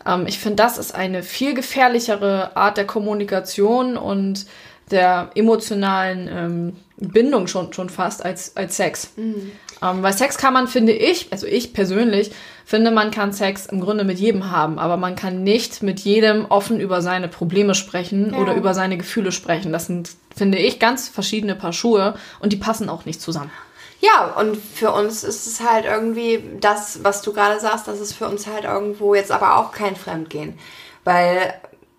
ähm, 0.05 0.25
ich 0.27 0.39
finde, 0.39 0.57
das 0.57 0.77
ist 0.77 0.95
eine 0.95 1.23
viel 1.23 1.53
gefährlichere 1.53 2.55
Art 2.55 2.77
der 2.77 2.87
Kommunikation 2.87 3.95
und 3.97 4.45
der 4.91 5.29
emotionalen 5.35 6.29
ähm, 6.31 6.75
Bindung 7.09 7.47
schon, 7.47 7.73
schon 7.73 7.89
fast 7.89 8.23
als, 8.23 8.55
als 8.55 8.77
Sex. 8.77 9.09
Ähm, 9.17 9.51
weil 10.01 10.13
Sex 10.13 10.37
kann 10.37 10.53
man, 10.53 10.67
finde 10.67 10.93
ich, 10.93 11.27
also 11.31 11.45
ich 11.47 11.73
persönlich, 11.73 12.31
finde, 12.65 12.91
man 12.91 13.11
kann 13.11 13.33
Sex 13.33 13.65
im 13.65 13.81
Grunde 13.81 14.03
mit 14.03 14.19
jedem 14.19 14.49
haben, 14.51 14.79
aber 14.79 14.97
man 14.97 15.15
kann 15.15 15.43
nicht 15.43 15.83
mit 15.83 15.99
jedem 15.99 16.45
offen 16.45 16.79
über 16.79 17.01
seine 17.01 17.27
Probleme 17.27 17.75
sprechen 17.75 18.31
Ja. 18.33 18.39
oder 18.39 18.55
über 18.55 18.73
seine 18.73 18.97
Gefühle 18.97 19.31
sprechen. 19.31 19.73
Das 19.73 19.87
sind, 19.87 20.11
finde 20.35 20.57
ich, 20.57 20.79
ganz 20.79 21.09
verschiedene 21.09 21.55
Paar 21.55 21.73
Schuhe 21.73 22.15
und 22.39 22.53
die 22.53 22.57
passen 22.57 22.89
auch 22.89 23.05
nicht 23.05 23.21
zusammen. 23.21 23.51
Ja, 23.99 24.33
und 24.37 24.57
für 24.57 24.91
uns 24.91 25.23
ist 25.23 25.47
es 25.47 25.61
halt 25.61 25.85
irgendwie 25.85 26.43
das, 26.59 26.99
was 27.03 27.21
du 27.21 27.31
gerade 27.31 27.59
sagst, 27.59 27.87
das 27.87 28.01
ist 28.01 28.13
für 28.13 28.27
uns 28.27 28.47
halt 28.47 28.65
irgendwo 28.65 29.15
jetzt 29.15 29.31
aber 29.31 29.57
auch 29.57 29.71
kein 29.71 29.95
Fremdgehen, 29.95 30.57
weil 31.05 31.53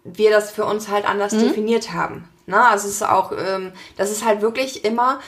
wir 0.05 0.31
das 0.31 0.51
für 0.51 0.67
uns 0.67 0.89
halt 0.89 1.09
anders 1.09 1.33
definiert 1.33 1.93
haben. 1.95 2.29
Na, 2.47 2.71
also 2.71 2.89
es 2.89 2.95
ist 2.95 3.03
auch, 3.03 3.33
ähm, 3.33 3.73
das 3.97 4.11
ist 4.11 4.25
halt 4.25 4.43
wirklich 4.43 4.85
immer 4.85 5.21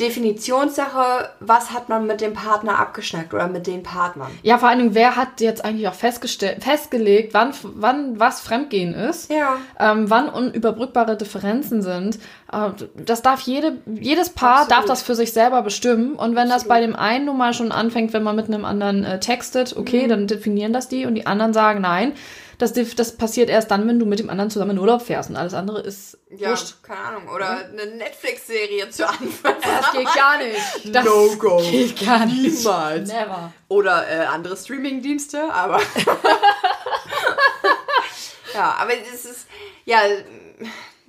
Definitionssache, 0.00 1.30
was 1.40 1.72
hat 1.72 1.88
man 1.88 2.06
mit 2.06 2.20
dem 2.20 2.32
Partner 2.32 2.78
abgeschnackt 2.78 3.34
oder 3.34 3.48
mit 3.48 3.66
den 3.66 3.82
Partnern. 3.82 4.30
Ja, 4.42 4.56
vor 4.56 4.70
allen 4.70 4.78
Dingen, 4.78 4.94
wer 4.94 5.14
hat 5.14 5.40
jetzt 5.40 5.64
eigentlich 5.64 5.88
auch 5.88 5.94
festgestellt, 5.94 6.64
festgelegt, 6.64 7.34
wann, 7.34 7.52
wann 7.62 8.18
was 8.18 8.40
Fremdgehen 8.40 8.94
ist? 8.94 9.30
Ja. 9.30 9.56
Ähm, 9.78 10.08
wann 10.08 10.30
unüberbrückbare 10.30 11.16
Differenzen 11.16 11.82
sind. 11.82 12.18
Äh, 12.50 12.70
das 12.96 13.20
darf 13.20 13.40
jede, 13.42 13.78
jedes 13.86 14.30
Paar 14.30 14.62
Absolut. 14.62 14.72
darf 14.72 14.84
das 14.86 15.02
für 15.02 15.14
sich 15.14 15.32
selber 15.32 15.62
bestimmen. 15.62 16.14
Und 16.14 16.34
wenn 16.34 16.48
das 16.48 16.62
Absolut. 16.64 16.68
bei 16.68 16.80
dem 16.80 16.96
einen 16.96 17.26
nun 17.26 17.36
mal 17.36 17.52
schon 17.52 17.70
anfängt, 17.70 18.14
wenn 18.14 18.22
man 18.22 18.36
mit 18.36 18.46
einem 18.46 18.64
anderen 18.64 19.04
äh, 19.04 19.20
textet, 19.20 19.76
okay, 19.76 20.06
dann 20.06 20.26
definieren 20.26 20.72
das 20.72 20.88
die 20.88 21.04
und 21.04 21.14
die 21.14 21.26
anderen 21.26 21.52
sagen 21.52 21.82
nein. 21.82 22.14
Das, 22.60 22.72
das 22.74 23.16
passiert 23.16 23.48
erst 23.48 23.70
dann, 23.70 23.88
wenn 23.88 23.98
du 23.98 24.04
mit 24.06 24.18
dem 24.18 24.28
anderen 24.28 24.50
zusammen 24.50 24.72
in 24.72 24.78
Urlaub 24.78 25.02
fährst. 25.02 25.30
Und 25.30 25.36
alles 25.36 25.54
andere 25.54 25.80
ist 25.80 26.18
Ja, 26.28 26.50
wurscht. 26.50 26.82
keine 26.82 27.00
Ahnung. 27.00 27.28
Oder 27.28 27.64
eine 27.66 27.86
Netflix-Serie 27.96 28.90
zu 28.90 29.08
Anfang. 29.08 29.54
Das 29.62 29.92
geht 29.92 30.14
gar 30.14 30.38
nicht. 30.38 30.60
Das 30.92 31.04
No-go. 31.04 31.58
geht 31.70 32.04
gar 32.04 32.26
nicht. 32.26 32.58
Niemals. 32.58 33.08
Never. 33.08 33.52
Oder 33.68 34.08
äh, 34.10 34.24
andere 34.26 34.56
Streaming-Dienste, 34.56 35.52
aber. 35.52 35.80
ja, 38.54 38.76
aber 38.78 38.92
es 39.14 39.24
ist. 39.24 39.46
Ja, 39.84 40.00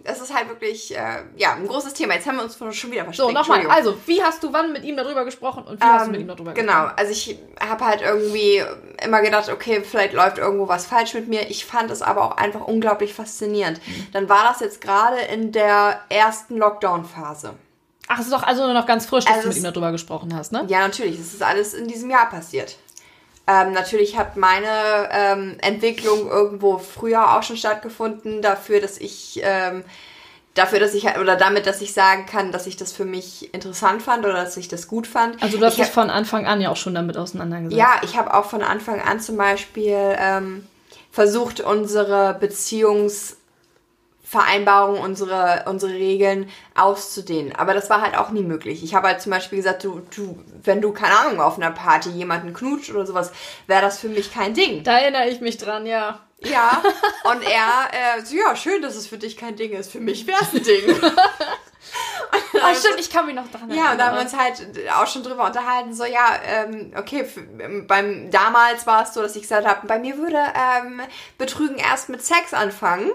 das 0.04 0.22
ist 0.22 0.34
halt 0.34 0.49
wirklich, 0.49 0.95
äh, 0.95 1.24
ja, 1.38 1.54
ein 1.54 1.68
großes 1.68 1.93
Thema. 1.93 2.14
Jetzt 2.14 2.28
haben 2.28 2.38
wir 2.38 2.43
uns 2.43 2.58
schon 2.76 2.91
wieder 2.91 3.04
verstanden. 3.04 3.34
So, 3.34 3.39
nochmal. 3.39 3.68
Also, 3.68 3.97
wie 4.06 4.22
hast 4.22 4.43
du 4.43 4.52
wann 4.54 4.74
mit 4.74 4.84
ihm 4.84 4.97
darüber 4.97 5.26
gesprochen 5.26 5.64
und 5.64 5.80
wie 5.80 5.86
ähm, 5.86 5.93
hast 5.93 6.08
du 6.08 6.12
mit 6.12 6.22
ihm 6.22 6.28
darüber 6.28 6.54
genau. 6.54 6.86
gesprochen? 6.86 6.95
Genau. 6.95 6.95
Also, 6.95 7.12
ich 7.12 7.38
habe 7.60 7.86
halt 7.86 8.02
irgendwie 8.02 8.64
immer 9.04 9.22
gedacht, 9.22 9.49
okay, 9.49 9.82
vielleicht 9.84 10.14
läuft 10.14 10.38
irgendwo 10.38 10.68
was 10.68 10.86
falsch 10.86 11.14
mit 11.14 11.28
mir. 11.28 11.49
Ich 11.49 11.66
fand 11.66 11.91
es 11.91 12.02
aber 12.02 12.24
auch 12.24 12.38
einfach 12.38 12.62
unglaublich 12.62 13.14
faszinierend. 13.14 13.80
Mhm. 13.86 14.08
Dann 14.14 14.30
war 14.30 14.43
das 14.49 14.60
jetzt 14.60 14.82
gerade 14.82 15.20
in 15.20 15.52
der 15.52 16.02
ersten 16.10 16.58
Lockdown-Phase. 16.58 17.54
Ach, 18.08 18.20
es 18.20 18.26
ist 18.26 18.34
doch 18.34 18.43
also 18.43 18.74
noch 18.74 18.86
ganz 18.86 19.06
frisch, 19.06 19.26
dass 19.26 19.36
also 19.36 19.43
du 19.43 19.56
mit 19.56 19.58
ihm 19.58 19.64
darüber 19.64 19.91
gesprochen 19.91 20.36
hast, 20.36 20.52
ne? 20.52 20.66
Ja, 20.68 20.80
natürlich. 20.80 21.18
Es 21.18 21.34
ist 21.34 21.43
alles 21.43 21.74
in 21.74 21.88
diesem 21.88 22.10
Jahr 22.10 22.30
passiert. 22.30 22.76
Ähm, 23.47 23.73
natürlich 23.73 24.17
hat 24.17 24.37
meine 24.37 25.09
ähm, 25.11 25.57
Entwicklung 25.61 26.29
irgendwo 26.29 26.77
früher 26.77 27.35
auch 27.35 27.43
schon 27.43 27.57
stattgefunden, 27.57 28.41
dafür, 28.41 28.79
dass 28.79 28.97
ich 28.97 29.41
ähm, 29.43 29.83
dafür, 30.53 30.79
dass 30.79 30.93
ich 30.93 31.05
oder 31.17 31.35
damit, 31.35 31.65
dass 31.65 31.81
ich 31.81 31.93
sagen 31.93 32.25
kann, 32.25 32.51
dass 32.51 32.67
ich 32.67 32.77
das 32.77 32.91
für 32.91 33.05
mich 33.05 33.53
interessant 33.53 34.01
fand 34.01 34.25
oder 34.25 34.33
dass 34.33 34.57
ich 34.57 34.67
das 34.67 34.87
gut 34.87 35.07
fand. 35.07 35.41
Also 35.41 35.57
du 35.57 35.65
hast 35.65 35.77
dich 35.77 35.87
von 35.87 36.09
Anfang 36.09 36.45
an 36.45 36.61
ja 36.61 36.69
auch 36.69 36.77
schon 36.77 36.93
damit 36.93 37.17
auseinandergesetzt. 37.17 37.77
Ja, 37.77 38.01
ich 38.03 38.17
habe 38.17 38.33
auch 38.33 38.45
von 38.45 38.61
Anfang 38.61 39.01
an 39.01 39.19
zum 39.19 39.37
Beispiel 39.37 40.15
ähm, 40.17 40.67
versucht, 41.11 41.61
unsere 41.61 42.37
Beziehungs 42.39 43.37
Vereinbarungen, 44.32 45.01
unsere, 45.01 45.65
unsere 45.67 45.91
Regeln 45.91 46.49
auszudehnen. 46.73 47.53
Aber 47.53 47.73
das 47.73 47.89
war 47.89 47.99
halt 47.99 48.17
auch 48.17 48.29
nie 48.29 48.43
möglich. 48.43 48.82
Ich 48.82 48.95
habe 48.95 49.09
halt 49.09 49.19
zum 49.21 49.29
Beispiel 49.29 49.57
gesagt, 49.57 49.84
du, 49.84 50.01
du, 50.15 50.39
wenn 50.63 50.79
du, 50.79 50.93
keine 50.93 51.19
Ahnung, 51.19 51.41
auf 51.41 51.57
einer 51.57 51.71
Party 51.71 52.11
jemanden 52.11 52.53
knutscht 52.53 52.91
oder 52.91 53.05
sowas, 53.05 53.34
wäre 53.67 53.82
das 53.82 53.99
für 53.99 54.07
mich 54.07 54.34
kein 54.34 54.53
Ding. 54.53 54.86
Da 54.86 54.99
erinnere 54.99 55.27
ich 55.27 55.41
mich 55.41 55.57
dran, 55.57 55.86
ja. 55.86 56.21
Ja, 56.39 56.82
und 57.29 57.43
er, 57.43 58.19
äh, 58.19 58.23
so, 58.23 58.38
ja, 58.38 58.55
schön, 58.55 58.82
dass 58.82 58.95
es 58.95 59.05
für 59.05 59.17
dich 59.17 59.36
kein 59.36 59.57
Ding 59.57 59.73
ist. 59.73 59.91
Für 59.91 59.99
mich 59.99 60.25
wäre 60.25 60.39
es 60.41 60.53
ein 60.53 60.63
Ding. 60.63 60.95
Ah, 62.63 62.75
stimmt, 62.75 62.99
ich 62.99 63.09
kann 63.09 63.25
mich 63.25 63.36
noch 63.36 63.49
daran 63.51 63.69
erinnern. 63.69 63.86
Ja, 63.86 63.91
und 63.91 63.97
da 63.97 64.05
haben 64.07 64.15
wir 64.15 64.21
uns 64.21 64.38
halt 64.38 64.61
auch 64.95 65.07
schon 65.07 65.23
drüber 65.23 65.45
unterhalten, 65.45 65.93
so, 65.93 66.05
ja, 66.05 66.38
ähm, 66.45 66.93
okay, 66.95 67.25
ähm, 67.59 67.88
beim, 67.88 68.29
damals 68.29 68.86
war 68.86 69.03
es 69.03 69.13
so, 69.13 69.21
dass 69.21 69.36
ich 69.36 69.41
gesagt 69.41 69.65
habe, 69.67 69.88
bei 69.88 69.97
mir 69.99 70.17
würde 70.17 70.38
ähm, 70.38 71.01
Betrügen 71.38 71.77
erst 71.77 72.09
mit 72.09 72.23
Sex 72.23 72.53
anfangen. 72.53 73.11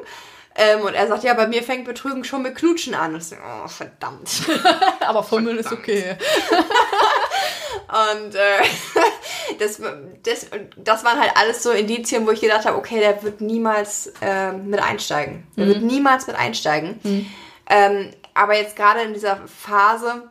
Ähm, 0.59 0.81
und 0.81 0.95
er 0.95 1.07
sagt, 1.07 1.23
ja, 1.23 1.35
bei 1.35 1.47
mir 1.47 1.63
fängt 1.63 1.85
Betrügen 1.85 2.25
schon 2.25 2.43
mit 2.43 2.55
Knutschen 2.55 2.95
an. 2.95 3.13
Und 3.13 3.21
ich 3.21 3.27
so, 3.27 3.37
oh, 3.37 3.69
verdammt. 3.69 4.31
Aber 5.01 5.23
Fummeln 5.23 5.59
ist 5.59 5.73
okay. 5.73 6.17
und 7.89 8.35
äh, 8.35 8.63
das, 9.59 9.81
das, 10.23 10.47
das 10.77 11.05
waren 11.05 11.21
halt 11.21 11.33
alles 11.37 11.63
so 11.63 11.71
Indizien, 11.71 12.27
wo 12.27 12.31
ich 12.31 12.41
gedacht 12.41 12.65
habe, 12.65 12.79
okay, 12.79 13.01
der 13.01 13.23
wird 13.23 13.41
niemals 13.43 14.13
äh, 14.23 14.53
mit 14.53 14.81
einsteigen. 14.81 15.47
Der 15.57 15.67
mhm. 15.67 15.69
wird 15.69 15.83
niemals 15.83 16.27
mit 16.27 16.37
einsteigen. 16.37 17.01
Mhm. 17.03 17.27
Ähm, 17.69 18.11
aber 18.33 18.57
jetzt 18.57 18.77
gerade 18.77 19.01
in 19.03 19.13
dieser 19.13 19.39
Phase, 19.47 20.29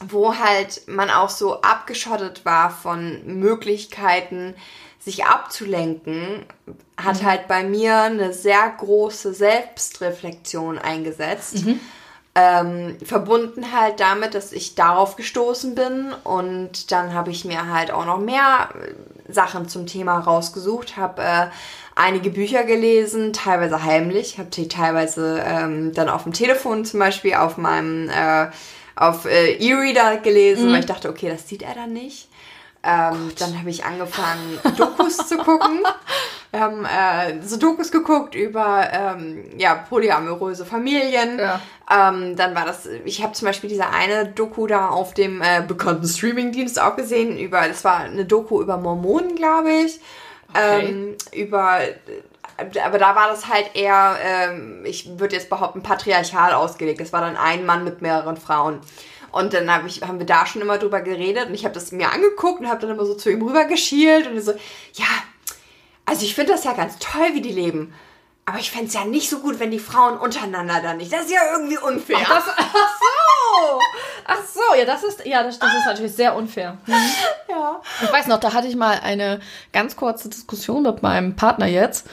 wo 0.00 0.36
halt 0.36 0.82
man 0.86 1.10
auch 1.10 1.30
so 1.30 1.62
abgeschottet 1.62 2.44
war 2.44 2.70
von 2.70 3.26
Möglichkeiten, 3.26 4.54
sich 5.08 5.24
abzulenken, 5.24 6.44
hat 6.98 7.22
mhm. 7.22 7.26
halt 7.26 7.48
bei 7.48 7.64
mir 7.64 8.02
eine 8.02 8.34
sehr 8.34 8.74
große 8.76 9.32
Selbstreflexion 9.32 10.76
eingesetzt. 10.78 11.64
Mhm. 11.64 11.80
Ähm, 12.34 12.98
verbunden 13.04 13.72
halt 13.72 14.00
damit, 14.00 14.34
dass 14.34 14.52
ich 14.52 14.74
darauf 14.74 15.16
gestoßen 15.16 15.74
bin 15.74 16.12
und 16.24 16.92
dann 16.92 17.12
habe 17.12 17.30
ich 17.30 17.44
mir 17.44 17.72
halt 17.72 17.90
auch 17.90 18.04
noch 18.04 18.18
mehr 18.18 18.68
äh, 18.74 19.32
Sachen 19.32 19.68
zum 19.68 19.86
Thema 19.86 20.20
rausgesucht, 20.20 20.96
habe 20.96 21.22
äh, 21.22 21.46
einige 21.96 22.30
Bücher 22.30 22.64
gelesen, 22.64 23.32
teilweise 23.32 23.82
heimlich, 23.82 24.38
habe 24.38 24.50
die 24.50 24.68
teilweise 24.68 25.42
ähm, 25.44 25.94
dann 25.94 26.08
auf 26.08 26.24
dem 26.24 26.32
Telefon 26.32 26.84
zum 26.84 27.00
Beispiel 27.00 27.34
auf 27.34 27.56
meinem 27.56 28.08
äh, 28.10 28.48
auf 28.94 29.24
äh, 29.24 29.54
E-Reader 29.54 30.18
gelesen, 30.18 30.68
mhm. 30.68 30.72
weil 30.74 30.80
ich 30.80 30.86
dachte, 30.86 31.08
okay, 31.08 31.30
das 31.30 31.48
sieht 31.48 31.62
er 31.62 31.74
dann 31.74 31.92
nicht. 31.92 32.28
Ähm, 32.82 33.32
dann 33.38 33.58
habe 33.58 33.70
ich 33.70 33.84
angefangen, 33.84 34.58
Dokus 34.76 35.16
zu 35.16 35.36
gucken. 35.38 35.80
Wir 36.50 36.60
haben 36.60 36.84
äh, 36.86 37.42
so 37.42 37.58
Dokus 37.58 37.90
geguckt 37.90 38.34
über 38.34 38.88
ähm, 38.90 39.44
ja, 39.58 39.74
polyamoröse 39.74 40.64
Familien. 40.64 41.38
Ja. 41.38 41.60
Ähm, 41.90 42.36
dann 42.36 42.54
war 42.54 42.64
das, 42.64 42.86
ich 43.04 43.22
habe 43.22 43.34
zum 43.34 43.46
Beispiel 43.46 43.68
diese 43.68 43.88
eine 43.88 44.26
Doku 44.26 44.66
da 44.66 44.88
auf 44.88 45.12
dem 45.12 45.42
äh, 45.42 45.62
bekannten 45.66 46.06
Streamingdienst 46.06 46.80
auch 46.80 46.96
gesehen. 46.96 47.38
Über, 47.38 47.68
das 47.68 47.84
war 47.84 47.98
eine 47.98 48.24
Doku 48.24 48.62
über 48.62 48.78
Mormonen, 48.78 49.34
glaube 49.34 49.70
ich. 49.70 50.00
Okay. 50.54 50.86
Ähm, 50.86 51.16
über 51.32 51.80
aber 52.84 52.98
da 52.98 53.14
war 53.14 53.28
das 53.28 53.48
halt 53.48 53.70
eher, 53.74 54.16
ähm, 54.20 54.82
ich 54.84 55.18
würde 55.18 55.36
jetzt 55.36 55.48
behaupten, 55.48 55.82
patriarchal 55.82 56.52
ausgelegt. 56.54 57.00
Das 57.00 57.12
war 57.12 57.20
dann 57.20 57.36
ein 57.36 57.64
Mann 57.64 57.84
mit 57.84 58.02
mehreren 58.02 58.36
Frauen. 58.36 58.80
Und 59.30 59.52
dann 59.52 59.72
hab 59.72 59.86
ich, 59.86 60.02
haben 60.02 60.18
wir 60.18 60.26
da 60.26 60.46
schon 60.46 60.62
immer 60.62 60.78
drüber 60.78 61.00
geredet 61.00 61.48
und 61.48 61.54
ich 61.54 61.64
habe 61.64 61.74
das 61.74 61.92
mir 61.92 62.10
angeguckt 62.10 62.60
und 62.60 62.68
habe 62.68 62.80
dann 62.80 62.90
immer 62.90 63.04
so 63.04 63.14
zu 63.14 63.30
ihm 63.30 63.42
rüber 63.42 63.66
geschielt 63.66 64.26
und 64.26 64.40
so, 64.40 64.52
ja, 64.94 65.06
also 66.06 66.24
ich 66.24 66.34
finde 66.34 66.52
das 66.52 66.64
ja 66.64 66.72
ganz 66.72 66.98
toll, 66.98 67.34
wie 67.34 67.42
die 67.42 67.52
leben. 67.52 67.92
Aber 68.46 68.58
ich 68.58 68.70
fände 68.70 68.86
es 68.86 68.94
ja 68.94 69.04
nicht 69.04 69.28
so 69.28 69.40
gut, 69.40 69.60
wenn 69.60 69.70
die 69.70 69.78
Frauen 69.78 70.16
untereinander 70.16 70.80
dann 70.82 70.96
nicht. 70.96 71.12
Das 71.12 71.26
ist 71.26 71.32
ja 71.32 71.40
irgendwie 71.52 71.76
unfair. 71.76 72.16
Ach, 72.24 72.46
das, 72.46 72.54
ach 72.56 72.74
so. 72.98 73.78
Ach 74.26 74.38
so, 74.46 74.78
ja, 74.78 74.86
das 74.86 75.04
ist, 75.04 75.26
ja, 75.26 75.42
das, 75.42 75.58
das 75.58 75.74
ist 75.74 75.84
natürlich 75.84 76.14
sehr 76.14 76.34
unfair. 76.34 76.78
Mhm. 76.86 76.94
Ja. 77.50 77.82
Ich 78.02 78.10
weiß 78.10 78.26
noch, 78.26 78.40
da 78.40 78.54
hatte 78.54 78.66
ich 78.66 78.74
mal 78.74 79.00
eine 79.02 79.40
ganz 79.74 79.96
kurze 79.96 80.30
Diskussion 80.30 80.82
mit 80.82 81.02
meinem 81.02 81.36
Partner 81.36 81.66
jetzt. 81.66 82.06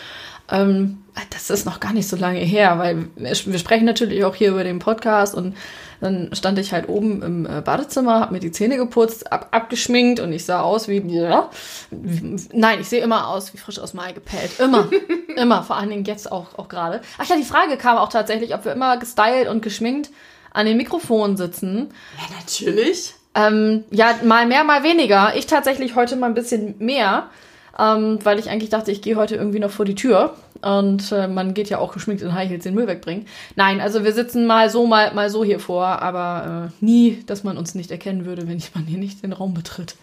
Ähm, 0.52 1.06
das 1.30 1.50
ist 1.50 1.66
noch 1.66 1.80
gar 1.80 1.94
nicht 1.94 2.10
so 2.10 2.18
lange 2.18 2.40
her, 2.40 2.78
weil 2.80 3.08
wir 3.16 3.58
sprechen 3.58 3.86
natürlich 3.86 4.26
auch 4.26 4.36
hier 4.36 4.50
über 4.50 4.66
den 4.66 4.80
Podcast 4.80 5.36
und 5.36 5.56
dann 6.02 6.30
stand 6.34 6.60
ich 6.60 6.74
halt 6.74 6.90
oben 6.90 7.22
im 7.22 7.46
äh, 7.46 7.62
Badezimmer, 7.62 8.20
habe 8.20 8.34
mir 8.34 8.40
die 8.40 8.52
Zähne 8.52 8.78
geputzt, 8.78 9.32
ab, 9.32 9.48
abgeschminkt 9.52 10.20
und 10.20 10.32
ich 10.34 10.46
sah 10.46 10.62
aus 10.62 10.88
wie, 10.88 11.00
ja, 11.00 11.50
nein, 11.92 12.80
ich 12.82 12.90
sehe 12.90 13.02
immer 13.02 13.30
aus 13.30 13.54
wie 13.54 13.58
frisch 13.58 13.80
aus 13.80 13.94
Mai 13.94 14.12
gepellt. 14.12 14.60
Immer, 14.60 14.90
immer, 15.36 15.64
vor 15.64 15.78
allen 15.78 15.90
Dingen 15.90 16.06
jetzt 16.06 16.32
auch, 16.32 16.58
auch 16.58 16.68
gerade. 16.68 17.02
Ach 17.18 17.26
ja, 17.26 17.36
die 17.36 17.44
Frage 17.44 17.78
kam 17.78 17.98
auch 17.98 18.10
tatsächlich, 18.10 18.54
ob 18.54 18.66
wir 18.66 18.74
immer 18.74 18.98
gestylt 18.98 19.48
und 19.48 19.62
geschminkt 19.62 20.10
an 20.52 20.66
den 20.66 20.78
Mikrofonen 20.78 21.38
sitzen. 21.38 21.90
Ja, 22.18 22.36
natürlich. 22.38 23.14
Ähm, 23.36 23.84
ja, 23.92 24.16
mal 24.24 24.46
mehr, 24.46 24.64
mal 24.64 24.84
weniger. 24.84 25.36
Ich 25.36 25.46
tatsächlich 25.46 25.96
heute 25.96 26.16
mal 26.16 26.28
ein 26.28 26.34
bisschen 26.34 26.76
mehr 26.80 27.30
ähm, 27.78 28.20
weil 28.24 28.40
ich 28.40 28.50
eigentlich 28.50 28.70
dachte, 28.70 28.92
ich 28.92 29.02
gehe 29.02 29.16
heute 29.16 29.36
irgendwie 29.36 29.60
noch 29.60 29.72
vor 29.72 29.86
die 29.86 29.96
Tür 29.96 30.36
und 30.62 31.12
äh, 31.12 31.28
man 31.28 31.54
geht 31.54 31.70
ja 31.70 31.80
auch 31.80 31.94
geschminkt 31.94 32.24
in 32.24 32.34
High 32.34 32.50
Heels 32.50 32.64
den 32.64 32.74
Müll 32.74 32.88
wegbringen. 32.88 33.28
Nein, 33.56 33.82
also 33.82 34.04
wir 34.04 34.14
sitzen 34.14 34.48
mal 34.48 34.70
so, 34.70 34.88
mal, 34.88 35.14
mal 35.14 35.30
so 35.30 35.44
hier 35.44 35.60
vor, 35.60 35.86
aber 35.86 36.72
äh, 36.72 36.86
nie, 36.86 37.24
dass 37.26 37.44
man 37.44 37.58
uns 37.58 37.76
nicht 37.76 37.92
erkennen 37.92 38.26
würde, 38.26 38.48
wenn 38.48 38.62
man 38.74 38.86
hier 38.86 38.98
nicht 38.98 39.24
den 39.24 39.34
Raum 39.34 39.54
betritt. 39.54 39.96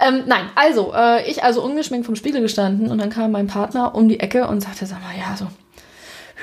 Ähm, 0.00 0.24
nein, 0.26 0.46
also, 0.54 0.92
äh, 0.94 1.30
ich 1.30 1.44
also 1.44 1.62
ungeschminkt 1.62 2.06
vom 2.06 2.16
Spiegel 2.16 2.40
gestanden 2.40 2.90
und 2.90 2.98
dann 2.98 3.10
kam 3.10 3.32
mein 3.32 3.46
Partner 3.46 3.94
um 3.94 4.08
die 4.08 4.20
Ecke 4.20 4.48
und 4.48 4.60
sagte, 4.60 4.86
sag 4.86 5.02
mal, 5.02 5.16
ja, 5.16 5.36
so, 5.36 5.46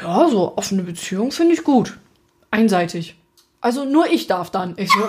ja, 0.01 0.29
so 0.29 0.53
offene 0.55 0.83
Beziehung 0.83 1.31
finde 1.31 1.53
ich 1.53 1.63
gut. 1.63 1.97
Einseitig. 2.51 3.15
Also 3.59 3.83
nur 3.83 4.07
ich 4.07 4.27
darf 4.27 4.51
dann. 4.51 4.75
Ich 4.77 4.91
so, 4.91 4.99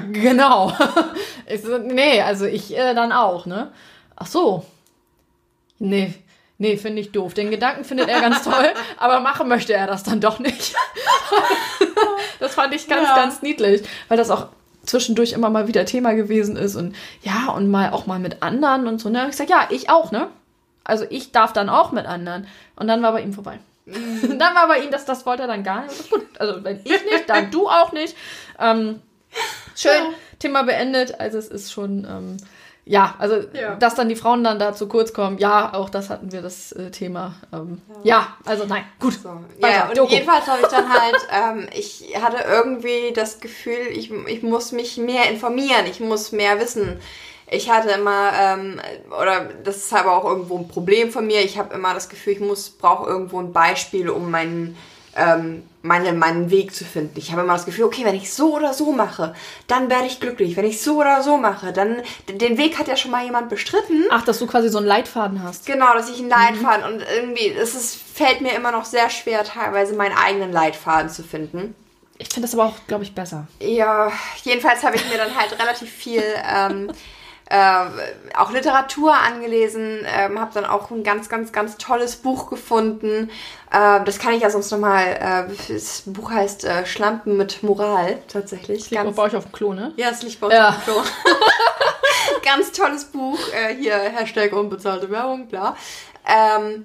genau. 0.12 0.72
Ich 1.50 1.62
so, 1.62 1.78
nee, 1.78 2.20
also 2.20 2.44
ich 2.44 2.76
äh, 2.76 2.92
dann 2.92 3.10
auch, 3.10 3.46
ne? 3.46 3.72
Ach 4.16 4.26
so, 4.26 4.66
Nee, 5.78 6.14
nee, 6.58 6.76
finde 6.76 7.00
ich 7.00 7.12
doof. 7.12 7.34
Den 7.34 7.50
Gedanken 7.50 7.84
findet 7.84 8.08
er 8.08 8.20
ganz 8.20 8.42
toll, 8.42 8.72
aber 8.96 9.20
machen 9.20 9.48
möchte 9.48 9.72
er 9.72 9.86
das 9.86 10.02
dann 10.02 10.20
doch 10.20 10.38
nicht. 10.38 10.74
das 12.40 12.54
fand 12.54 12.74
ich 12.74 12.88
ganz, 12.88 13.08
ja. 13.08 13.14
ganz 13.14 13.42
niedlich, 13.42 13.82
weil 14.08 14.18
das 14.18 14.30
auch 14.30 14.48
zwischendurch 14.84 15.32
immer 15.32 15.50
mal 15.50 15.68
wieder 15.68 15.84
Thema 15.84 16.12
gewesen 16.14 16.56
ist 16.56 16.74
und 16.74 16.94
ja, 17.22 17.52
und 17.52 17.70
mal 17.70 17.90
auch 17.90 18.06
mal 18.06 18.18
mit 18.18 18.42
anderen 18.42 18.86
und 18.86 19.00
so. 19.00 19.08
Ne? 19.08 19.26
Ich 19.28 19.36
sag, 19.36 19.48
ja, 19.50 19.68
ich 19.70 19.90
auch, 19.90 20.10
ne? 20.10 20.28
Also 20.84 21.04
ich 21.10 21.32
darf 21.32 21.52
dann 21.52 21.68
auch 21.68 21.92
mit 21.92 22.06
anderen. 22.06 22.46
Und 22.76 22.88
dann 22.88 23.02
war 23.02 23.12
bei 23.12 23.20
ihm 23.20 23.34
vorbei. 23.34 23.58
Mhm. 23.84 24.38
dann 24.38 24.54
war 24.54 24.68
bei 24.68 24.80
ihm, 24.80 24.90
das, 24.90 25.04
das 25.04 25.26
wollte 25.26 25.42
er 25.42 25.48
dann 25.48 25.62
gar 25.62 25.84
nicht. 25.84 26.10
Gut, 26.10 26.26
also 26.38 26.64
wenn 26.64 26.78
ich 26.78 27.04
nicht, 27.04 27.24
dann 27.28 27.50
du 27.50 27.68
auch 27.68 27.92
nicht. 27.92 28.16
Ähm, 28.58 29.02
schön, 29.76 29.92
ja. 29.92 30.14
Thema 30.38 30.62
beendet. 30.62 31.20
Also 31.20 31.38
es 31.38 31.48
ist 31.48 31.72
schon. 31.72 32.04
Ähm, 32.04 32.36
ja, 32.88 33.14
also 33.18 33.36
ja. 33.52 33.74
dass 33.74 33.94
dann 33.94 34.08
die 34.08 34.16
Frauen 34.16 34.42
dann 34.42 34.58
da 34.58 34.72
zu 34.72 34.88
kurz 34.88 35.12
kommen, 35.12 35.36
ja, 35.36 35.74
auch 35.74 35.90
das 35.90 36.08
hatten 36.08 36.32
wir 36.32 36.40
das 36.40 36.72
äh, 36.72 36.90
Thema. 36.90 37.34
Ähm, 37.52 37.82
ja. 38.02 38.16
ja. 38.16 38.36
also 38.46 38.64
nein, 38.64 38.84
gut. 38.98 39.12
So. 39.22 39.28
Ja, 39.58 39.90
und 39.90 40.10
jedenfalls 40.10 40.46
habe 40.46 40.62
ich 40.62 40.68
dann 40.68 40.88
halt, 41.00 41.16
ähm, 41.30 41.68
ich 41.76 42.16
hatte 42.20 42.42
irgendwie 42.48 43.12
das 43.14 43.40
Gefühl, 43.40 43.88
ich, 43.92 44.10
ich 44.10 44.42
muss 44.42 44.72
mich 44.72 44.96
mehr 44.96 45.30
informieren, 45.30 45.84
ich 45.86 46.00
muss 46.00 46.32
mehr 46.32 46.58
wissen. 46.60 46.98
Ich 47.50 47.70
hatte 47.70 47.90
immer, 47.90 48.30
ähm, 48.38 48.80
oder 49.20 49.48
das 49.64 49.76
ist 49.76 49.92
aber 49.92 50.16
auch 50.16 50.24
irgendwo 50.24 50.58
ein 50.58 50.68
Problem 50.68 51.10
von 51.10 51.26
mir, 51.26 51.42
ich 51.42 51.58
habe 51.58 51.74
immer 51.74 51.92
das 51.92 52.08
Gefühl, 52.08 52.34
ich 52.34 52.40
muss, 52.40 52.70
brauche 52.70 53.08
irgendwo 53.08 53.38
ein 53.38 53.52
Beispiel, 53.52 54.08
um 54.08 54.30
meinen 54.30 54.76
ähm, 55.16 55.62
meine, 55.82 56.12
meinen 56.12 56.50
Weg 56.50 56.74
zu 56.74 56.84
finden. 56.84 57.18
Ich 57.18 57.32
habe 57.32 57.42
immer 57.42 57.54
das 57.54 57.64
Gefühl, 57.64 57.84
okay, 57.84 58.04
wenn 58.04 58.14
ich 58.14 58.32
so 58.32 58.54
oder 58.54 58.74
so 58.74 58.92
mache, 58.92 59.34
dann 59.66 59.88
werde 59.90 60.06
ich 60.06 60.20
glücklich. 60.20 60.56
Wenn 60.56 60.64
ich 60.64 60.80
so 60.82 61.00
oder 61.00 61.22
so 61.22 61.36
mache, 61.36 61.72
dann 61.72 62.02
den 62.28 62.58
Weg 62.58 62.78
hat 62.78 62.88
ja 62.88 62.96
schon 62.96 63.10
mal 63.10 63.24
jemand 63.24 63.48
bestritten. 63.48 64.04
Ach, 64.10 64.24
dass 64.24 64.38
du 64.38 64.46
quasi 64.46 64.68
so 64.68 64.78
einen 64.78 64.86
Leitfaden 64.86 65.42
hast. 65.42 65.66
Genau, 65.66 65.92
dass 65.94 66.10
ich 66.10 66.18
einen 66.18 66.28
Leitfaden 66.28 66.84
und 66.84 67.02
irgendwie, 67.14 67.48
es 67.48 67.74
ist, 67.74 67.96
fällt 67.96 68.40
mir 68.40 68.54
immer 68.54 68.72
noch 68.72 68.84
sehr 68.84 69.08
schwer, 69.10 69.44
teilweise 69.44 69.94
meinen 69.94 70.16
eigenen 70.16 70.52
Leitfaden 70.52 71.10
zu 71.10 71.22
finden. 71.22 71.74
Ich 72.18 72.28
finde 72.28 72.48
das 72.48 72.54
aber 72.54 72.66
auch, 72.66 72.74
glaube 72.88 73.04
ich, 73.04 73.14
besser. 73.14 73.46
Ja, 73.60 74.10
jedenfalls 74.42 74.82
habe 74.82 74.96
ich 74.96 75.08
mir 75.08 75.18
dann 75.18 75.36
halt 75.36 75.58
relativ 75.58 75.90
viel 75.90 76.24
ähm, 76.44 76.90
äh, 77.50 78.36
auch 78.36 78.50
Literatur 78.50 79.14
angelesen, 79.14 80.06
ähm, 80.06 80.38
habe 80.38 80.52
dann 80.52 80.66
auch 80.66 80.90
ein 80.90 81.02
ganz, 81.02 81.28
ganz, 81.28 81.50
ganz 81.50 81.78
tolles 81.78 82.16
Buch 82.16 82.50
gefunden. 82.50 83.30
Äh, 83.70 84.04
das 84.04 84.18
kann 84.18 84.34
ich 84.34 84.42
ja 84.42 84.50
sonst 84.50 84.70
nochmal, 84.70 85.48
äh, 85.48 85.72
das 85.72 86.02
Buch 86.04 86.30
heißt 86.30 86.64
äh, 86.64 86.84
Schlampen 86.84 87.36
mit 87.36 87.62
Moral 87.62 88.18
tatsächlich. 88.28 88.80
Das 88.80 88.90
liegt 88.90 89.02
ganz, 89.02 89.16
bei 89.16 89.22
euch 89.22 89.36
auf 89.36 89.44
dem 89.44 89.52
Klo, 89.52 89.72
ne? 89.72 89.92
Ja, 89.96 90.10
es 90.10 90.22
liegt 90.22 90.40
bei 90.40 90.48
euch 90.48 90.52
ja. 90.52 90.68
auf 90.68 90.84
dem 90.84 90.92
Klo. 90.92 91.02
ganz 92.44 92.72
tolles 92.72 93.06
Buch, 93.06 93.38
äh, 93.54 93.74
hier 93.74 93.94
Hashtag 93.96 94.52
unbezahlte 94.52 95.10
Werbung, 95.10 95.48
klar. 95.48 95.76
Ähm, 96.26 96.84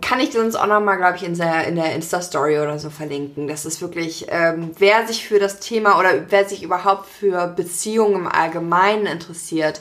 kann 0.00 0.20
ich 0.20 0.32
sonst 0.32 0.56
auch 0.56 0.66
nochmal, 0.66 0.96
glaube 0.96 1.16
ich, 1.16 1.24
in 1.24 1.36
der, 1.36 1.66
in 1.66 1.74
der 1.74 1.94
Insta-Story 1.94 2.58
oder 2.60 2.78
so 2.78 2.90
verlinken. 2.90 3.48
Das 3.48 3.66
ist 3.66 3.80
wirklich, 3.80 4.26
ähm, 4.28 4.70
wer 4.78 5.06
sich 5.06 5.26
für 5.26 5.38
das 5.38 5.60
Thema 5.60 5.98
oder 5.98 6.30
wer 6.30 6.48
sich 6.48 6.62
überhaupt 6.62 7.06
für 7.08 7.48
Beziehungen 7.48 8.14
im 8.14 8.28
Allgemeinen 8.28 9.06
interessiert, 9.06 9.80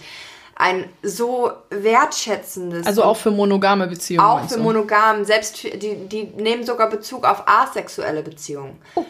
ein 0.56 0.90
so 1.04 1.52
wertschätzendes. 1.70 2.86
Also 2.86 3.04
auch 3.04 3.18
für 3.18 3.32
monogame 3.32 3.88
Beziehungen. 3.88 4.28
Auch 4.28 4.50
für 4.50 4.58
du? 4.58 4.64
monogam, 4.64 5.24
selbst 5.24 5.58
für, 5.58 5.70
die, 5.70 5.96
die 6.08 6.24
nehmen 6.24 6.66
sogar 6.66 6.90
Bezug 6.90 7.26
auf 7.26 7.44
asexuelle 7.46 8.24
Beziehungen. 8.24 8.82
Oh, 8.96 9.06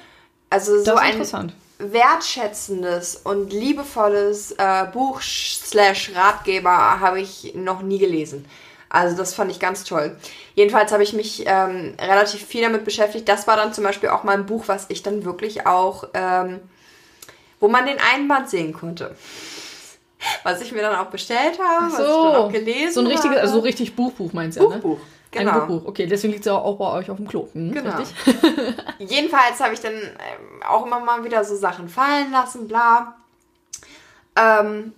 also 0.49 0.83
so 0.83 0.95
ein 0.95 1.53
wertschätzendes 1.79 3.21
und 3.23 3.51
liebevolles 3.51 4.51
äh, 4.51 4.85
Buch 4.91 5.21
slash 5.21 6.11
Ratgeber 6.13 6.99
habe 6.99 7.21
ich 7.21 7.53
noch 7.55 7.81
nie 7.81 7.99
gelesen. 7.99 8.45
Also 8.89 9.15
das 9.15 9.35
fand 9.35 9.51
ich 9.51 9.59
ganz 9.59 9.83
toll. 9.83 10.17
Jedenfalls 10.55 10.91
habe 10.91 11.03
ich 11.03 11.13
mich 11.13 11.43
ähm, 11.45 11.93
relativ 12.01 12.43
viel 12.45 12.63
damit 12.63 12.85
beschäftigt. 12.85 13.29
Das 13.29 13.45
war 13.45 13.55
dann 13.55 13.71
zum 13.71 13.83
Beispiel 13.83 14.09
auch 14.09 14.23
mal 14.23 14.35
ein 14.35 14.47
Buch, 14.47 14.63
was 14.67 14.87
ich 14.89 15.03
dann 15.03 15.25
wirklich 15.25 15.67
auch, 15.67 16.05
ähm, 16.15 16.59
wo 17.59 17.67
man 17.67 17.85
den 17.85 17.97
Einband 18.13 18.49
sehen 18.49 18.73
konnte. 18.73 19.15
Was 20.43 20.59
ich 20.59 20.73
mir 20.73 20.81
dann 20.81 20.97
auch 20.97 21.05
bestellt 21.05 21.57
habe, 21.63 21.89
so, 21.91 21.97
was 21.97 21.99
ich 22.01 22.23
dann 22.23 22.35
auch 22.35 22.51
gelesen 22.51 22.93
So 22.93 22.99
ein 22.99 23.07
richtiges, 23.07 23.37
also 23.37 23.53
so 23.53 23.59
richtig 23.61 23.95
Buchbuch 23.95 24.33
meinst 24.33 24.59
du, 24.59 24.67
Buchbuch. 24.67 24.97
Ne? 24.97 25.03
Genau. 25.31 25.51
Ein 25.51 25.67
Buchbuch. 25.67 25.87
Okay, 25.87 26.07
deswegen 26.07 26.33
liegt 26.33 26.45
es 26.45 26.51
auch 26.51 26.75
bei 26.75 26.91
euch 26.91 27.09
auf 27.09 27.15
dem 27.15 27.25
Klo. 27.25 27.47
Hm, 27.53 27.71
genau. 27.71 27.93
Jedenfalls 28.99 29.61
habe 29.61 29.73
ich 29.73 29.79
dann 29.79 29.93
ähm, 29.93 30.61
auch 30.67 30.85
immer 30.85 30.99
mal 30.99 31.23
wieder 31.23 31.45
so 31.45 31.55
Sachen 31.55 31.87
fallen 31.87 32.33
lassen, 32.33 32.67
bla. 32.67 33.15
Ähm, 34.35 34.91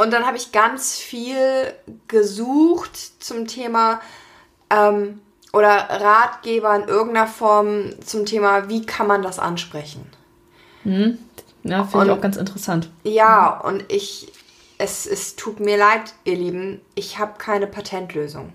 und 0.00 0.12
dann 0.12 0.26
habe 0.26 0.36
ich 0.36 0.52
ganz 0.52 0.96
viel 0.96 1.74
gesucht 2.08 2.96
zum 3.22 3.46
Thema 3.46 4.00
ähm, 4.70 5.20
oder 5.52 5.68
Ratgeber 5.68 6.74
in 6.76 6.88
irgendeiner 6.88 7.26
Form 7.26 7.94
zum 8.04 8.24
Thema, 8.24 8.68
wie 8.68 8.86
kann 8.86 9.06
man 9.06 9.22
das 9.22 9.38
ansprechen. 9.38 10.06
Mhm. 10.84 11.18
Ja, 11.64 11.84
finde 11.84 12.06
ich 12.06 12.12
auch 12.12 12.20
ganz 12.20 12.36
interessant. 12.36 12.88
Ja, 13.02 13.60
und 13.60 13.84
ich, 13.92 14.32
es, 14.78 15.06
es 15.06 15.36
tut 15.36 15.60
mir 15.60 15.76
leid, 15.76 16.14
ihr 16.24 16.36
Lieben, 16.36 16.80
ich 16.94 17.18
habe 17.18 17.34
keine 17.36 17.66
Patentlösung. 17.66 18.52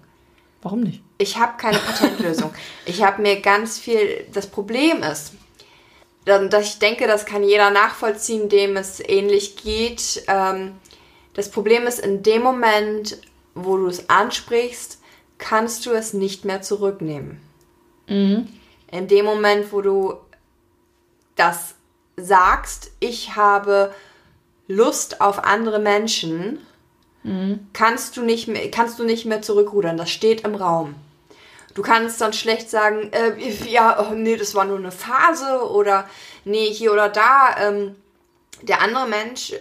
Warum 0.64 0.82
nicht? 0.82 1.04
Ich 1.20 1.38
habe 1.38 1.54
keine 1.58 1.78
Patentlösung. 1.78 2.52
ich 2.86 3.04
habe 3.04 3.22
mir 3.22 3.40
ganz 3.42 3.78
viel, 3.78 4.26
das 4.34 4.48
Problem 4.48 5.04
ist, 5.04 5.34
dass 6.26 6.66
ich 6.66 6.80
denke, 6.80 7.06
das 7.06 7.28
kann 7.28 7.44
jeder 7.44 7.70
nachvollziehen, 7.70 8.50
dem 8.50 8.78
es 8.78 9.00
ähnlich 9.00 9.58
geht. 9.58 10.24
Ähm, 10.28 10.72
das 11.36 11.52
Problem 11.52 11.86
ist, 11.86 12.00
in 12.00 12.24
dem 12.24 12.42
Moment, 12.42 13.18
wo 13.54 13.78
du 13.78 13.88
es 13.88 14.10
ansprichst, 14.10 15.00
kannst 15.38 15.86
du 15.86 15.92
es 15.92 16.14
nicht 16.14 16.46
mehr 16.46 16.62
zurücknehmen. 16.62 17.42
Mhm. 18.08 18.48
In 18.92 19.08
dem 19.08 19.26
Moment, 19.26 19.72
wo 19.72 19.82
du 19.82 20.16
das 21.36 21.76
sagst, 22.16 22.92
ich 23.02 23.36
habe 23.36 23.94
Lust 24.68 25.20
auf 25.20 25.44
andere 25.44 25.80
Menschen, 25.80 26.60
mhm. 27.24 27.68
kannst, 27.74 28.16
du 28.16 28.22
nicht 28.22 28.48
mehr, 28.48 28.72
kannst 28.72 28.98
du 28.98 29.04
nicht 29.04 29.26
mehr 29.26 29.42
zurückrudern. 29.42 29.98
Das 29.98 30.10
steht 30.10 30.42
im 30.42 30.56
Raum. 30.56 30.96
Du 31.74 31.82
kannst 31.82 32.22
dann 32.22 32.32
schlecht 32.32 32.70
sagen, 32.70 33.12
äh, 33.12 33.38
ja, 33.70 34.00
oh, 34.00 34.14
nee, 34.14 34.38
das 34.38 34.56
war 34.56 34.64
nur 34.64 34.78
eine 34.78 34.94
Phase 34.94 35.70
oder 35.70 36.10
nee, 36.46 36.72
hier 36.72 36.94
oder 36.94 37.10
da. 37.10 37.58
Ähm, 37.60 37.96
der 38.62 38.82
andere 38.82 39.08
Mensch 39.08 39.54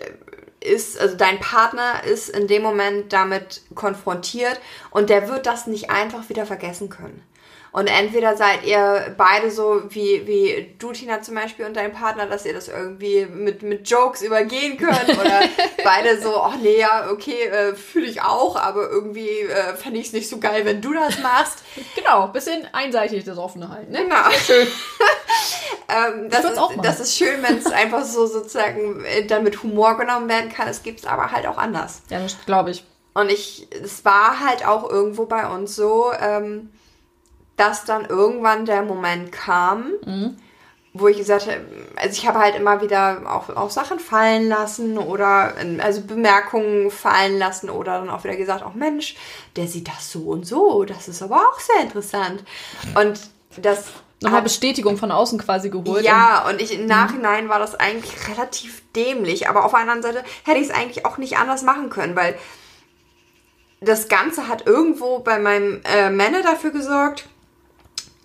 ist, 0.65 0.99
also 0.99 1.17
dein 1.17 1.41
Partner 1.41 2.05
ist 2.05 2.29
in 2.29 2.47
dem 2.47 2.62
Moment 2.62 3.12
damit 3.12 3.62
konfrontiert 3.75 4.61
und 4.91 5.11
der 5.11 5.29
wird 5.29 5.47
das 5.47 5.67
nicht 5.67 5.91
einfach 5.91 6.29
wieder 6.29 6.47
vergessen 6.47 6.89
können. 6.89 7.23
Und 7.75 7.89
entweder 7.89 8.37
seid 8.37 8.64
ihr 8.64 9.12
beide 9.18 9.51
so 9.51 9.83
wie, 9.89 10.25
wie 10.29 10.77
du, 10.79 10.93
Tina, 10.93 11.22
zum 11.22 11.35
Beispiel 11.35 11.66
und 11.66 11.77
dein 11.77 11.93
Partner, 11.93 12.27
dass 12.27 12.47
ihr 12.47 12.55
das 12.55 12.68
irgendwie 12.68 13.27
mit, 13.27 13.64
mit 13.64 13.91
Jokes 13.91 14.22
übergehen 14.22 14.79
könnt. 14.79 15.09
Oder 15.20 15.41
beide 15.83 16.22
so, 16.22 16.41
ach 16.41 16.55
nee, 16.62 16.79
ja, 16.79 17.11
okay, 17.11 17.49
äh, 17.49 17.75
fühle 17.75 18.07
ich 18.07 18.22
auch, 18.22 18.55
aber 18.55 18.89
irgendwie 18.89 19.41
äh, 19.41 19.75
fände 19.75 19.99
ich 19.99 20.07
es 20.07 20.12
nicht 20.12 20.29
so 20.29 20.39
geil, 20.39 20.64
wenn 20.64 20.81
du 20.81 20.95
das 20.95 21.18
machst. 21.18 21.64
Genau, 21.97 22.29
bisschen 22.29 22.64
einseitig 22.72 23.25
das 23.25 23.39
offene 23.39 23.68
halten, 23.68 23.91
ne? 23.91 24.05
Genau. 24.05 24.31
Schön. 24.31 24.68
ähm, 25.89 26.31
das, 26.31 26.45
ist, 26.45 26.61
das 26.81 27.01
ist 27.01 27.16
schön, 27.16 27.43
wenn 27.43 27.59
es 27.59 27.66
einfach 27.66 28.05
so 28.05 28.27
sozusagen 28.27 29.05
äh, 29.05 29.27
dann 29.27 29.43
mit 29.43 29.64
Humor 29.64 29.99
genommen 29.99 30.29
werden 30.29 30.49
kann. 30.49 30.68
Es 30.68 30.85
gibt 30.85 31.01
es 31.01 31.07
aber 31.07 31.33
halt 31.33 31.49
auch 31.49 31.59
anders. 31.59 32.03
Ja, 32.09 32.20
das 32.20 32.37
glaube 32.47 32.70
ich. 32.70 32.85
Und 33.14 33.33
ich, 33.33 33.66
es 33.83 34.05
war 34.05 34.39
halt 34.39 34.64
auch 34.64 34.89
irgendwo 34.89 35.27
bei 35.27 35.49
uns 35.49 35.75
so, 35.75 36.12
ähm, 36.20 36.70
dass 37.57 37.85
dann 37.85 38.05
irgendwann 38.07 38.67
der 38.67 38.83
Moment 38.83 39.31
kam, 39.33 39.93
mhm. 40.05 40.37
wo 40.93 41.09
ich 41.09 41.19
gesagt 41.19 41.47
habe, 41.47 41.61
also 41.97 42.13
ich 42.13 42.27
habe 42.27 42.39
halt 42.39 42.57
immer 42.57 42.81
wieder 42.81 43.23
auch, 43.27 43.49
auch 43.55 43.71
Sachen 43.71 43.99
fallen 43.99 44.49
lassen 44.49 44.99
oder 44.99 45.55
also 45.79 46.03
Bemerkungen 46.03 46.91
fallen 46.91 47.39
lassen 47.39 47.71
oder 47.71 47.99
dann 47.99 48.11
auch 48.11 48.25
wieder 48.25 48.37
gesagt, 48.37 48.63
auch 48.63 48.73
oh 48.75 48.79
Mensch, 48.79 49.17
der 49.57 49.69
sieht 49.69 49.89
das 49.89 50.11
so 50.11 50.21
und 50.23 50.47
so, 50.47 50.85
das 50.85 51.09
ist 51.09 51.23
aber 51.23 51.37
auch 51.37 51.61
sehr 51.61 51.83
interessant. 51.83 52.43
Und 52.95 53.21
das 53.57 53.85
nochmal 54.21 54.43
Bestätigung 54.43 54.97
von 54.97 55.13
außen 55.13 55.39
quasi 55.39 55.71
geholt. 55.71 56.05
Ja, 56.05 56.49
und 56.49 56.61
ich 56.61 56.75
im 56.75 56.87
Nachhinein 56.87 57.49
war 57.49 57.59
das 57.59 57.75
eigentlich 57.75 58.13
relativ 58.29 58.83
dämlich, 58.97 59.49
aber 59.49 59.65
auf 59.65 59.73
der 59.73 59.81
anderen 59.81 60.03
Seite 60.03 60.25
hätte 60.45 60.59
ich 60.59 60.69
es 60.69 60.75
eigentlich 60.75 61.07
auch 61.07 61.19
nicht 61.19 61.37
anders 61.37 61.63
machen 61.63 61.91
können, 61.91 62.17
weil 62.17 62.37
das 63.81 64.09
Ganze 64.09 64.49
hat 64.49 64.67
irgendwo 64.67 65.19
bei 65.19 65.39
meinem 65.39 65.83
äh, 65.85 66.11
Männer 66.11 66.43
dafür 66.43 66.71
gesorgt, 66.71 67.29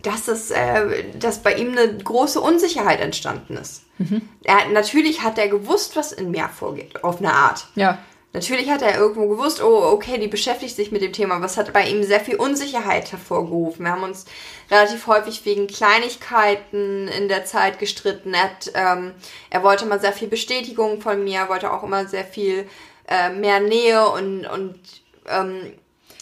dass, 0.02 0.28
es, 0.28 0.52
äh, 0.52 1.04
dass 1.18 1.39
bei 1.39 1.56
ihm 1.56 1.78
eine 1.78 1.97
große 1.97 2.39
Unsicherheit 2.39 3.02
entstanden 3.02 3.58
ist. 3.58 3.84
Mhm. 3.97 4.22
Er, 4.43 4.70
natürlich 4.70 5.22
hat 5.22 5.38
er 5.38 5.50
gewusst, 5.50 5.95
was 5.95 6.12
in 6.12 6.32
mir 6.32 6.50
vorgeht, 6.50 7.04
auf 7.04 7.20
eine 7.20 7.34
Art. 7.34 7.68
Ja. 7.76 8.00
Natürlich 8.32 8.70
hat 8.70 8.84
er 8.84 8.95
irgendwo 8.95 9.28
gewusst, 9.28 9.62
oh, 9.62 9.91
okay, 9.91 10.20
die 10.20 10.28
beschäftigt 10.28 10.76
sich 10.76 10.91
mit 10.91 11.02
dem 11.02 11.14
Thema. 11.14 11.41
Was 11.41 11.58
hat 11.58 11.74
bei 11.74 11.89
ihm 11.89 12.04
sehr 12.04 12.20
viel 12.20 12.36
Unsicherheit 12.36 13.12
hervorgerufen. 13.12 13.86
Wir 13.86 13.91
haben 13.91 14.04
uns 14.04 14.26
relativ 14.70 15.08
häufig 15.08 15.43
wegen 15.45 15.66
Kleinigkeiten 15.66 17.08
in 17.08 17.28
der 17.28 17.45
Zeit 17.45 17.80
gestritten. 17.80 18.36
Er, 18.36 18.43
hat, 18.43 18.72
ähm, 18.76 19.14
er 19.50 19.64
wollte 19.64 19.88
mal 19.88 20.00
sehr 20.00 20.14
viel 20.14 20.28
Bestätigung 20.28 21.02
von 21.02 21.24
mir, 21.24 21.50
wollte 21.50 21.74
auch 21.74 21.82
immer 21.82 22.08
sehr 22.08 22.24
viel 22.24 22.70
äh, 23.08 23.32
mehr 23.32 23.62
Nähe 23.62 24.08
und, 24.08 24.45
und 24.45 24.80
ähm, 25.28 25.74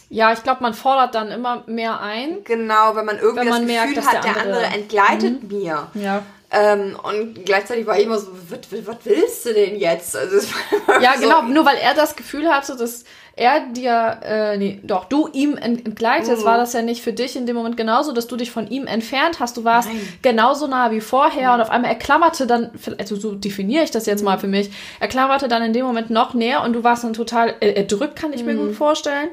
ja, 0.09 0.31
ich 0.31 0.43
glaube, 0.43 0.61
man 0.61 0.73
fordert 0.73 1.15
dann 1.15 1.31
immer 1.31 1.63
mehr 1.67 1.99
ein. 1.99 2.43
Genau, 2.43 2.95
wenn 2.95 3.05
man 3.05 3.17
irgendwie 3.17 3.41
wenn 3.41 3.49
man 3.49 3.67
das 3.67 3.75
Gefühl 3.75 3.95
merkt, 3.95 4.07
hat, 4.07 4.23
der 4.23 4.31
andere, 4.31 4.45
der 4.45 4.57
andere 4.57 4.79
entgleitet 4.79 5.43
mhm. 5.43 5.57
mir. 5.57 5.87
Ja. 5.95 6.23
Ähm, 6.49 6.97
und 7.03 7.45
gleichzeitig 7.45 7.85
war 7.85 7.97
ich 7.97 8.05
immer 8.05 8.19
so, 8.19 8.27
was, 8.49 8.97
willst 9.03 9.45
du 9.45 9.53
denn 9.53 9.77
jetzt? 9.77 10.15
Also, 10.15 10.37
ja, 11.01 11.15
so 11.15 11.21
genau, 11.21 11.41
nur 11.41 11.65
weil 11.65 11.75
er 11.77 11.93
das 11.93 12.15
Gefühl 12.15 12.47
hatte, 12.47 12.77
dass 12.77 13.03
er 13.35 13.67
dir, 13.67 14.19
äh, 14.23 14.57
nee, 14.57 14.79
doch, 14.81 15.05
du 15.05 15.27
ihm 15.27 15.57
entgleitest, 15.57 16.41
mhm. 16.41 16.45
war 16.45 16.57
das 16.57 16.71
ja 16.71 16.81
nicht 16.81 17.03
für 17.03 17.11
dich 17.11 17.35
in 17.35 17.45
dem 17.45 17.55
Moment 17.57 17.75
genauso, 17.75 18.13
dass 18.13 18.27
du 18.27 18.37
dich 18.37 18.49
von 18.49 18.67
ihm 18.67 18.87
entfernt 18.87 19.41
hast. 19.41 19.57
Du 19.57 19.65
warst 19.65 19.89
Nein. 19.89 20.01
genauso 20.21 20.67
nah 20.67 20.89
wie 20.91 21.01
vorher 21.01 21.49
mhm. 21.49 21.55
und 21.55 21.61
auf 21.61 21.69
einmal 21.69 21.91
er 21.91 21.97
klammerte 21.97 22.47
dann, 22.47 22.71
also 22.97 23.17
so 23.17 23.35
definiere 23.35 23.83
ich 23.83 23.91
das 23.91 24.05
jetzt 24.05 24.21
mhm. 24.21 24.25
mal 24.25 24.39
für 24.39 24.47
mich, 24.47 24.71
er 25.01 25.09
klammerte 25.09 25.49
dann 25.49 25.61
in 25.61 25.73
dem 25.73 25.85
Moment 25.85 26.09
noch 26.09 26.33
näher 26.33 26.63
und 26.63 26.73
du 26.73 26.83
warst 26.83 27.03
dann 27.03 27.13
total 27.13 27.55
erdrückt, 27.59 28.15
kann 28.15 28.31
ich 28.31 28.43
mir 28.43 28.53
mhm. 28.53 28.67
gut 28.67 28.75
vorstellen. 28.75 29.29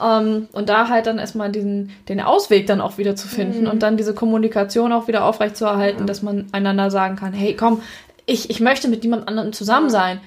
Ähm, 0.00 0.48
und 0.52 0.68
da 0.68 0.88
halt 0.88 1.06
dann 1.06 1.18
erstmal 1.18 1.50
diesen, 1.50 1.94
den 2.08 2.20
Ausweg 2.20 2.66
dann 2.66 2.80
auch 2.80 2.98
wieder 2.98 3.16
zu 3.16 3.28
finden 3.28 3.62
mhm. 3.62 3.70
und 3.70 3.82
dann 3.82 3.96
diese 3.96 4.14
Kommunikation 4.14 4.92
auch 4.92 5.08
wieder 5.08 5.24
aufrechtzuerhalten, 5.24 6.00
ja. 6.00 6.06
dass 6.06 6.22
man 6.22 6.46
einander 6.52 6.90
sagen 6.90 7.16
kann, 7.16 7.32
hey, 7.32 7.54
komm, 7.56 7.82
ich, 8.26 8.50
ich 8.50 8.60
möchte 8.60 8.88
mit 8.88 9.02
niemand 9.02 9.28
anderem 9.28 9.52
zusammen 9.52 9.90
sein. 9.90 10.20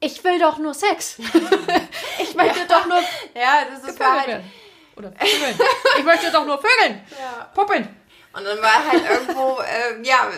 Ich 0.00 0.22
will 0.22 0.38
doch 0.38 0.58
nur 0.58 0.74
Sex. 0.74 1.18
ich 2.22 2.34
möchte 2.34 2.60
ja. 2.60 2.66
doch 2.68 2.86
nur. 2.86 2.98
Ja, 3.34 3.64
das 3.70 3.90
ist 3.90 3.98
halt. 3.98 4.42
Oder 4.96 5.12
Vögeln. 5.12 5.58
Ich 5.98 6.04
möchte 6.04 6.30
doch 6.30 6.46
nur 6.46 6.58
Vögeln. 6.58 7.00
Ja. 7.10 7.48
Puppen. 7.54 7.88
Und 8.32 8.44
dann 8.44 8.58
war 8.58 8.84
halt 8.90 9.02
irgendwo, 9.10 9.58
äh, 9.60 10.06
ja, 10.06 10.28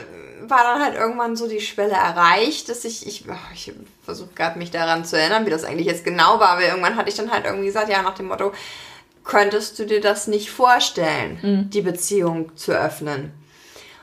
war 0.49 0.62
dann 0.64 0.82
halt 0.82 0.95
irgendwann 0.95 1.36
so 1.36 1.49
die 1.49 1.61
Schwelle 1.61 1.93
erreicht, 1.93 2.68
dass 2.68 2.84
ich, 2.84 3.07
ich, 3.07 3.24
ich 3.55 3.72
versuche 4.05 4.30
gerade 4.34 4.59
mich 4.59 4.70
daran 4.70 5.05
zu 5.05 5.18
erinnern, 5.18 5.47
wie 5.47 5.51
das 5.51 5.64
eigentlich 5.64 5.86
jetzt 5.86 6.05
genau 6.05 6.41
war, 6.41 6.51
aber 6.51 6.66
irgendwann 6.66 6.97
hatte 6.97 7.09
ich 7.09 7.16
dann 7.16 7.30
halt 7.30 7.45
irgendwie 7.45 7.66
gesagt, 7.66 7.88
ja, 7.88 8.03
nach 8.03 8.14
dem 8.14 8.26
Motto, 8.26 8.53
könntest 9.24 9.78
du 9.78 9.86
dir 9.86 10.01
das 10.01 10.26
nicht 10.26 10.51
vorstellen, 10.51 11.38
mhm. 11.43 11.70
die 11.70 11.82
Beziehung 11.82 12.57
zu 12.57 12.72
öffnen? 12.72 13.32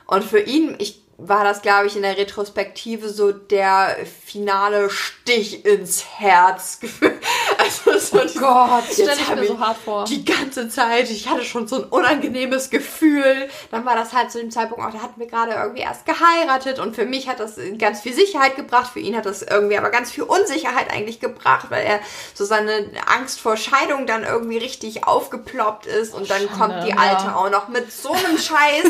Und 0.06 0.24
für 0.24 0.40
ihn, 0.40 0.76
ich 0.78 1.02
war 1.20 1.42
das, 1.42 1.62
glaube 1.62 1.88
ich, 1.88 1.96
in 1.96 2.02
der 2.02 2.16
Retrospektive 2.16 3.08
so 3.08 3.32
der 3.32 3.96
finale 4.24 4.88
Stich 4.88 5.64
ins 5.64 6.04
Herz. 6.04 6.78
also 7.58 7.98
so 7.98 8.20
oh 8.20 8.38
Gott, 8.38 8.84
stell 8.92 9.16
ich 9.18 9.34
mir 9.34 9.46
so 9.48 9.58
hart 9.58 9.78
vor. 9.84 10.04
Die 10.04 10.24
ganze 10.24 10.68
Zeit, 10.68 11.10
ich 11.10 11.28
hatte 11.28 11.44
schon 11.44 11.66
so 11.66 11.82
ein 11.82 11.84
unangenehmes 11.88 12.70
Gefühl. 12.70 13.48
Dann 13.72 13.84
war 13.84 13.96
das 13.96 14.12
halt 14.12 14.30
zu 14.30 14.38
dem 14.38 14.52
Zeitpunkt 14.52 14.84
auch, 14.84 14.92
da 14.92 15.02
hatten 15.02 15.18
wir 15.18 15.26
gerade 15.26 15.54
irgendwie 15.54 15.80
erst 15.80 16.06
geheiratet 16.06 16.78
und 16.78 16.94
für 16.94 17.04
mich 17.04 17.28
hat 17.28 17.40
das 17.40 17.56
ganz 17.78 18.00
viel 18.02 18.14
Sicherheit 18.14 18.54
gebracht. 18.54 18.92
Für 18.92 19.00
ihn 19.00 19.16
hat 19.16 19.26
das 19.26 19.42
irgendwie 19.42 19.76
aber 19.76 19.90
ganz 19.90 20.12
viel 20.12 20.22
Unsicherheit 20.22 20.92
eigentlich 20.92 21.18
gebracht, 21.18 21.66
weil 21.70 21.84
er 21.84 21.98
so 22.32 22.44
seine 22.44 22.92
Angst 23.06 23.40
vor 23.40 23.56
Scheidung 23.56 24.06
dann 24.06 24.22
irgendwie 24.22 24.58
richtig 24.58 25.04
aufgeploppt 25.04 25.86
ist 25.86 26.14
und 26.14 26.30
dann 26.30 26.42
Schande, 26.42 26.56
kommt 26.56 26.86
die 26.86 26.96
Alte 26.96 27.24
ja. 27.24 27.34
auch 27.34 27.50
noch 27.50 27.66
mit 27.66 27.90
so 27.90 28.12
einem 28.12 28.38
Scheiß. 28.38 28.84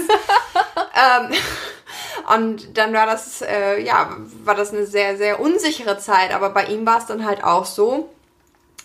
ähm, 0.94 1.34
und 2.36 2.76
dann 2.76 2.92
war 2.92 3.06
das, 3.06 3.42
äh, 3.42 3.80
ja, 3.82 4.16
war 4.44 4.54
das 4.54 4.72
eine 4.72 4.86
sehr, 4.86 5.16
sehr 5.16 5.40
unsichere 5.40 5.98
Zeit. 5.98 6.32
Aber 6.34 6.50
bei 6.50 6.66
ihm 6.66 6.86
war 6.86 6.98
es 6.98 7.06
dann 7.06 7.24
halt 7.24 7.42
auch 7.44 7.64
so, 7.64 8.10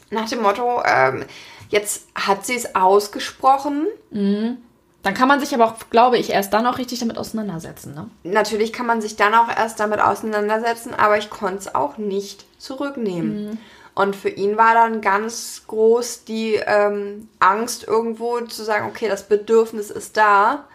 nach 0.10 0.30
dem 0.30 0.42
Motto, 0.42 0.82
ähm, 0.86 1.26
jetzt 1.70 2.08
hat 2.16 2.46
sie 2.46 2.56
es 2.56 2.76
ausgesprochen. 2.76 3.88
Mhm. 4.12 4.58
Dann 5.02 5.14
kann 5.14 5.28
man 5.28 5.42
sich 5.42 5.54
aber 5.54 5.66
auch, 5.66 5.76
glaube 5.90 6.18
ich, 6.18 6.30
erst 6.30 6.54
dann 6.54 6.66
auch 6.66 6.78
richtig 6.78 7.00
damit 7.00 7.18
auseinandersetzen. 7.18 7.94
Ne? 7.94 8.10
Natürlich 8.24 8.72
kann 8.72 8.86
man 8.86 9.02
sich 9.02 9.18
dann 9.18 9.34
auch 9.34 9.50
erst 9.50 9.80
damit 9.82 10.00
auseinandersetzen, 10.00 10.94
aber 10.94 11.18
ich 11.18 11.30
konnte 11.30 11.58
es 11.58 11.76
auch 11.76 11.98
nicht 11.98 12.46
zurücknehmen. 12.58 13.46
Mhm. 13.46 13.58
Und 13.96 14.16
für 14.16 14.30
ihn 14.30 14.58
war 14.58 14.74
dann 14.74 15.02
ganz 15.02 15.64
groß 15.68 16.24
die 16.24 16.56
ähm, 16.56 17.28
Angst 17.40 17.86
irgendwo 17.86 18.40
zu 18.42 18.64
sagen, 18.64 18.88
okay, 18.88 19.10
das 19.10 19.28
Bedürfnis 19.28 19.92
ist 19.92 20.18
da 20.18 20.66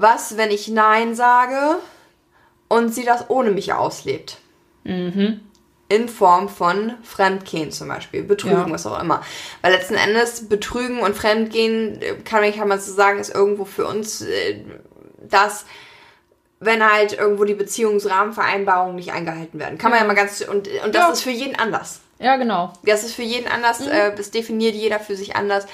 was, 0.00 0.36
wenn 0.36 0.50
ich 0.50 0.68
Nein 0.68 1.14
sage 1.14 1.78
und 2.68 2.94
sie 2.94 3.04
das 3.04 3.28
ohne 3.28 3.50
mich 3.50 3.72
auslebt? 3.72 4.38
Mhm. 4.84 5.40
In 5.88 6.08
Form 6.08 6.48
von 6.48 6.94
Fremdgehen 7.02 7.72
zum 7.72 7.88
Beispiel, 7.88 8.22
Betrügen, 8.22 8.68
ja. 8.68 8.70
was 8.70 8.86
auch 8.86 9.00
immer. 9.00 9.22
Weil 9.60 9.72
letzten 9.72 9.94
Endes 9.94 10.48
Betrügen 10.48 11.00
und 11.00 11.16
Fremdgehen, 11.16 12.00
äh, 12.00 12.14
kann, 12.24 12.50
kann 12.52 12.68
man 12.68 12.80
so 12.80 12.92
sagen, 12.92 13.18
ist 13.18 13.34
irgendwo 13.34 13.64
für 13.64 13.86
uns 13.86 14.22
äh, 14.22 14.64
das, 15.28 15.64
wenn 16.60 16.88
halt 16.88 17.18
irgendwo 17.18 17.44
die 17.44 17.54
Beziehungsrahmenvereinbarungen 17.54 18.94
nicht 18.94 19.12
eingehalten 19.12 19.58
werden. 19.58 19.78
Kann 19.78 19.90
man 19.90 20.00
ja 20.00 20.06
mal 20.06 20.14
ganz, 20.14 20.40
und, 20.42 20.68
und 20.84 20.94
das 20.94 21.02
ja. 21.02 21.10
ist 21.10 21.22
für 21.22 21.30
jeden 21.30 21.56
anders. 21.56 22.00
Ja, 22.20 22.36
genau. 22.36 22.72
Das 22.84 23.02
ist 23.02 23.14
für 23.14 23.22
jeden 23.22 23.50
anders, 23.50 23.80
mhm. 23.80 23.88
äh, 23.90 24.14
das 24.14 24.30
definiert 24.30 24.74
jeder 24.74 25.00
für 25.00 25.16
sich 25.16 25.36
anders. 25.36 25.66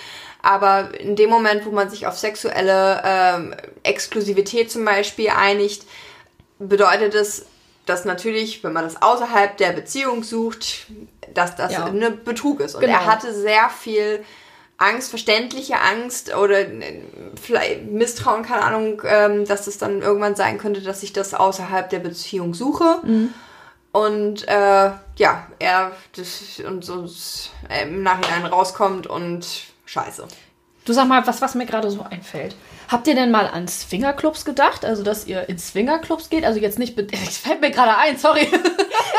Aber 0.46 0.96
in 1.00 1.16
dem 1.16 1.28
Moment, 1.28 1.66
wo 1.66 1.72
man 1.72 1.90
sich 1.90 2.06
auf 2.06 2.16
sexuelle 2.16 3.02
ähm, 3.04 3.52
Exklusivität 3.82 4.70
zum 4.70 4.84
Beispiel 4.84 5.30
einigt, 5.30 5.82
bedeutet 6.60 7.16
es, 7.16 7.46
dass 7.84 8.04
natürlich, 8.04 8.62
wenn 8.62 8.72
man 8.72 8.84
das 8.84 9.02
außerhalb 9.02 9.56
der 9.56 9.72
Beziehung 9.72 10.22
sucht, 10.22 10.86
dass 11.34 11.56
das 11.56 11.72
ja. 11.72 11.86
eine 11.86 12.12
Betrug 12.12 12.60
ist. 12.60 12.76
Und 12.76 12.82
genau. 12.82 12.92
er 12.92 13.06
hatte 13.06 13.34
sehr 13.34 13.68
viel 13.70 14.24
Angst, 14.78 15.10
verständliche 15.10 15.80
Angst 15.80 16.32
oder 16.32 16.60
äh, 16.60 17.02
vielleicht 17.42 17.86
Misstrauen, 17.86 18.44
keine 18.44 18.62
Ahnung, 18.62 19.02
ähm, 19.04 19.46
dass 19.46 19.66
es 19.66 19.78
dann 19.78 20.00
irgendwann 20.00 20.36
sein 20.36 20.58
könnte, 20.58 20.80
dass 20.80 21.02
ich 21.02 21.12
das 21.12 21.34
außerhalb 21.34 21.90
der 21.90 21.98
Beziehung 21.98 22.54
suche. 22.54 23.00
Mhm. 23.02 23.34
Und 23.90 24.46
äh, 24.46 24.90
ja, 25.16 25.46
er 25.58 25.90
das, 26.14 26.60
und, 26.64 26.88
und 26.88 27.50
äh, 27.68 27.82
im 27.82 28.04
Nachhinein 28.04 28.46
rauskommt 28.46 29.08
und 29.08 29.74
scheiße. 29.86 30.28
Du 30.84 30.92
sag 30.92 31.08
mal, 31.08 31.26
was, 31.26 31.42
was 31.42 31.56
mir 31.56 31.66
gerade 31.66 31.90
so 31.90 32.02
einfällt. 32.02 32.54
Habt 32.88 33.08
ihr 33.08 33.16
denn 33.16 33.32
mal 33.32 33.48
an 33.48 33.66
Swingerclubs 33.66 34.44
gedacht? 34.44 34.84
Also, 34.84 35.02
dass 35.02 35.26
ihr 35.26 35.48
in 35.48 35.58
Swingerclubs 35.58 36.30
geht? 36.30 36.44
Also 36.44 36.60
jetzt 36.60 36.78
nicht... 36.78 36.96
Es 37.12 37.38
fällt 37.38 37.60
mir 37.60 37.70
gerade 37.70 37.96
ein, 37.96 38.16
sorry. 38.18 38.48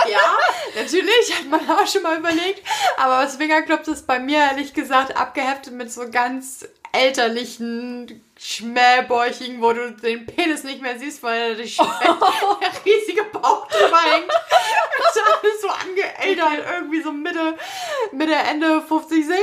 Ja, 0.09 0.81
natürlich, 0.81 1.35
hat 1.37 1.49
man 1.49 1.59
auch 1.69 1.85
schon 1.85 2.01
mal 2.01 2.17
überlegt. 2.17 2.61
Aber 2.97 3.27
Swingerclubs 3.27 3.89
ist 3.89 4.07
bei 4.07 4.19
mir, 4.19 4.39
ehrlich 4.39 4.73
gesagt, 4.73 5.17
abgeheftet 5.17 5.73
mit 5.73 5.91
so 5.91 6.09
ganz 6.09 6.65
elterlichen 6.97 8.23
Schmähbäuchigen, 8.39 9.61
wo 9.61 9.73
du 9.73 9.91
den 9.91 10.25
Penis 10.25 10.63
nicht 10.63 10.81
mehr 10.81 10.97
siehst, 10.97 11.23
weil 11.23 11.55
der, 11.55 11.65
oh. 11.79 12.55
der 12.61 12.85
riesige 12.85 13.23
Bauch 13.25 13.67
drüber 13.67 14.01
hängt. 14.11 14.29
Das 14.29 15.15
ist 15.15 15.61
so 15.61 15.69
angeältert, 15.69 16.65
irgendwie 16.71 17.01
so 17.01 17.11
Mitte, 17.11 17.55
Mitte, 18.11 18.33
Ende 18.33 18.81
50, 18.81 19.25
60. 19.25 19.37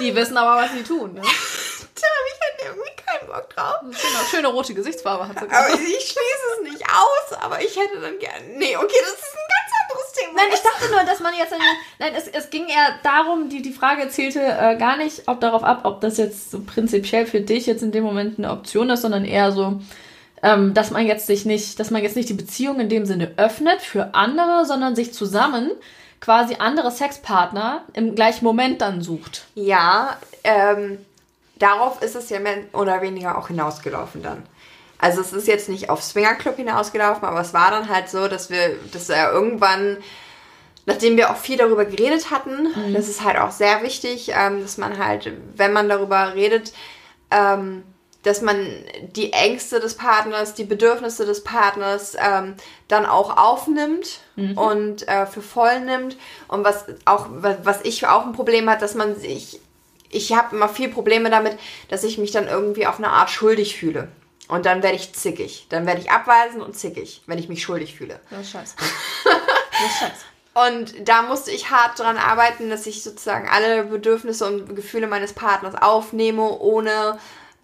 Die 0.00 0.14
wissen 0.14 0.36
aber, 0.36 0.62
was 0.62 0.72
sie 0.72 0.82
tun, 0.82 1.14
ne? 1.14 1.22
Habe 2.02 2.28
ich 2.32 2.40
halt 2.40 2.76
irgendwie 2.76 3.02
keinen 3.04 3.26
Bock 3.28 3.48
drauf. 3.50 3.76
Schöne, 3.92 4.24
schöne 4.30 4.48
rote 4.48 4.74
Gesichtsfarbe 4.74 5.28
hat 5.28 5.38
sie. 5.38 5.50
Aber 5.50 5.68
ich 5.68 5.78
schließe 5.78 6.44
es 6.56 6.72
nicht 6.72 6.84
aus, 6.84 7.38
aber 7.40 7.60
ich 7.60 7.76
hätte 7.76 8.00
dann 8.00 8.18
gerne. 8.18 8.44
Nee, 8.56 8.76
okay, 8.76 8.96
das 9.00 9.14
ist 9.14 9.34
ein 9.34 9.48
ganz 9.48 9.70
anderes 9.82 10.12
Thema. 10.12 10.32
Nein, 10.36 10.48
ich 10.52 10.60
dachte 10.60 10.90
nur, 10.90 11.04
dass 11.04 11.20
man 11.20 11.34
jetzt. 11.34 11.54
Nein, 11.98 12.12
es, 12.16 12.28
es 12.28 12.50
ging 12.50 12.66
eher 12.68 12.98
darum, 13.02 13.48
die, 13.48 13.62
die 13.62 13.72
Frage 13.72 14.08
zielte 14.08 14.40
äh, 14.40 14.76
gar 14.76 14.96
nicht 14.96 15.22
ob 15.26 15.40
darauf 15.40 15.64
ab, 15.64 15.80
ob 15.84 16.00
das 16.00 16.16
jetzt 16.16 16.50
so 16.50 16.60
prinzipiell 16.60 17.26
für 17.26 17.40
dich 17.40 17.66
jetzt 17.66 17.82
in 17.82 17.92
dem 17.92 18.04
Moment 18.04 18.38
eine 18.38 18.50
Option 18.50 18.90
ist, 18.90 19.02
sondern 19.02 19.24
eher 19.24 19.52
so, 19.52 19.80
ähm, 20.42 20.74
dass 20.74 20.90
man 20.90 21.06
jetzt 21.06 21.26
sich 21.26 21.44
nicht, 21.44 21.80
dass 21.80 21.90
man 21.90 22.02
jetzt 22.02 22.16
nicht 22.16 22.28
die 22.28 22.34
Beziehung 22.34 22.80
in 22.80 22.88
dem 22.88 23.06
Sinne 23.06 23.32
öffnet 23.36 23.80
für 23.80 24.14
andere, 24.14 24.64
sondern 24.64 24.94
sich 24.94 25.12
zusammen 25.12 25.70
quasi 26.20 26.56
andere 26.58 26.90
Sexpartner 26.90 27.84
im 27.92 28.14
gleichen 28.14 28.44
Moment 28.44 28.80
dann 28.80 29.02
sucht. 29.02 29.46
Ja, 29.54 30.18
ähm, 30.44 30.98
darauf 31.58 32.02
ist 32.02 32.16
es 32.16 32.30
ja 32.30 32.40
mehr 32.40 32.58
oder 32.72 33.02
weniger 33.02 33.38
auch 33.38 33.48
hinausgelaufen 33.48 34.22
dann. 34.22 34.44
Also 34.98 35.20
es 35.20 35.32
ist 35.32 35.46
jetzt 35.46 35.68
nicht 35.68 35.90
auf 35.90 36.02
Swingerclub 36.02 36.56
hinausgelaufen, 36.56 37.24
aber 37.24 37.40
es 37.40 37.54
war 37.54 37.70
dann 37.70 37.88
halt 37.88 38.08
so, 38.08 38.26
dass 38.26 38.50
wir, 38.50 38.76
dass 38.92 39.08
er 39.08 39.32
irgendwann, 39.32 39.98
nachdem 40.86 41.16
wir 41.16 41.30
auch 41.30 41.36
viel 41.36 41.56
darüber 41.56 41.84
geredet 41.84 42.30
hatten, 42.30 42.74
mhm. 42.74 42.94
das 42.94 43.08
ist 43.08 43.22
halt 43.22 43.38
auch 43.38 43.52
sehr 43.52 43.82
wichtig, 43.82 44.32
ähm, 44.34 44.60
dass 44.60 44.76
man 44.76 44.98
halt, 44.98 45.32
wenn 45.54 45.72
man 45.72 45.88
darüber 45.88 46.34
redet, 46.34 46.72
ähm, 47.30 47.84
dass 48.24 48.42
man 48.42 48.66
die 49.14 49.32
Ängste 49.32 49.78
des 49.78 49.94
Partners, 49.94 50.54
die 50.54 50.64
Bedürfnisse 50.64 51.24
des 51.24 51.44
Partners 51.44 52.16
ähm, 52.18 52.54
dann 52.88 53.06
auch 53.06 53.36
aufnimmt 53.36 54.20
mhm. 54.34 54.58
und 54.58 55.08
äh, 55.08 55.26
für 55.26 55.40
voll 55.40 55.80
nimmt. 55.80 56.16
Und 56.48 56.64
was 56.64 56.86
auch, 57.04 57.26
was 57.30 57.82
ich 57.84 58.06
auch 58.08 58.26
ein 58.26 58.32
Problem 58.32 58.68
hat, 58.68 58.82
dass 58.82 58.94
man 58.94 59.14
sich, 59.14 59.60
ich 60.10 60.32
habe 60.34 60.56
immer 60.56 60.68
viel 60.68 60.88
Probleme 60.88 61.30
damit, 61.30 61.58
dass 61.88 62.04
ich 62.04 62.18
mich 62.18 62.30
dann 62.30 62.48
irgendwie 62.48 62.86
auf 62.86 62.98
eine 62.98 63.08
Art 63.08 63.30
schuldig 63.30 63.76
fühle. 63.76 64.08
Und 64.48 64.64
dann 64.64 64.82
werde 64.82 64.96
ich 64.96 65.12
zickig. 65.12 65.66
Dann 65.68 65.86
werde 65.86 66.00
ich 66.00 66.10
abweisen 66.10 66.62
und 66.62 66.76
zickig, 66.76 67.22
wenn 67.26 67.38
ich 67.38 67.48
mich 67.48 67.62
schuldig 67.62 67.94
fühle. 67.96 68.18
Das 68.30 68.40
ist 68.40 68.50
scheiße. 68.50 68.74
Ist 69.86 69.98
scheiße. 70.00 70.24
Und 70.54 71.08
da 71.08 71.22
musste 71.22 71.52
ich 71.52 71.70
hart 71.70 72.00
dran 72.00 72.16
arbeiten, 72.16 72.68
dass 72.68 72.86
ich 72.86 73.04
sozusagen 73.04 73.48
alle 73.48 73.84
Bedürfnisse 73.84 74.44
und 74.44 74.74
Gefühle 74.74 75.06
meines 75.06 75.32
Partners 75.32 75.76
aufnehme, 75.76 76.58
ohne 76.58 77.18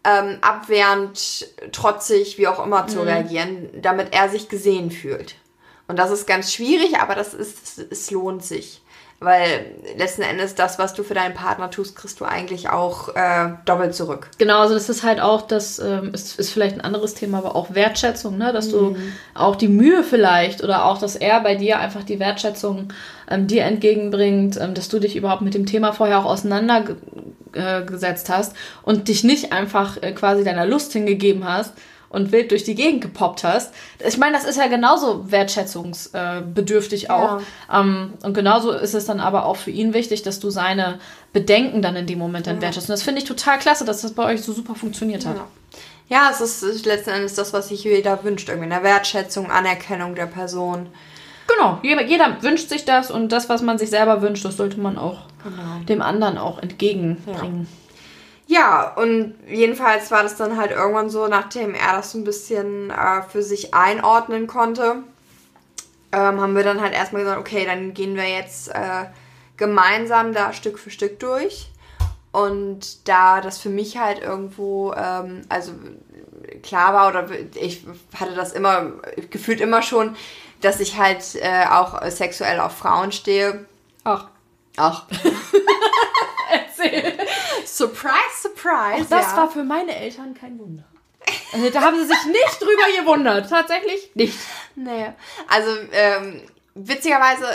ähm, 0.04 0.38
abwehrend, 0.42 1.48
trotzig, 1.72 2.38
wie 2.38 2.46
auch 2.46 2.64
immer 2.64 2.86
zu 2.86 2.98
mhm. 3.00 3.08
reagieren, 3.08 3.68
damit 3.82 4.14
er 4.14 4.28
sich 4.28 4.48
gesehen 4.48 4.92
fühlt. 4.92 5.34
Und 5.88 5.98
das 5.98 6.12
ist 6.12 6.26
ganz 6.26 6.52
schwierig, 6.52 7.00
aber 7.00 7.16
das 7.16 7.34
ist, 7.34 7.78
es 7.78 8.10
lohnt 8.12 8.44
sich. 8.44 8.80
Weil 9.20 9.66
letzten 9.96 10.22
Endes 10.22 10.54
das, 10.54 10.78
was 10.78 10.92
du 10.92 11.02
für 11.02 11.14
deinen 11.14 11.34
Partner 11.34 11.70
tust, 11.70 11.96
kriegst 11.96 12.20
du 12.20 12.24
eigentlich 12.24 12.68
auch 12.68 13.14
äh, 13.14 13.50
doppelt 13.64 13.94
zurück. 13.94 14.28
Genau, 14.38 14.58
also 14.58 14.74
das 14.74 14.90
ist 14.90 15.02
halt 15.02 15.20
auch, 15.20 15.42
das 15.42 15.78
ähm, 15.78 16.12
ist, 16.12 16.38
ist 16.38 16.50
vielleicht 16.50 16.74
ein 16.74 16.82
anderes 16.82 17.14
Thema, 17.14 17.38
aber 17.38 17.56
auch 17.56 17.74
Wertschätzung, 17.74 18.36
ne? 18.36 18.52
dass 18.52 18.66
mhm. 18.66 18.72
du 18.72 18.96
auch 19.34 19.56
die 19.56 19.68
Mühe 19.68 20.02
vielleicht 20.02 20.62
oder 20.62 20.84
auch, 20.84 20.98
dass 20.98 21.16
er 21.16 21.40
bei 21.40 21.54
dir 21.54 21.78
einfach 21.78 22.02
die 22.02 22.18
Wertschätzung 22.18 22.92
ähm, 23.30 23.46
dir 23.46 23.64
entgegenbringt, 23.64 24.58
ähm, 24.60 24.74
dass 24.74 24.88
du 24.88 24.98
dich 24.98 25.16
überhaupt 25.16 25.42
mit 25.42 25.54
dem 25.54 25.64
Thema 25.64 25.92
vorher 25.92 26.18
auch 26.18 26.26
auseinandergesetzt 26.26 28.28
hast 28.28 28.54
und 28.82 29.08
dich 29.08 29.24
nicht 29.24 29.52
einfach 29.52 30.02
äh, 30.02 30.12
quasi 30.12 30.44
deiner 30.44 30.66
Lust 30.66 30.92
hingegeben 30.92 31.48
hast, 31.48 31.72
und 32.14 32.32
wild 32.32 32.50
durch 32.50 32.64
die 32.64 32.74
Gegend 32.74 33.00
gepoppt 33.02 33.44
hast. 33.44 33.74
Ich 34.06 34.16
meine, 34.16 34.36
das 34.36 34.44
ist 34.44 34.56
ja 34.56 34.66
genauso 34.68 35.30
wertschätzungsbedürftig 35.30 37.10
auch. 37.10 37.40
Ja. 37.40 37.80
Ähm, 37.80 38.14
und 38.22 38.34
genauso 38.34 38.72
ist 38.72 38.94
es 38.94 39.04
dann 39.04 39.20
aber 39.20 39.44
auch 39.46 39.56
für 39.56 39.70
ihn 39.70 39.92
wichtig, 39.92 40.22
dass 40.22 40.40
du 40.40 40.50
seine 40.50 40.98
Bedenken 41.32 41.82
dann 41.82 41.96
in 41.96 42.06
dem 42.06 42.18
Moment 42.18 42.46
dann 42.46 42.56
ja. 42.56 42.62
wertschätzt. 42.62 42.88
Und 42.88 42.94
das 42.94 43.02
finde 43.02 43.20
ich 43.20 43.26
total 43.26 43.58
klasse, 43.58 43.84
dass 43.84 44.02
das 44.02 44.12
bei 44.12 44.24
euch 44.24 44.42
so 44.42 44.52
super 44.52 44.74
funktioniert 44.74 45.26
hat. 45.26 45.36
Ja. 45.36 45.46
Ja, 46.08 46.28
es 46.30 46.40
ist 46.62 46.84
letzten 46.84 47.10
Endes 47.10 47.34
das, 47.34 47.52
was 47.52 47.68
sich 47.68 47.82
jeder 47.84 48.22
wünscht. 48.24 48.48
Irgendwie 48.48 48.70
eine 48.70 48.84
Wertschätzung, 48.84 49.50
Anerkennung 49.50 50.14
der 50.14 50.26
Person. 50.26 50.88
Genau, 51.46 51.78
jeder, 51.82 52.04
jeder, 52.04 52.42
wünscht 52.42 52.68
sich 52.68 52.84
das 52.84 53.10
und 53.10 53.30
das, 53.30 53.48
was 53.48 53.62
man 53.62 53.78
sich 53.78 53.90
selber 53.90 54.22
wünscht, 54.22 54.44
das 54.44 54.56
sollte 54.56 54.80
man 54.80 54.98
auch 54.98 55.26
genau. 55.42 55.84
dem 55.88 56.02
anderen 56.02 56.38
auch 56.38 56.58
entgegenbringen. 56.58 57.60
Ja. 57.60 57.83
Ja, 58.54 58.92
und 58.94 59.34
jedenfalls 59.48 60.12
war 60.12 60.22
das 60.22 60.36
dann 60.36 60.56
halt 60.56 60.70
irgendwann 60.70 61.10
so, 61.10 61.26
nachdem 61.26 61.74
er 61.74 61.96
das 61.96 62.12
so 62.12 62.18
ein 62.18 62.24
bisschen 62.24 62.90
äh, 62.90 63.22
für 63.22 63.42
sich 63.42 63.74
einordnen 63.74 64.46
konnte, 64.46 65.02
ähm, 66.12 66.40
haben 66.40 66.54
wir 66.54 66.62
dann 66.62 66.80
halt 66.80 66.94
erstmal 66.94 67.22
gesagt, 67.22 67.40
okay, 67.40 67.66
dann 67.66 67.94
gehen 67.94 68.14
wir 68.14 68.28
jetzt 68.28 68.68
äh, 68.68 69.06
gemeinsam 69.56 70.32
da 70.32 70.52
Stück 70.52 70.78
für 70.78 70.90
Stück 70.90 71.18
durch. 71.18 71.72
Und 72.30 73.08
da 73.08 73.40
das 73.40 73.58
für 73.58 73.70
mich 73.70 73.98
halt 73.98 74.22
irgendwo, 74.22 74.92
ähm, 74.92 75.42
also 75.48 75.72
klar 76.62 76.94
war, 76.94 77.08
oder 77.08 77.28
ich 77.56 77.84
hatte 78.14 78.36
das 78.36 78.52
immer, 78.52 78.92
gefühlt 79.30 79.60
immer 79.60 79.82
schon, 79.82 80.14
dass 80.60 80.78
ich 80.78 80.96
halt 80.96 81.24
äh, 81.40 81.66
auch 81.72 82.00
sexuell 82.08 82.60
auf 82.60 82.78
Frauen 82.78 83.10
stehe. 83.10 83.66
Ach. 84.04 84.28
Ach. 84.76 85.06
Erzähl. 86.84 87.12
Surprise, 87.64 88.14
surprise. 88.42 89.04
Auch 89.04 89.08
das 89.08 89.32
ja. 89.32 89.36
war 89.36 89.50
für 89.50 89.64
meine 89.64 89.96
Eltern 89.96 90.34
kein 90.34 90.58
Wunder. 90.58 90.84
Also, 91.52 91.70
da 91.70 91.80
haben 91.80 91.98
sie 91.98 92.06
sich 92.06 92.24
nicht 92.26 92.60
drüber 92.60 93.00
gewundert. 93.00 93.48
Tatsächlich 93.48 94.10
nicht. 94.14 94.38
Nee. 94.74 95.06
Also, 95.48 95.70
ähm, 95.92 96.42
witzigerweise, 96.74 97.46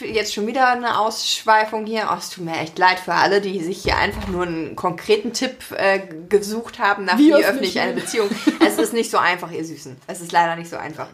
jetzt 0.00 0.34
schon 0.34 0.46
wieder 0.46 0.68
eine 0.68 0.98
Ausschweifung 0.98 1.86
hier. 1.86 2.08
Oh, 2.10 2.16
es 2.18 2.30
tut 2.30 2.44
mir 2.44 2.58
echt 2.58 2.78
leid 2.78 2.98
für 2.98 3.14
alle, 3.14 3.40
die 3.40 3.62
sich 3.62 3.82
hier 3.82 3.96
einfach 3.96 4.26
nur 4.28 4.44
einen 4.44 4.74
konkreten 4.74 5.32
Tipp 5.32 5.56
äh, 5.76 6.00
gesucht 6.28 6.78
haben, 6.78 7.04
nach 7.04 7.18
Wie 7.18 7.28
wie, 7.28 7.44
öffne 7.44 7.66
ich 7.66 7.78
eine? 7.78 7.92
Beziehung. 7.92 8.28
es 8.60 8.78
ist 8.78 8.92
nicht 8.92 9.10
so 9.10 9.18
einfach, 9.18 9.50
ihr 9.50 9.64
Süßen. 9.64 9.96
Es 10.06 10.20
ist 10.20 10.32
leider 10.32 10.56
nicht 10.56 10.70
so 10.70 10.76
einfach. 10.76 11.08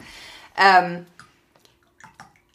Ähm, 0.56 1.06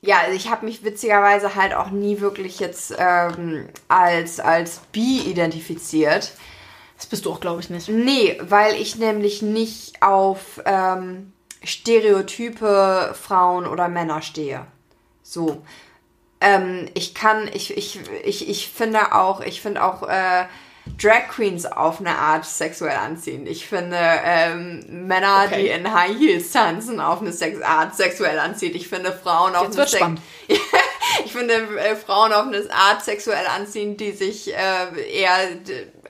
ja, 0.06 0.20
also 0.20 0.36
ich 0.36 0.52
habe 0.52 0.66
mich 0.66 0.84
witzigerweise 0.84 1.56
halt 1.56 1.74
auch 1.74 1.90
nie 1.90 2.20
wirklich 2.20 2.60
jetzt 2.60 2.94
ähm, 2.98 3.70
als, 3.88 4.42
als 4.42 4.80
bi 4.92 5.20
identifiziert. 5.20 6.34
Das 6.98 7.06
bist 7.06 7.26
du 7.26 7.32
auch, 7.32 7.40
glaube 7.40 7.62
ich, 7.62 7.70
nicht. 7.70 7.88
Nee, 7.88 8.38
weil 8.42 8.76
ich 8.76 8.98
nämlich 8.98 9.42
nicht 9.42 10.02
auf 10.02 10.62
ähm, 10.66 11.32
Stereotype 11.64 13.16
Frauen 13.20 13.66
oder 13.66 13.88
Männer 13.88 14.22
stehe. 14.22 14.66
So. 15.22 15.64
Ähm, 16.42 16.90
ich 16.96 17.16
kann, 17.16 17.50
ich, 17.54 17.78
ich, 17.78 18.02
ich, 18.26 18.50
ich 18.50 18.68
finde 18.68 19.16
auch, 19.16 19.40
ich 19.40 19.62
finde 19.62 19.84
auch 19.84 20.04
äh, 20.04 20.46
Drag 21.02 21.30
Queens 21.30 21.66
auf 21.66 22.00
eine 22.00 22.18
Art 22.18 22.46
sexuell 22.46 22.98
anziehend. 22.98 23.48
Ich 23.48 23.66
finde 23.68 23.98
ähm, 23.98 25.08
Männer, 25.08 25.46
Okay. 25.48 25.64
die 25.64 25.68
in 25.70 25.94
High 25.94 26.18
Heels 26.18 26.52
tanzen, 26.52 27.00
auf 27.00 27.22
eine 27.22 27.32
Sex 27.32 27.62
Art 27.62 27.96
sexuell 27.96 28.38
anziehend. 28.38 28.76
Ich 28.76 28.90
finde 28.90 29.12
Frauen 29.12 29.56
auf 29.56 29.64
Jetzt 29.64 29.80
eine 29.80 29.88
Sex 29.88 30.06
ich 31.26 31.32
finde 31.32 31.54
äh, 31.54 31.96
Frauen 31.96 32.34
auf 32.34 32.48
eine 32.48 32.64
Art 32.72 33.04
sexuell 33.04 33.46
anziehend, 33.48 34.02
die 34.02 34.12
sich 34.12 34.54
äh, 34.54 35.22
eher, 35.22 35.38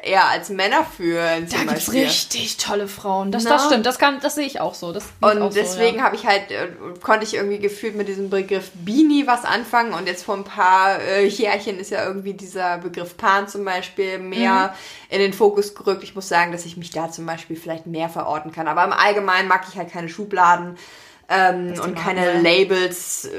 eher 0.04 0.28
als 0.28 0.50
Männer 0.50 0.86
fühlen. 0.86 1.48
Da 1.50 1.58
gibt's 1.60 1.86
Beispiel. 1.86 2.04
richtig 2.04 2.58
tolle 2.58 2.88
Frauen. 2.88 3.32
Das, 3.32 3.44
Na? 3.44 3.52
das 3.52 3.66
stimmt. 3.66 3.86
Das, 3.86 3.98
kann, 3.98 4.20
das 4.22 4.36
sehe 4.36 4.46
ich 4.46 4.60
auch 4.60 4.74
so. 4.74 4.92
Das 4.92 5.06
Und 5.22 5.56
deswegen 5.56 5.94
so, 5.94 5.98
ja. 6.00 6.04
habe 6.04 6.16
ich 6.16 6.26
halt, 6.26 6.52
äh, 6.52 6.68
konnte 7.02 7.26
ich 7.26 7.34
irgendwie 7.36 7.60
gefühlt 7.60 7.96
mit 7.96 8.08
diesem 8.08 8.30
Begriff 8.30 8.72
Beanie 8.74 9.26
was 9.28 9.46
anfangen. 9.46 9.94
Und 9.94 10.08
jetzt 10.08 10.24
vor 10.26 10.36
ein 10.36 10.44
paar 10.44 11.00
äh, 11.00 11.26
Jährchen 11.26 11.80
ist 11.80 11.90
ja 11.92 12.06
irgendwie 12.06 12.34
dieser 12.34 12.78
Begriff 12.80 13.18
Pan 13.18 13.48
zum 13.48 13.64
Beispiel 13.66 14.20
mehr 14.20 14.74
Mhm. 15.10 15.16
in 15.16 15.20
den 15.20 15.34
Fokus 15.34 15.74
gerückt. 15.76 16.04
Ich 16.04 16.16
muss 16.16 16.28
sagen, 16.28 16.52
dass 16.52 16.66
ich 16.66 16.78
mich 16.78 16.90
da 16.92 17.10
zum 17.12 17.26
Beispiel 17.26 17.56
vielleicht 17.56 17.86
mehr 17.88 18.10
verorten 18.10 18.52
kann. 18.52 18.68
Aber 18.68 18.84
im 18.84 18.94
Allgemeinen 18.94 19.48
mag 19.48 19.66
ich 19.70 19.78
halt 19.78 19.92
keine 19.92 20.10
Schubladen. 20.10 20.78
Ähm, 21.30 21.74
und 21.82 21.96
keine 21.96 22.34
man. 22.34 22.44
Labels. 22.44 23.26
Äh, 23.26 23.30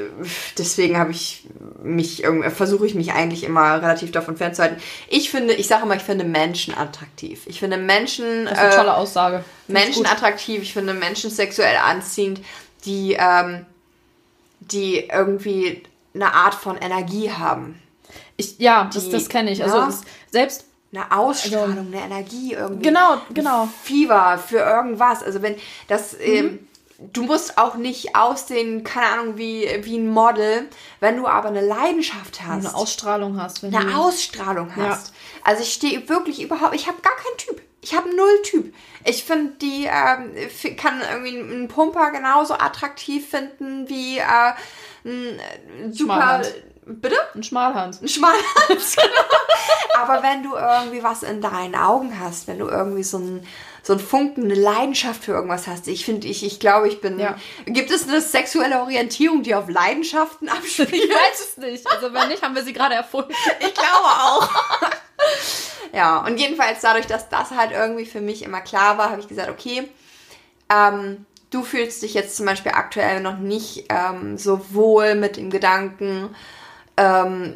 Deswegen 0.59 0.97
habe 0.99 1.11
ich 1.12 1.47
mich 1.82 2.24
versuche 2.57 2.87
ich 2.87 2.95
mich 2.95 3.12
eigentlich 3.12 3.45
immer 3.45 3.82
relativ 3.82 4.11
davon 4.11 4.37
fernzuhalten. 4.37 4.78
Ich 5.09 5.30
finde, 5.30 5.53
ich 5.55 5.66
sage 5.66 5.85
immer, 5.85 5.95
ich 5.97 6.03
finde 6.03 6.24
Menschen 6.24 6.76
attraktiv. 6.76 7.43
Ich 7.47 7.61
finde 7.61 7.76
Menschen. 7.76 8.45
Das 8.47 8.53
ist 8.55 8.59
eine 8.59 8.72
äh, 8.72 8.76
tolle 8.76 8.95
Aussage. 8.97 9.45
Finde 9.66 9.80
ich 9.80 9.87
Menschen 9.87 10.03
gut. 10.05 10.12
attraktiv, 10.12 10.62
ich 10.62 10.72
finde 10.72 10.95
Menschen 10.95 11.30
sexuell 11.30 11.76
anziehend, 11.76 12.41
die, 12.87 13.16
ähm, 13.18 13.66
die 14.61 15.09
irgendwie 15.12 15.82
eine 16.14 16.32
Art 16.32 16.55
von 16.55 16.76
Energie 16.78 17.30
haben. 17.30 17.80
Ich, 18.37 18.59
ja, 18.59 18.91
das, 18.93 19.05
die- 19.05 19.11
das 19.12 19.28
kenne 19.28 19.51
ich. 19.53 19.62
Also 19.62 19.76
ja. 19.76 19.89
es, 19.89 20.01
selbst 20.30 20.64
Eine 20.93 21.11
Ausstrahlung, 21.12 21.89
eine 21.93 22.01
Energie 22.05 22.55
irgendwie. 22.55 22.82
Genau, 22.82 23.18
genau. 23.32 23.68
Fieber 23.82 24.39
für 24.45 24.59
irgendwas. 24.59 25.22
Also 25.22 25.43
wenn 25.43 25.57
das, 25.89 26.14
Mhm. 26.14 26.18
ähm, 26.24 26.59
du 26.99 27.24
musst 27.24 27.59
auch 27.59 27.74
nicht 27.74 28.14
aussehen, 28.16 28.84
keine 28.84 29.07
Ahnung, 29.07 29.36
wie, 29.36 29.68
wie 29.82 29.99
ein 29.99 30.09
Model, 30.09 30.68
wenn 31.01 31.16
du 31.16 31.26
aber 31.26 31.49
eine 31.49 31.61
Leidenschaft 31.61 32.40
hast. 32.47 32.66
eine 32.66 32.74
Ausstrahlung 32.74 33.40
hast. 33.40 33.62
Wenn 33.62 33.74
eine 33.74 33.90
du, 33.90 33.97
Ausstrahlung 33.97 34.70
Ja. 34.76 34.90
hast. 34.90 35.12
Also 35.42 35.62
ich 35.62 35.72
stehe 35.72 36.09
wirklich 36.09 36.40
überhaupt, 36.42 36.74
ich 36.74 36.86
habe 36.86 37.01
gar 37.03 37.16
keinen 37.16 37.36
Typ. 37.38 37.62
Ich 37.80 37.95
habe 37.95 38.09
null 38.16 38.42
Typ. 38.45 38.74
Ich 39.05 39.24
finde 39.24 39.53
die, 39.61 39.84
ähm, 39.84 40.76
kann 40.76 41.03
irgendwie 41.12 41.38
einen 41.38 41.68
Pumper 41.68 42.11
genauso 42.12 42.55
attraktiv 42.55 43.28
finden 43.28 43.88
wie 43.88 44.18
äh, 44.18 44.53
ein 45.05 45.38
äh, 45.38 45.92
super. 45.92 46.40
Bitte? 46.86 47.16
ein 47.34 47.42
Schmalhans. 47.42 48.03
Ein 48.03 48.09
Schmalhans, 48.09 48.97
genau. 48.97 50.03
Aber 50.03 50.22
wenn 50.22 50.42
du 50.42 50.55
irgendwie 50.55 51.03
was 51.03 51.22
in 51.22 51.40
deinen 51.40 51.74
Augen 51.74 52.18
hast, 52.20 52.47
wenn 52.47 52.59
du 52.59 52.68
irgendwie 52.68 53.03
so 53.03 53.18
ein 53.18 53.47
so 53.85 53.93
ein 53.93 53.99
Funken, 53.99 54.45
eine 54.45 54.55
Leidenschaft 54.55 55.24
für 55.24 55.32
irgendwas 55.32 55.66
hast. 55.66 55.87
Ich 55.89 56.07
finde, 56.07 56.26
ich, 56.26 56.43
ich 56.43 56.59
glaube, 56.59 56.89
ich 56.89 57.03
bin. 57.03 57.18
Ja. 57.18 57.37
Gibt 57.66 57.91
es 57.91 58.09
eine 58.09 58.22
sexuelle 58.22 58.80
Orientierung, 58.80 59.43
die 59.43 59.55
auf 59.55 59.68
Leidenschaften 59.68 60.49
abspielt? 60.49 60.93
Ich 60.93 61.09
weiß 61.11 61.41
es 61.41 61.57
nicht. 61.59 61.87
Also 61.91 62.12
wenn 62.14 62.28
nicht, 62.28 62.43
haben 62.43 62.55
wir 62.55 62.64
sie 62.64 62.72
gerade 62.72 62.95
erfunden. 62.95 63.32
Ich 63.61 63.74
glaube 63.74 64.07
auch. 64.07 64.49
ja, 65.93 66.18
und 66.24 66.39
jedenfalls 66.39 66.80
dadurch, 66.80 67.07
dass 67.07 67.28
das 67.28 67.51
halt 67.51 67.72
irgendwie 67.72 68.07
für 68.07 68.22
mich 68.22 68.43
immer 68.43 68.62
klar 68.62 68.97
war, 68.97 69.11
habe 69.11 69.20
ich 69.20 69.28
gesagt, 69.28 69.51
okay, 69.51 69.87
ähm, 70.70 71.26
du 71.51 71.62
fühlst 71.62 72.03
dich 72.03 72.14
jetzt 72.14 72.37
zum 72.37 72.47
Beispiel 72.47 72.72
aktuell 72.72 73.20
noch 73.20 73.39
nicht 73.39 73.85
ähm, 73.91 74.39
so 74.39 74.61
wohl 74.72 75.14
mit 75.14 75.37
dem 75.37 75.51
Gedanken, 75.51 76.35
ähm, 76.97 77.55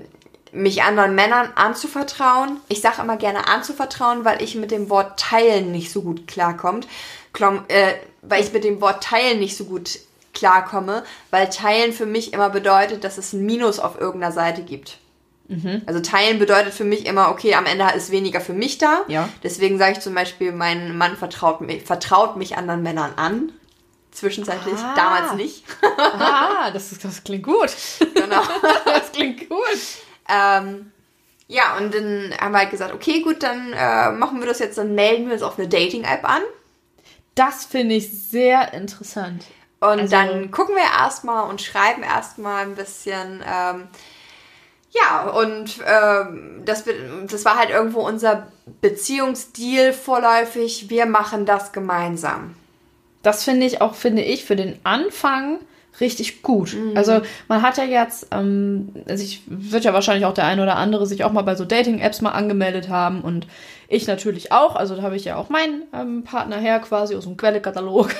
mich 0.53 0.83
anderen 0.83 1.15
Männern 1.15 1.51
anzuvertrauen. 1.55 2.59
Ich 2.69 2.81
sage 2.81 3.03
immer 3.03 3.17
gerne 3.17 3.49
anzuvertrauen, 3.49 4.25
weil 4.25 4.43
ich 4.43 4.55
mit 4.55 4.71
dem 4.71 4.91
Wort 4.91 5.19
teilen 5.19 5.73
nicht 5.73 5.93
so 5.93 6.03
gut 6.03 6.27
klarkommt. 6.27 6.87
Klom, 7.33 7.65
äh, 7.69 7.95
weil 8.23 8.43
ich 8.43 8.53
mit 8.53 8.65
dem 8.65 8.81
Wort 8.81 9.03
teilen 9.03 9.39
nicht 9.39 9.57
so 9.57 9.65
gut 9.65 9.99
klarkomme, 10.35 11.03
weil 11.31 11.49
teilen 11.51 11.93
für 11.93 12.07
mich 12.07 12.33
immer 12.33 12.51
bedeutet, 12.51 13.03
dass 13.05 13.19
es 13.19 13.33
ein 13.33 13.45
Minus 13.45 13.79
auf 13.81 14.01
irgendeiner 14.01 14.33
Seite 14.33 14.63
gibt. 14.63 14.99
Also 15.87 16.01
teilen 16.01 16.39
bedeutet 16.39 16.75
für 16.75 16.85
mich 16.85 17.07
immer, 17.07 17.31
okay, 17.31 17.55
am 17.55 17.65
Ende 17.65 17.87
ist 17.97 18.11
weniger 18.11 18.39
für 18.43 18.53
mich 18.53 18.77
da. 18.77 19.01
Ja. 19.09 19.31
Deswegen 19.43 19.79
sage 19.79 19.93
ich 19.93 20.01
zum 20.01 20.15
Beispiel, 20.15 20.53
mein 20.53 20.99
Mann 20.99 21.17
vertraut 21.17 21.63
mich, 21.63 21.85
vertraut 21.85 22.37
mich 22.37 22.59
anderen 22.59 22.83
Männern 22.83 23.13
an. 23.17 23.53
Zwischenzeitlich, 24.13 24.75
Ah. 24.79 24.95
damals 24.95 25.33
nicht. 25.37 25.65
Ah, 25.97 26.71
das, 26.71 26.93
ist, 26.93 27.03
das 27.03 27.25
klingt 27.25 27.45
gut. 27.45 27.71
genau. 28.15 28.43
Das 28.85 29.11
klingt 29.13 29.49
gut. 29.49 29.59
Ähm, 30.29 30.93
ja, 31.47 31.77
und 31.79 31.95
dann 31.95 32.35
haben 32.39 32.53
wir 32.53 32.59
halt 32.59 32.71
gesagt, 32.71 32.93
okay, 32.93 33.23
gut, 33.23 33.43
dann 33.43 33.73
äh, 33.73 34.11
machen 34.11 34.41
wir 34.41 34.47
das 34.47 34.59
jetzt, 34.59 34.77
dann 34.79 34.95
melden 34.95 35.27
wir 35.27 35.35
uns 35.35 35.43
auf 35.43 35.59
eine 35.59 35.69
Dating-App 35.69 36.29
an. 36.29 36.43
Das 37.35 37.65
finde 37.65 37.95
ich 37.95 38.11
sehr 38.29 38.75
interessant. 38.75 39.45
Und 39.81 40.01
Also- 40.01 40.09
dann 40.09 40.51
gucken 40.51 40.75
wir 40.75 40.83
erstmal 40.83 41.49
und 41.49 41.63
schreiben 41.63 42.03
erstmal 42.03 42.65
ein 42.65 42.75
bisschen. 42.75 43.43
Ähm, 43.49 43.89
ja, 44.91 45.29
und 45.31 45.79
ähm, 45.87 46.63
das, 46.65 46.85
das 47.31 47.45
war 47.45 47.57
halt 47.57 47.71
irgendwo 47.71 48.01
unser 48.01 48.49
Beziehungsdeal 48.81 49.93
vorläufig. 49.93 50.91
Wir 50.91 51.07
machen 51.07 51.47
das 51.47 51.73
gemeinsam. 51.73 52.57
Das 53.23 53.45
finde 53.45 53.67
ich 53.67 53.81
auch, 53.81 53.95
finde 53.95 54.23
ich, 54.23 54.45
für 54.45 54.57
den 54.57 54.79
Anfang 54.85 55.61
richtig 56.01 56.43
gut. 56.43 56.77
Also 56.95 57.21
man 57.49 57.63
hat 57.63 57.77
ja 57.77 57.85
jetzt, 57.85 58.29
ähm, 58.31 58.91
also 59.09 59.23
ich 59.23 59.43
wird 59.47 59.85
ja 59.85 59.93
wahrscheinlich 59.93 60.27
auch 60.27 60.35
der 60.35 60.47
eine 60.47 60.63
oder 60.63 60.77
andere 60.77 61.07
sich 61.07 61.25
auch 61.25 61.33
mal 61.33 61.43
bei 61.43 61.55
so 61.55 61.65
Dating-Apps 61.65 62.21
mal 62.21 62.31
angemeldet 62.31 62.89
haben 62.89 63.23
und 63.23 63.47
ich 63.89 64.07
natürlich 64.07 64.53
auch. 64.53 64.77
Also 64.77 64.97
da 64.97 65.03
habe 65.03 65.17
ich 65.17 65.25
ja 65.25 65.37
auch 65.37 65.49
meinen 65.49 65.83
ähm, 65.93 66.25
Partner 66.25 66.57
her 66.59 66.79
quasi 66.81 67.17
aus 67.17 67.25
dem 67.25 67.37
Quellekatalog. 67.37 68.11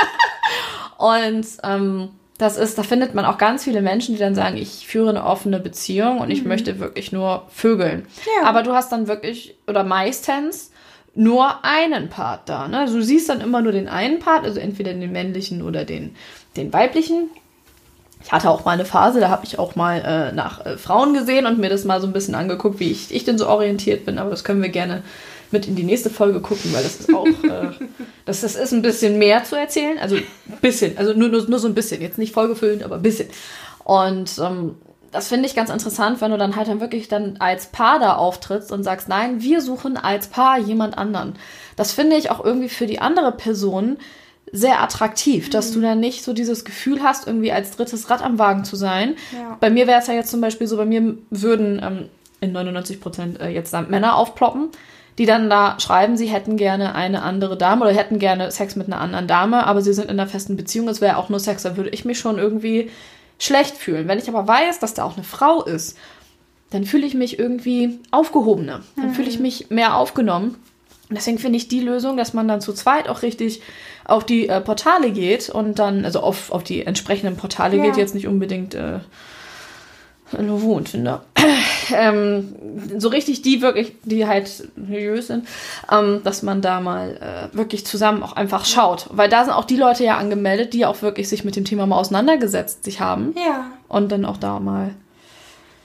und 0.98 1.46
ähm, 1.64 2.10
das 2.40 2.56
ist, 2.56 2.78
da 2.78 2.82
findet 2.82 3.14
man 3.14 3.26
auch 3.26 3.36
ganz 3.36 3.64
viele 3.64 3.82
Menschen, 3.82 4.14
die 4.14 4.20
dann 4.20 4.34
sagen, 4.34 4.56
ich 4.56 4.86
führe 4.86 5.10
eine 5.10 5.24
offene 5.24 5.60
Beziehung 5.60 6.20
und 6.20 6.30
ich 6.30 6.44
möchte 6.44 6.78
wirklich 6.78 7.12
nur 7.12 7.46
vögeln. 7.48 8.06
Ja. 8.38 8.48
Aber 8.48 8.62
du 8.62 8.72
hast 8.72 8.92
dann 8.92 9.08
wirklich, 9.08 9.58
oder 9.66 9.84
meistens, 9.84 10.72
nur 11.14 11.64
einen 11.64 12.08
Part 12.08 12.48
da. 12.48 12.68
Ne? 12.68 12.78
Also 12.78 12.96
du 12.96 13.02
siehst 13.02 13.28
dann 13.28 13.40
immer 13.40 13.62
nur 13.62 13.72
den 13.72 13.88
einen 13.88 14.20
Part, 14.20 14.44
also 14.44 14.60
entweder 14.60 14.92
den 14.92 15.12
männlichen 15.12 15.62
oder 15.62 15.84
den, 15.84 16.14
den 16.56 16.72
weiblichen. 16.72 17.30
Ich 18.22 18.32
hatte 18.32 18.50
auch 18.50 18.64
mal 18.64 18.72
eine 18.72 18.84
Phase, 18.84 19.18
da 19.18 19.30
habe 19.30 19.46
ich 19.46 19.58
auch 19.58 19.76
mal 19.76 20.02
äh, 20.04 20.32
nach 20.32 20.64
äh, 20.64 20.76
Frauen 20.76 21.14
gesehen 21.14 21.46
und 21.46 21.58
mir 21.58 21.70
das 21.70 21.84
mal 21.84 22.00
so 22.00 22.06
ein 22.06 22.12
bisschen 22.12 22.34
angeguckt, 22.34 22.78
wie 22.78 22.90
ich, 22.90 23.14
ich 23.14 23.24
denn 23.24 23.38
so 23.38 23.48
orientiert 23.48 24.04
bin. 24.04 24.18
Aber 24.18 24.30
das 24.30 24.44
können 24.44 24.62
wir 24.62 24.68
gerne 24.68 25.02
mit 25.50 25.66
in 25.66 25.74
die 25.74 25.82
nächste 25.82 26.10
Folge 26.10 26.40
gucken, 26.40 26.72
weil 26.72 26.82
das 26.82 27.00
ist 27.00 27.14
auch, 27.14 27.26
äh, 27.26 27.70
das, 28.24 28.42
das 28.42 28.56
ist 28.56 28.72
ein 28.72 28.82
bisschen 28.82 29.18
mehr 29.18 29.42
zu 29.44 29.56
erzählen. 29.56 29.98
Also 29.98 30.16
ein 30.16 30.24
bisschen, 30.60 30.96
also 30.98 31.14
nur, 31.14 31.28
nur, 31.28 31.48
nur 31.48 31.58
so 31.58 31.66
ein 31.66 31.74
bisschen. 31.74 32.02
Jetzt 32.02 32.18
nicht 32.18 32.34
vollgefüllend, 32.34 32.82
aber 32.82 32.96
ein 32.96 33.02
bisschen. 33.02 33.28
Und 33.84 34.30
ähm, 34.38 34.76
das 35.10 35.28
finde 35.28 35.46
ich 35.46 35.54
ganz 35.54 35.70
interessant, 35.70 36.20
wenn 36.20 36.30
du 36.30 36.38
dann 36.38 36.56
halt 36.56 36.68
dann 36.68 36.80
wirklich 36.80 37.08
dann 37.08 37.36
als 37.38 37.66
Paar 37.66 37.98
da 37.98 38.14
auftrittst 38.14 38.70
und 38.70 38.84
sagst, 38.84 39.08
nein, 39.08 39.42
wir 39.42 39.60
suchen 39.60 39.96
als 39.96 40.28
Paar 40.28 40.58
jemand 40.58 40.96
anderen. 40.96 41.34
Das 41.76 41.92
finde 41.92 42.16
ich 42.16 42.30
auch 42.30 42.44
irgendwie 42.44 42.68
für 42.68 42.86
die 42.86 43.00
andere 43.00 43.32
Person 43.32 43.98
sehr 44.52 44.80
attraktiv, 44.82 45.48
mhm. 45.48 45.50
dass 45.50 45.72
du 45.72 45.80
dann 45.80 46.00
nicht 46.00 46.22
so 46.22 46.32
dieses 46.32 46.64
Gefühl 46.64 47.02
hast, 47.02 47.26
irgendwie 47.26 47.52
als 47.52 47.76
drittes 47.76 48.10
Rad 48.10 48.22
am 48.22 48.38
Wagen 48.38 48.64
zu 48.64 48.76
sein. 48.76 49.16
Ja. 49.32 49.56
Bei 49.60 49.70
mir 49.70 49.86
wäre 49.86 50.00
es 50.00 50.06
ja 50.06 50.14
jetzt 50.14 50.30
zum 50.30 50.40
Beispiel 50.40 50.66
so, 50.66 50.76
bei 50.76 50.86
mir 50.86 51.16
würden 51.30 51.80
ähm, 51.82 52.08
in 52.40 52.52
99 52.52 53.00
Prozent 53.00 53.40
äh, 53.40 53.48
jetzt 53.48 53.72
dann 53.72 53.90
Männer 53.90 54.16
aufploppen, 54.16 54.68
die 55.18 55.26
dann 55.26 55.50
da 55.50 55.78
schreiben, 55.78 56.16
sie 56.16 56.26
hätten 56.26 56.56
gerne 56.56 56.94
eine 56.94 57.22
andere 57.22 57.56
Dame 57.56 57.82
oder 57.84 57.94
hätten 57.94 58.18
gerne 58.18 58.50
Sex 58.50 58.76
mit 58.76 58.86
einer 58.86 59.00
anderen 59.00 59.26
Dame, 59.26 59.66
aber 59.66 59.82
sie 59.82 59.92
sind 59.92 60.04
in 60.04 60.18
einer 60.18 60.28
festen 60.28 60.56
Beziehung, 60.56 60.88
es 60.88 61.00
wäre 61.00 61.16
auch 61.16 61.28
nur 61.28 61.40
Sex, 61.40 61.62
da 61.62 61.76
würde 61.76 61.90
ich 61.90 62.04
mich 62.04 62.18
schon 62.18 62.38
irgendwie 62.38 62.90
schlecht 63.40 63.76
fühlen. 63.76 64.06
Wenn 64.06 64.18
ich 64.18 64.28
aber 64.28 64.46
weiß, 64.46 64.78
dass 64.78 64.94
da 64.94 65.02
auch 65.02 65.16
eine 65.16 65.24
Frau 65.24 65.64
ist, 65.64 65.96
dann 66.70 66.84
fühle 66.84 67.06
ich 67.06 67.14
mich 67.14 67.38
irgendwie 67.38 67.98
aufgehobener. 68.12 68.82
Dann 68.94 69.08
mhm. 69.08 69.14
fühle 69.14 69.28
ich 69.28 69.40
mich 69.40 69.70
mehr 69.70 69.96
aufgenommen. 69.96 70.56
Und 71.08 71.16
deswegen 71.16 71.38
finde 71.38 71.56
ich 71.56 71.66
die 71.66 71.80
Lösung, 71.80 72.16
dass 72.16 72.34
man 72.34 72.46
dann 72.46 72.60
zu 72.60 72.72
zweit 72.72 73.08
auch 73.08 73.22
richtig 73.22 73.62
auf 74.04 74.24
die 74.24 74.48
äh, 74.48 74.60
Portale 74.60 75.10
geht 75.10 75.50
und 75.50 75.80
dann, 75.80 76.04
also 76.04 76.20
auf, 76.20 76.52
auf 76.52 76.62
die 76.62 76.86
entsprechenden 76.86 77.36
Portale 77.36 77.78
ja. 77.78 77.84
geht, 77.84 77.96
jetzt 77.96 78.14
nicht 78.14 78.28
unbedingt 78.28 78.74
äh, 78.74 79.00
Novo 80.38 80.72
und 80.72 80.90
Tinder. 80.90 81.24
ähm, 81.94 82.54
so 82.98 83.08
richtig 83.08 83.42
die 83.42 83.62
wirklich, 83.62 83.94
die 84.04 84.26
halt 84.26 84.48
seriös 84.48 85.28
sind, 85.28 85.46
ähm, 85.90 86.20
dass 86.24 86.42
man 86.42 86.62
da 86.62 86.80
mal 86.80 87.50
äh, 87.52 87.56
wirklich 87.56 87.86
zusammen 87.86 88.22
auch 88.22 88.34
einfach 88.34 88.64
schaut. 88.64 89.06
Weil 89.10 89.28
da 89.28 89.44
sind 89.44 89.54
auch 89.54 89.64
die 89.64 89.76
Leute 89.76 90.04
ja 90.04 90.16
angemeldet, 90.18 90.72
die 90.72 90.86
auch 90.86 91.02
wirklich 91.02 91.28
sich 91.28 91.44
mit 91.44 91.56
dem 91.56 91.64
Thema 91.64 91.86
mal 91.86 91.96
auseinandergesetzt 91.96 92.84
sich 92.84 93.00
haben. 93.00 93.34
Ja. 93.36 93.66
Und 93.88 94.12
dann 94.12 94.24
auch 94.24 94.36
da 94.36 94.60
mal 94.60 94.94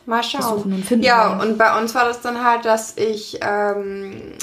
Mal 0.06 0.22
schauen. 0.22 0.62
Und 0.62 0.86
finden 0.86 1.04
ja, 1.04 1.40
wollen. 1.40 1.50
und 1.50 1.58
bei 1.58 1.80
uns 1.80 1.96
war 1.96 2.06
das 2.06 2.22
dann 2.22 2.44
halt, 2.44 2.64
dass 2.66 2.96
ich 2.96 3.40
ähm, 3.42 4.34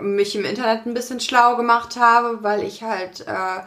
mich 0.00 0.34
im 0.34 0.44
Internet 0.44 0.84
ein 0.84 0.94
bisschen 0.94 1.20
schlau 1.20 1.56
gemacht 1.56 1.96
habe, 1.96 2.42
weil 2.42 2.64
ich 2.64 2.82
halt 2.82 3.20
äh, 3.20 3.60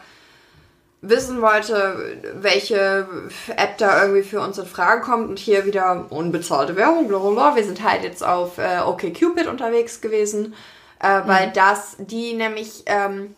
wissen 1.02 1.42
wollte, 1.42 2.18
welche 2.36 3.08
App 3.56 3.78
da 3.78 4.04
irgendwie 4.04 4.24
für 4.24 4.42
uns 4.42 4.58
in 4.58 4.66
Frage 4.66 5.02
kommt 5.02 5.30
und 5.30 5.40
hier 5.40 5.66
wieder 5.66 6.08
unbezahlte 6.10 6.76
Werbung, 6.76 7.08
blablabla. 7.08 7.56
Wir 7.56 7.64
sind 7.64 7.84
halt 7.84 8.04
jetzt 8.04 8.24
auf 8.24 8.58
äh, 8.58 8.80
OkCupid 8.86 9.48
unterwegs 9.48 10.02
gewesen, 10.02 10.54
äh, 11.00 11.22
weil 11.26 11.48
mhm. 11.48 11.54
das, 11.54 11.96
die 12.00 12.34
nämlich 12.34 12.84
ähm, 12.88 13.36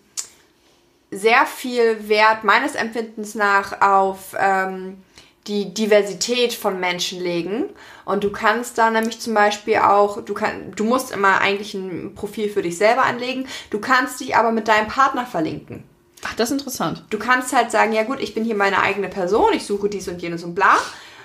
sehr 1.11 1.45
viel 1.45 2.09
Wert 2.09 2.43
meines 2.43 2.73
Empfindens 2.73 3.35
nach 3.35 3.81
auf 3.81 4.35
ähm, 4.39 5.03
die 5.47 5.73
Diversität 5.73 6.53
von 6.53 6.79
Menschen 6.79 7.21
legen. 7.21 7.65
Und 8.05 8.23
du 8.23 8.31
kannst 8.31 8.77
da 8.77 8.89
nämlich 8.89 9.19
zum 9.19 9.33
Beispiel 9.33 9.77
auch, 9.77 10.23
du, 10.23 10.33
kann, 10.33 10.71
du 10.75 10.83
musst 10.83 11.11
immer 11.11 11.41
eigentlich 11.41 11.73
ein 11.73 12.15
Profil 12.15 12.49
für 12.49 12.61
dich 12.61 12.77
selber 12.77 13.03
anlegen, 13.03 13.47
du 13.69 13.79
kannst 13.79 14.19
dich 14.19 14.35
aber 14.35 14.51
mit 14.51 14.67
deinem 14.67 14.87
Partner 14.87 15.25
verlinken. 15.25 15.83
Ach, 16.23 16.35
das 16.35 16.49
ist 16.51 16.59
interessant. 16.59 17.03
Du 17.09 17.17
kannst 17.17 17.53
halt 17.53 17.71
sagen, 17.71 17.93
ja 17.93 18.03
gut, 18.03 18.19
ich 18.19 18.33
bin 18.33 18.43
hier 18.43 18.55
meine 18.55 18.81
eigene 18.81 19.09
Person, 19.09 19.53
ich 19.53 19.65
suche 19.65 19.89
dies 19.89 20.07
und 20.07 20.21
jenes 20.21 20.43
und 20.43 20.55
bla. 20.55 20.77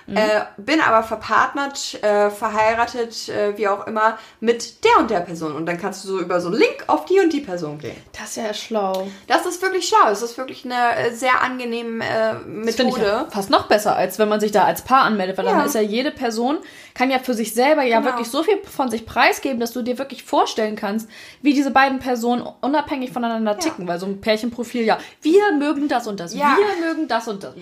Mhm. 0.06 0.16
Äh, 0.16 0.44
bin 0.56 0.80
aber 0.80 1.02
verpartnert, 1.02 2.02
äh, 2.02 2.30
verheiratet, 2.30 3.28
äh, 3.28 3.56
wie 3.56 3.68
auch 3.68 3.86
immer, 3.86 4.18
mit 4.40 4.84
der 4.84 4.98
und 4.98 5.10
der 5.10 5.20
Person. 5.20 5.54
Und 5.54 5.66
dann 5.66 5.78
kannst 5.78 6.04
du 6.04 6.08
so 6.08 6.20
über 6.20 6.40
so 6.40 6.48
einen 6.48 6.58
Link 6.58 6.84
auf 6.86 7.04
die 7.04 7.20
und 7.20 7.32
die 7.32 7.40
Person 7.40 7.78
gehen. 7.78 7.96
Das 8.18 8.30
ist 8.30 8.36
ja 8.36 8.54
schlau. 8.54 9.08
Das 9.26 9.46
ist 9.46 9.60
wirklich 9.62 9.88
schlau. 9.88 10.08
Das 10.08 10.22
ist 10.22 10.38
wirklich 10.38 10.64
eine 10.64 10.96
äh, 10.96 11.12
sehr 11.12 11.42
angenehme 11.42 12.04
äh, 12.04 12.34
Methode. 12.46 13.02
Ja 13.02 13.26
fast 13.36 13.50
noch 13.50 13.68
besser, 13.68 13.96
als 13.96 14.18
wenn 14.18 14.28
man 14.28 14.40
sich 14.40 14.52
da 14.52 14.64
als 14.64 14.82
Paar 14.82 15.02
anmeldet, 15.02 15.36
weil 15.38 15.44
ja. 15.46 15.52
dann 15.52 15.66
ist 15.66 15.74
ja 15.74 15.80
jede 15.80 16.10
Person, 16.10 16.58
kann 16.94 17.10
ja 17.10 17.18
für 17.18 17.34
sich 17.34 17.52
selber 17.54 17.82
ja 17.82 17.98
genau. 17.98 18.12
wirklich 18.12 18.28
so 18.28 18.42
viel 18.42 18.58
von 18.64 18.90
sich 18.90 19.04
preisgeben, 19.04 19.60
dass 19.60 19.72
du 19.72 19.82
dir 19.82 19.98
wirklich 19.98 20.24
vorstellen 20.24 20.76
kannst, 20.76 21.08
wie 21.42 21.52
diese 21.52 21.70
beiden 21.70 21.98
Personen 21.98 22.46
unabhängig 22.62 23.12
voneinander 23.12 23.52
ja. 23.52 23.58
ticken. 23.58 23.86
Weil 23.86 23.98
so 23.98 24.06
ein 24.06 24.20
Pärchenprofil, 24.20 24.84
ja, 24.84 24.98
wir 25.22 25.52
mögen 25.52 25.88
das 25.88 26.06
und 26.06 26.18
das, 26.18 26.34
wir 26.34 26.46
mögen 26.80 27.08
das 27.08 27.28
und 27.28 27.42
das. 27.42 27.54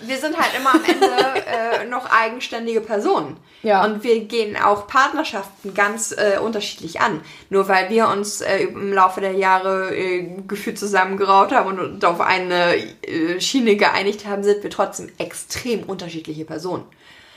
Wir 0.00 0.18
sind 0.18 0.36
halt 0.36 0.50
immer 0.58 0.74
am 0.74 0.84
Ende 0.84 1.06
äh, 1.82 1.86
noch 1.92 2.10
eigenständige 2.10 2.80
Personen. 2.80 3.36
Ja. 3.62 3.84
Und 3.84 4.02
wir 4.02 4.24
gehen 4.24 4.56
auch 4.56 4.88
Partnerschaften 4.88 5.72
ganz 5.72 6.12
äh, 6.12 6.38
unterschiedlich 6.38 7.00
an. 7.00 7.20
Nur 7.48 7.68
weil 7.68 7.90
wir 7.90 8.08
uns 8.08 8.40
äh, 8.40 8.64
im 8.64 8.92
Laufe 8.92 9.20
der 9.20 9.32
Jahre 9.32 9.94
äh, 9.94 10.42
gefühlt 10.48 10.78
zusammengeraut 10.78 11.52
haben 11.52 11.78
und 11.78 12.04
auf 12.04 12.20
eine 12.20 12.74
äh, 12.74 13.40
Schiene 13.40 13.76
geeinigt 13.76 14.26
haben, 14.26 14.42
sind 14.42 14.64
wir 14.64 14.70
trotzdem 14.70 15.10
extrem 15.18 15.84
unterschiedliche 15.84 16.44
Personen. 16.44 16.84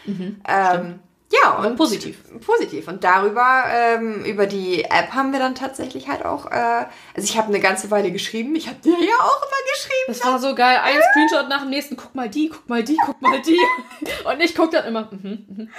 Mhm, 0.06 0.42
ähm, 0.48 1.00
ja, 1.32 1.58
und 1.58 1.76
positiv. 1.76 2.18
Positiv. 2.46 2.88
Und 2.88 3.04
darüber, 3.04 3.66
ähm, 3.68 4.24
über 4.26 4.46
die 4.46 4.84
App 4.84 5.12
haben 5.14 5.32
wir 5.32 5.40
dann 5.40 5.56
tatsächlich 5.56 6.08
halt 6.08 6.24
auch, 6.24 6.46
äh, 6.52 6.86
also 7.16 7.24
ich 7.24 7.36
habe 7.38 7.48
eine 7.48 7.60
ganze 7.60 7.90
Weile 7.90 8.12
geschrieben. 8.12 8.56
Ich 8.56 8.68
habe 8.68 8.78
dir 8.80 8.92
ja 8.92 9.16
auch 9.20 9.42
immer 9.42 9.72
geschrieben. 9.74 10.06
Das 10.08 10.24
war 10.24 10.40
so 10.40 10.54
geil. 10.54 10.80
Ein 10.84 11.00
Screenshot 11.12 11.50
nach 11.50 11.62
dem 11.62 11.72
nächsten. 11.72 11.98
Guck 11.98 12.14
mal 12.14 12.30
die, 12.30 12.50
guck 12.50 12.70
mal 12.70 12.84
die, 12.84 12.98
guck 13.04 13.20
mal 13.22 13.42
die. 13.42 13.60
Und 14.24 14.40
ich 14.40 14.54
guck 14.54 14.70
dann 14.70 14.86
immer, 14.86 15.10
mhm, 15.12 15.46
mhm. 15.48 15.70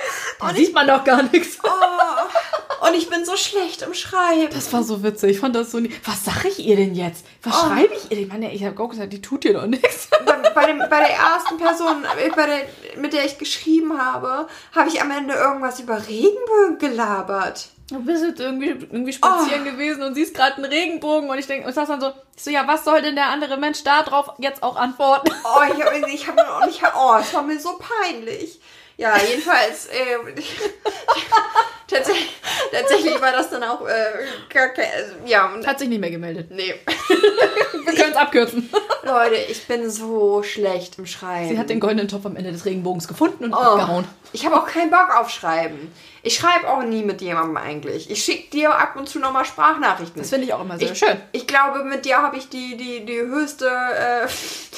Da 0.41 0.53
sieht 0.53 0.75
man 0.75 0.87
doch 0.89 1.05
gar 1.05 1.23
nichts. 1.23 1.59
Oh, 1.63 2.87
und 2.87 2.95
ich 2.95 3.09
bin 3.09 3.25
so 3.25 3.37
schlecht 3.37 3.83
im 3.83 3.95
Schreiben. 3.95 4.53
Das 4.53 4.73
war 4.73 4.83
so 4.83 5.03
witzig. 5.03 5.33
Ich 5.33 5.41
fand 5.41 5.57
das 5.57 5.71
so 5.71 5.81
nie. 5.81 5.91
Was 6.05 6.25
sag 6.25 6.45
ich 6.45 6.59
ihr 6.59 6.77
denn 6.77 6.95
jetzt? 6.95 7.25
Was 7.43 7.55
oh. 7.55 7.67
schreibe 7.67 7.95
ich 7.95 8.05
ihr 8.05 8.17
denn? 8.17 8.27
Ich 8.27 8.29
meine, 8.29 8.53
ich 8.53 8.65
habe 8.65 8.81
auch 8.83 8.89
gesagt, 8.89 9.13
die 9.13 9.23
tut 9.23 9.45
dir 9.45 9.55
doch 9.55 9.67
nichts. 9.67 10.09
Bei, 10.25 10.51
bei, 10.51 10.67
dem, 10.67 10.79
bei 10.79 11.01
der 11.01 11.11
ersten 11.11 11.57
Person, 11.57 12.05
äh, 12.05 12.31
bei 12.31 12.47
der, 12.47 13.01
mit 13.01 13.13
der 13.13 13.25
ich 13.25 13.39
geschrieben 13.39 13.99
habe, 13.99 14.47
habe 14.75 14.89
ich 14.89 15.01
am 15.01 15.11
Ende 15.11 15.36
irgendwas 15.37 15.81
über 15.81 15.97
Regenbögen 16.07 16.79
gelabert. 16.79 17.69
Du 17.89 18.05
bist 18.05 18.25
jetzt 18.25 18.41
irgendwie, 18.41 18.71
irgendwie 18.71 19.13
spazieren 19.13 19.63
oh. 19.63 19.71
gewesen 19.71 20.03
und 20.03 20.15
siehst 20.15 20.35
gerade 20.35 20.57
einen 20.57 20.65
Regenbogen 20.65 21.31
und 21.31 21.39
ich 21.39 21.47
denke, 21.47 21.69
und 21.69 21.73
sagst 21.73 21.91
dann 21.91 22.01
so, 22.01 22.13
ich 22.37 22.43
so, 22.43 22.51
ja, 22.51 22.67
was 22.67 22.85
soll 22.85 23.01
denn 23.01 23.15
der 23.15 23.29
andere 23.29 23.57
Mensch 23.59 23.85
da 23.85 24.03
drauf 24.03 24.31
jetzt 24.39 24.63
auch 24.63 24.77
antworten? 24.77 25.31
Oh, 25.45 25.63
ich 25.63 25.83
habe, 25.83 26.11
ich 26.11 26.27
habe, 26.27 26.43
ich 26.69 26.83
hab, 26.83 26.97
oh, 26.97 27.17
es 27.21 27.33
war 27.33 27.43
mir 27.43 27.61
so 27.61 27.79
peinlich. 27.79 28.61
Ja, 28.97 29.17
jedenfalls, 29.19 29.87
äh, 29.87 30.17
tatsächlich, 31.87 32.35
tatsächlich 32.73 33.21
war 33.21 33.33
das 33.33 33.51
dann 33.51 33.63
auch, 33.63 33.87
äh, 33.87 34.59
also, 34.59 35.15
ja. 35.27 35.53
Hat 35.65 35.79
sich 35.79 35.89
nicht 35.89 36.01
mehr 36.01 36.11
gemeldet. 36.11 36.51
Nee. 36.51 36.75
Wir 37.85 37.95
können 37.95 38.13
es 38.13 38.17
abkürzen. 38.17 38.69
Leute, 39.05 39.37
ich 39.37 39.67
bin 39.67 39.89
so 39.89 40.43
schlecht 40.43 40.99
im 40.99 41.07
Schreiben. 41.07 41.49
Sie 41.49 41.59
hat 41.59 41.71
den 41.71 41.81
goldenen 41.81 42.09
Topf 42.09 42.27
am 42.27 42.37
Ende 42.37 42.51
des 42.51 42.65
Regenbogens 42.65 43.07
gefunden 43.07 43.45
und 43.45 43.53
oh, 43.53 43.57
abgehauen. 43.57 44.05
Ich 44.33 44.45
habe 44.45 44.57
auch 44.57 44.67
keinen 44.67 44.91
Bock 44.91 45.15
auf 45.17 45.31
Schreiben. 45.31 45.93
Ich 46.23 46.35
schreibe 46.35 46.69
auch 46.69 46.83
nie 46.83 47.05
mit 47.05 47.21
jemandem 47.21 47.57
eigentlich. 47.57 48.11
Ich 48.11 48.25
schicke 48.25 48.51
dir 48.51 48.75
ab 48.75 48.97
und 48.97 49.09
zu 49.09 49.21
nochmal 49.21 49.45
Sprachnachrichten. 49.45 50.21
Das 50.21 50.31
finde 50.31 50.47
ich 50.47 50.53
auch 50.53 50.61
immer 50.61 50.79
sehr 50.79 50.91
ich, 50.91 50.99
schön. 50.99 51.17
Ich 51.31 51.47
glaube, 51.47 51.85
mit 51.85 52.05
dir 52.05 52.19
habe 52.19 52.37
ich 52.37 52.49
die, 52.49 52.77
die, 52.77 53.07
die 53.07 53.21
höchste 53.21 53.67
äh, 53.67 54.27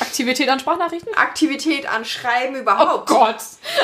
Aktivität 0.00 0.48
an 0.50 0.60
Sprachnachrichten? 0.60 1.14
Aktivität 1.14 1.90
an 1.90 2.04
Schreiben 2.04 2.56
überhaupt. 2.56 3.10
Oh 3.10 3.14
Gott! 3.14 3.36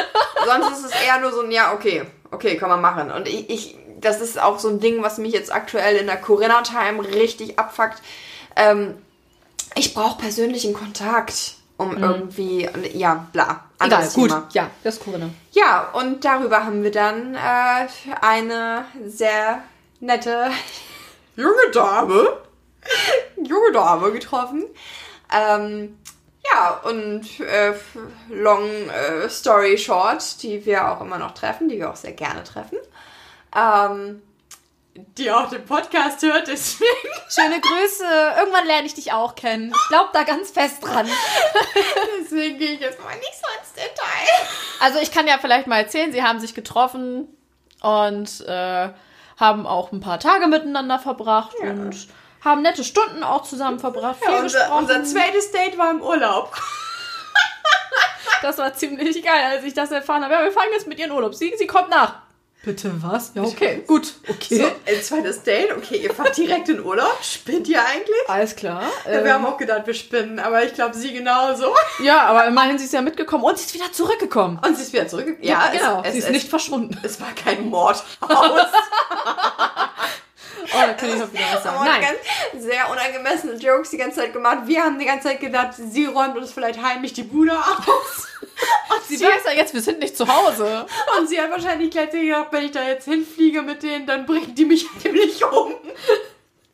Sonst 0.47 0.78
ist 0.78 0.84
es 0.84 1.07
eher 1.07 1.20
nur 1.20 1.32
so 1.32 1.40
ein, 1.40 1.51
ja, 1.51 1.72
okay, 1.72 2.03
okay, 2.30 2.57
kann 2.57 2.68
man 2.68 2.82
machen. 2.82 3.11
Und 3.11 3.26
ich, 3.26 3.49
ich 3.49 3.76
das 4.05 4.20
ist 4.20 4.40
auch 4.40 4.59
so 4.59 4.68
ein 4.68 4.80
Ding, 4.80 5.03
was 5.03 5.18
mich 5.18 5.32
jetzt 5.32 5.53
aktuell 5.53 5.97
in 5.97 6.07
der 6.07 6.16
Corinna-Time 6.16 7.05
richtig 7.14 7.59
abfuckt. 7.59 8.03
Ähm, 8.57 8.95
ich 9.75 9.95
brauche 9.95 10.19
persönlichen 10.19 10.75
Kontakt 10.75 11.57
um 11.77 11.97
mhm. 11.97 12.03
irgendwie, 12.03 12.69
ja, 12.93 13.27
bla. 13.33 13.65
Egal, 13.81 14.09
gut. 14.15 14.31
Thema. 14.31 14.49
Ja, 14.53 14.71
das 14.83 14.97
ist 14.97 15.05
Corinna. 15.05 15.31
Ja, 15.53 15.91
und 15.93 16.25
darüber 16.25 16.65
haben 16.65 16.83
wir 16.83 16.93
dann 16.93 17.35
äh, 17.35 17.89
eine 18.21 18.85
sehr 19.07 19.63
nette 20.01 20.51
junge 21.37 21.71
Dame, 21.73 22.39
junge 23.37 23.73
Dame 23.73 24.13
getroffen. 24.13 24.65
Ähm, 25.33 25.99
ja, 26.53 26.81
und 26.85 27.41
äh, 27.41 27.75
long 28.29 28.69
äh, 28.91 29.29
story 29.29 29.77
short, 29.79 30.43
die 30.43 30.65
wir 30.65 30.91
auch 30.91 31.01
immer 31.01 31.19
noch 31.19 31.33
treffen, 31.33 31.69
die 31.69 31.79
wir 31.79 31.91
auch 31.91 31.97
sehr 31.97 32.13
gerne 32.13 32.45
treffen. 32.45 32.79
Ähm, 33.57 34.23
die 34.95 35.30
auch 35.30 35.49
den 35.49 35.64
Podcast 35.64 36.22
hört, 36.22 36.47
deswegen. 36.47 36.88
Schöne 37.28 37.61
Grüße. 37.61 38.05
Irgendwann 38.38 38.66
lerne 38.66 38.86
ich 38.86 38.95
dich 38.95 39.12
auch 39.12 39.34
kennen. 39.34 39.72
Ich 39.74 39.88
glaube 39.88 40.11
da 40.12 40.22
ganz 40.22 40.51
fest 40.53 40.84
dran. 40.84 41.09
deswegen 42.20 42.59
gehe 42.59 42.72
ich 42.72 42.80
jetzt 42.80 43.03
mal 43.03 43.14
nicht 43.16 43.34
so 43.34 43.47
ins 43.59 43.72
Detail. 43.72 44.49
Also 44.80 45.01
ich 45.01 45.11
kann 45.11 45.26
ja 45.26 45.38
vielleicht 45.40 45.66
mal 45.66 45.78
erzählen, 45.78 46.12
sie 46.12 46.22
haben 46.22 46.38
sich 46.38 46.55
getroffen 46.55 47.28
und 47.82 48.40
äh, 48.47 48.90
haben 49.36 49.66
auch 49.66 49.90
ein 49.90 50.01
paar 50.01 50.20
Tage 50.20 50.47
miteinander 50.47 51.01
verbracht 51.01 51.57
ja. 51.61 51.70
und 51.70 52.09
haben 52.45 52.62
nette 52.62 52.84
Stunden 52.84 53.24
auch 53.24 53.42
zusammen 53.42 53.80
verbracht. 53.80 54.18
Ja, 54.24 54.38
unser, 54.38 54.76
unser 54.76 55.03
zweites 55.03 55.51
Date 55.51 55.76
war 55.76 55.90
im 55.90 56.03
Urlaub. 56.03 56.53
das 58.42 58.59
war 58.59 58.74
ziemlich 58.74 59.24
geil, 59.24 59.45
als 59.51 59.64
ich 59.64 59.74
das 59.74 59.90
erfahren 59.90 60.22
habe. 60.22 60.34
Ja, 60.34 60.45
wir 60.45 60.53
fahren 60.53 60.68
jetzt 60.72 60.86
mit 60.86 60.99
ihren 61.01 61.11
Urlaub. 61.11 61.34
Sie, 61.34 61.53
sie 61.59 61.66
kommt 61.66 61.90
nach. 61.90 62.24
Bitte 62.65 62.91
was? 63.03 63.33
Ja, 63.35 63.43
okay, 63.43 63.83
gut. 63.87 64.15
Okay. 64.27 64.57
So, 64.57 64.65
ein 64.65 65.03
zweites 65.03 65.43
Date, 65.43 65.77
okay, 65.77 65.97
ihr 65.99 66.15
fahrt 66.15 66.35
direkt 66.37 66.69
in 66.71 66.83
Urlaub. 66.83 67.19
Spinnt 67.23 67.69
ihr 67.69 67.85
eigentlich? 67.85 68.29
Alles 68.29 68.57
klar. 68.57 68.85
Ja, 69.05 69.23
wir 69.23 69.35
haben 69.35 69.45
auch 69.45 69.59
gedacht, 69.59 69.87
wir 69.87 69.93
spinnen, 69.93 70.39
aber 70.39 70.65
ich 70.65 70.73
glaube, 70.73 70.95
sie 70.95 71.12
genauso. 71.12 71.75
ja, 72.03 72.23
aber 72.23 72.47
immerhin 72.47 72.79
sie 72.79 72.87
ist 72.87 72.95
ja 72.95 73.03
mitgekommen 73.03 73.45
und 73.45 73.59
sie 73.59 73.67
ist 73.67 73.75
wieder 73.75 73.93
zurückgekommen. 73.93 74.59
Und 74.67 74.77
sie 74.77 74.83
ist 74.83 74.93
wieder 74.95 75.07
zurückgekommen. 75.07 75.47
Ja, 75.47 75.71
genau. 75.71 76.03
Es, 76.03 76.12
sie 76.12 76.19
es, 76.21 76.25
ist 76.25 76.31
nicht 76.31 76.49
verschwunden. 76.49 76.99
Es 77.03 77.21
war 77.21 77.33
kein 77.35 77.69
Mordhaus. 77.69 78.03
Oh, 80.65 80.87
da 80.87 80.93
kann 80.95 81.09
ich 81.11 81.17
noch 81.17 81.33
wieder 81.33 81.45
was 81.53 81.62
sagen. 81.62 81.85
Nein. 81.85 82.03
ganz 82.03 82.65
sehr 82.65 82.91
unangemessene 82.91 83.55
Jokes 83.55 83.91
die 83.91 83.97
ganze 83.97 84.21
Zeit 84.21 84.33
gemacht. 84.33 84.59
Wir 84.67 84.83
haben 84.83 84.99
die 84.99 85.05
ganze 85.05 85.29
Zeit 85.29 85.41
gedacht, 85.41 85.75
sie 85.77 86.07
räumt 86.07 86.37
uns 86.37 86.53
vielleicht 86.53 86.81
heimlich 86.83 87.12
die 87.12 87.23
Bude 87.25 87.53
aus. 87.53 88.29
Und 88.91 89.05
Sie 89.09 89.21
weiß 89.25 89.45
ja 89.47 89.53
jetzt, 89.53 89.75
wir 89.75 89.81
sind 89.81 89.99
nicht 89.99 90.17
zu 90.17 90.27
Hause. 90.29 90.87
Und 91.19 91.29
sie 91.29 91.41
hat 91.41 91.51
wahrscheinlich 91.51 91.91
gleich 91.91 92.11
gedacht, 92.11 92.49
wenn 92.51 92.65
ich 92.65 92.71
da 92.71 92.87
jetzt 92.87 93.05
hinfliege 93.07 93.62
mit 93.62 93.83
denen, 93.83 94.07
dann 94.07 94.27
bringen 94.27 94.55
die 94.55 94.65
mich 94.65 94.87
nämlich 95.05 95.45
um. 95.45 95.75
Ich 95.85 95.99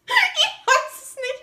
nicht. 0.07 0.80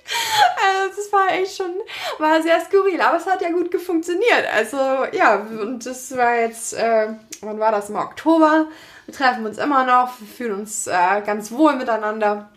Also, 0.08 0.96
das 0.98 1.12
war 1.12 1.32
echt 1.32 1.58
schon, 1.58 1.74
war 2.20 2.42
sehr 2.42 2.60
skurril, 2.62 3.02
aber 3.02 3.18
es 3.18 3.26
hat 3.26 3.42
ja 3.42 3.52
gut 3.52 3.74
funktioniert. 3.82 4.46
Also, 4.54 4.78
ja, 5.12 5.36
und 5.36 5.86
das 5.86 6.16
war 6.16 6.36
jetzt, 6.36 6.74
äh, 6.74 7.08
wann 7.42 7.60
war 7.60 7.72
das? 7.72 7.90
Im 7.90 7.96
Oktober. 7.96 8.68
Wir 9.06 9.14
treffen 9.14 9.46
uns 9.46 9.58
immer 9.58 9.86
noch, 9.86 10.20
wir 10.20 10.28
fühlen 10.28 10.60
uns 10.60 10.88
äh, 10.88 11.22
ganz 11.26 11.52
wohl 11.52 11.76
miteinander. 11.76 12.50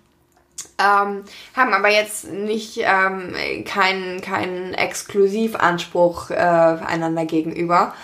Ähm, 0.78 1.24
haben 1.54 1.74
aber 1.74 1.90
jetzt 1.90 2.30
nicht 2.30 2.78
ähm, 2.82 3.34
keinen 3.64 4.20
keinen 4.20 4.74
Exklusivanspruch 4.74 6.30
äh, 6.30 6.34
einander 6.34 7.24
gegenüber, 7.26 7.94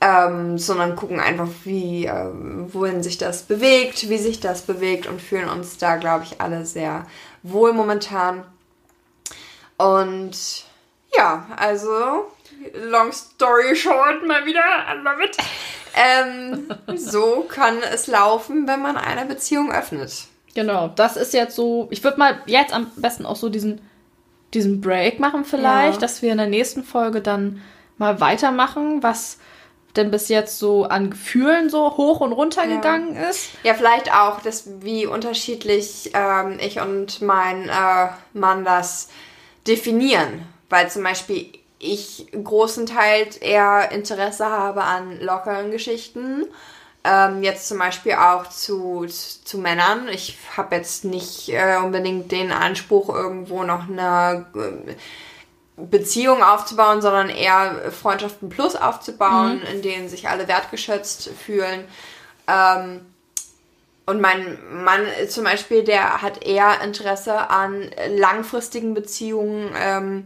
ähm, 0.00 0.58
sondern 0.58 0.96
gucken 0.96 1.20
einfach, 1.20 1.48
wie, 1.64 2.06
ähm, 2.06 2.68
wohin 2.72 3.02
sich 3.02 3.18
das 3.18 3.44
bewegt, 3.44 4.08
wie 4.08 4.18
sich 4.18 4.40
das 4.40 4.62
bewegt 4.62 5.06
und 5.06 5.22
fühlen 5.22 5.48
uns 5.48 5.78
da, 5.78 5.96
glaube 5.96 6.24
ich, 6.24 6.40
alle 6.40 6.66
sehr 6.66 7.06
wohl 7.42 7.72
momentan. 7.72 8.44
Und 9.76 10.64
ja, 11.16 11.46
also, 11.56 12.26
long 12.74 13.12
story 13.12 13.74
short, 13.76 14.26
mal 14.26 14.44
wieder, 14.46 14.60
I 14.62 14.96
love 15.02 15.22
it. 15.24 15.36
Ähm, 15.96 16.68
so 16.96 17.46
kann 17.48 17.78
es 17.82 18.06
laufen, 18.06 18.66
wenn 18.66 18.82
man 18.82 18.96
eine 18.96 19.24
Beziehung 19.26 19.70
öffnet. 19.72 20.12
Genau, 20.54 20.88
das 20.88 21.16
ist 21.16 21.34
jetzt 21.34 21.56
so. 21.56 21.88
Ich 21.90 22.04
würde 22.04 22.18
mal 22.18 22.40
jetzt 22.46 22.72
am 22.72 22.90
besten 22.96 23.26
auch 23.26 23.36
so 23.36 23.48
diesen, 23.48 23.80
diesen 24.54 24.80
Break 24.80 25.18
machen, 25.18 25.44
vielleicht, 25.44 25.94
Ja. 25.94 26.00
dass 26.00 26.22
wir 26.22 26.30
in 26.32 26.38
der 26.38 26.46
nächsten 26.46 26.84
Folge 26.84 27.20
dann 27.20 27.60
mal 27.98 28.20
weitermachen, 28.20 29.02
was 29.02 29.38
denn 29.96 30.10
bis 30.10 30.28
jetzt 30.28 30.58
so 30.58 30.84
an 30.84 31.10
Gefühlen 31.10 31.70
so 31.70 31.96
hoch 31.96 32.20
und 32.20 32.32
runter 32.32 32.64
Ja. 32.64 32.76
gegangen 32.76 33.14
ist. 33.16 33.50
Ja, 33.62 33.74
vielleicht 33.74 34.12
auch, 34.12 34.40
dass 34.40 34.68
wie 34.82 35.06
unterschiedlich 35.06 36.10
ähm, 36.14 36.58
ich 36.60 36.80
und 36.80 37.22
mein 37.22 37.68
äh, 37.68 38.08
Mann 38.32 38.64
das 38.64 39.08
definieren. 39.66 40.46
Weil 40.68 40.90
zum 40.90 41.02
Beispiel 41.02 41.52
ich 41.78 42.26
großenteils 42.32 43.36
eher 43.36 43.92
Interesse 43.92 44.46
habe 44.46 44.84
an 44.84 45.20
lockeren 45.20 45.70
Geschichten. 45.70 46.46
Ähm, 47.04 47.42
jetzt 47.42 47.68
zum 47.68 47.78
Beispiel 47.78 48.14
auch 48.14 48.48
zu, 48.48 49.04
zu 49.06 49.58
Männern. 49.58 50.08
Ich 50.08 50.38
habe 50.56 50.76
jetzt 50.76 51.04
nicht 51.04 51.50
äh, 51.50 51.76
unbedingt 51.76 52.32
den 52.32 52.50
Anspruch, 52.50 53.14
irgendwo 53.14 53.62
noch 53.62 53.88
eine 53.88 54.46
äh, 54.54 54.94
Beziehung 55.76 56.42
aufzubauen, 56.42 57.02
sondern 57.02 57.28
eher 57.28 57.92
Freundschaften 57.92 58.48
plus 58.48 58.76
aufzubauen, 58.76 59.60
in 59.70 59.82
denen 59.82 60.08
sich 60.08 60.28
alle 60.28 60.48
wertgeschätzt 60.48 61.28
fühlen. 61.28 61.84
Ähm, 62.46 63.04
und 64.06 64.20
mein 64.20 64.58
Mann 64.84 65.00
zum 65.28 65.44
Beispiel, 65.44 65.82
der 65.82 66.20
hat 66.22 66.44
eher 66.44 66.80
Interesse 66.84 67.50
an 67.50 67.90
langfristigen 68.16 68.94
Beziehungen, 68.94 69.70
ähm, 69.80 70.24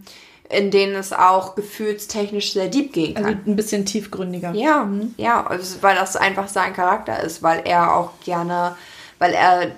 in 0.51 0.71
denen 0.71 0.95
es 0.95 1.13
auch 1.13 1.55
gefühlstechnisch 1.55 2.55
sehr 2.55 2.69
deep 2.69 2.93
gehen 2.93 3.15
kann. 3.15 3.25
Also 3.27 3.39
ein 3.47 3.57
bisschen 3.57 3.85
tiefgründiger. 3.85 4.53
Ja, 4.55 4.89
ja, 5.17 5.47
also, 5.47 5.83
weil 5.83 5.95
das 5.95 6.17
einfach 6.17 6.49
sein 6.49 6.73
Charakter 6.73 7.23
ist, 7.23 7.43
weil 7.43 7.63
er 7.67 7.95
auch 7.95 8.13
gerne, 8.25 8.75
weil 9.19 9.33
er 9.35 9.73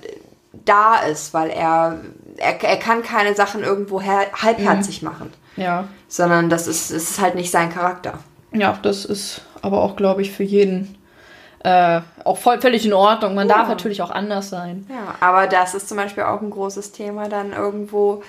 da 0.65 1.01
ist, 1.01 1.35
weil 1.35 1.51
er, 1.51 2.01
er, 2.37 2.63
er 2.63 2.77
kann 2.77 3.03
keine 3.03 3.35
Sachen 3.35 3.63
irgendwo 3.63 4.01
her, 4.01 4.27
halbherzig 4.33 5.03
machen, 5.03 5.33
Ja. 5.57 5.89
sondern 6.09 6.49
das 6.51 6.67
ist, 6.69 6.91
ist 6.91 7.21
halt 7.21 7.35
nicht 7.35 7.51
sein 7.51 7.71
Charakter. 7.73 8.19
Ja, 8.53 8.79
das 8.83 9.05
ist 9.05 9.43
aber 9.63 9.83
auch, 9.83 9.97
glaube 9.97 10.23
ich, 10.23 10.33
für 10.33 10.43
jeden 10.45 10.97
äh, 11.63 12.01
auch 12.25 12.39
voll, 12.39 12.61
völlig 12.61 12.87
in 12.87 12.93
Ordnung. 12.93 13.35
Man 13.35 13.49
Ja. 13.49 13.59
darf 13.59 13.69
natürlich 13.69 14.01
auch 14.03 14.11
anders 14.11 14.49
sein. 14.51 14.87
Ja, 14.89 15.15
aber 15.21 15.47
das 15.47 15.75
ist 15.75 15.89
zum 15.89 15.97
Beispiel 15.99 16.23
auch 16.25 16.41
ein 16.41 16.51
großes 16.51 16.93
Thema 16.93 17.29
dann 17.29 17.53
irgendwo 17.53 18.23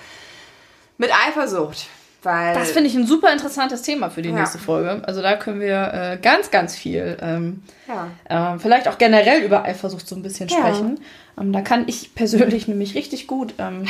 mit 0.98 1.10
Eifersucht, 1.26 1.86
weil 2.22 2.54
Das 2.54 2.70
finde 2.72 2.88
ich 2.90 2.94
ein 2.94 3.06
super 3.06 3.32
interessantes 3.32 3.82
Thema 3.82 4.10
für 4.10 4.22
die 4.22 4.28
Ja. 4.30 4.36
nächste 4.36 4.58
Folge. 4.58 5.02
Also 5.06 5.22
da 5.22 5.34
können 5.36 5.60
wir 5.60 5.92
äh, 5.94 6.18
ganz, 6.20 6.50
ganz 6.50 6.76
viel, 6.76 7.16
ähm, 7.20 7.62
ja, 7.88 8.54
äh, 8.54 8.58
vielleicht 8.58 8.86
auch 8.88 8.98
generell 8.98 9.42
über 9.42 9.64
Eifersucht 9.64 10.06
so 10.06 10.14
ein 10.14 10.22
bisschen 10.22 10.48
sprechen. 10.48 11.00
Ähm, 11.40 11.52
da 11.52 11.62
kann 11.62 11.84
ich 11.88 12.14
persönlich 12.14 12.68
nämlich 12.68 12.94
richtig 12.94 13.26
gut 13.26 13.54
ähm, 13.58 13.86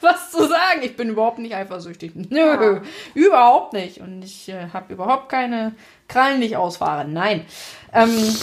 was 0.02 0.30
zu 0.30 0.40
sagen. 0.46 0.82
Ich 0.82 0.96
bin 0.96 1.08
überhaupt 1.10 1.38
nicht 1.38 1.54
eifersüchtig. 1.54 2.12
Nö, 2.30 2.38
Ja. 2.38 2.82
überhaupt 3.14 3.72
nicht. 3.72 4.00
Und 4.00 4.22
ich 4.22 4.48
äh, 4.48 4.68
habe 4.72 4.92
überhaupt 4.92 5.28
keine 5.28 5.74
Krallen, 6.08 6.40
die 6.40 6.48
ich 6.48 6.56
ausfahre. 6.56 7.06
Nein. 7.06 7.46
Ähm, 7.92 8.10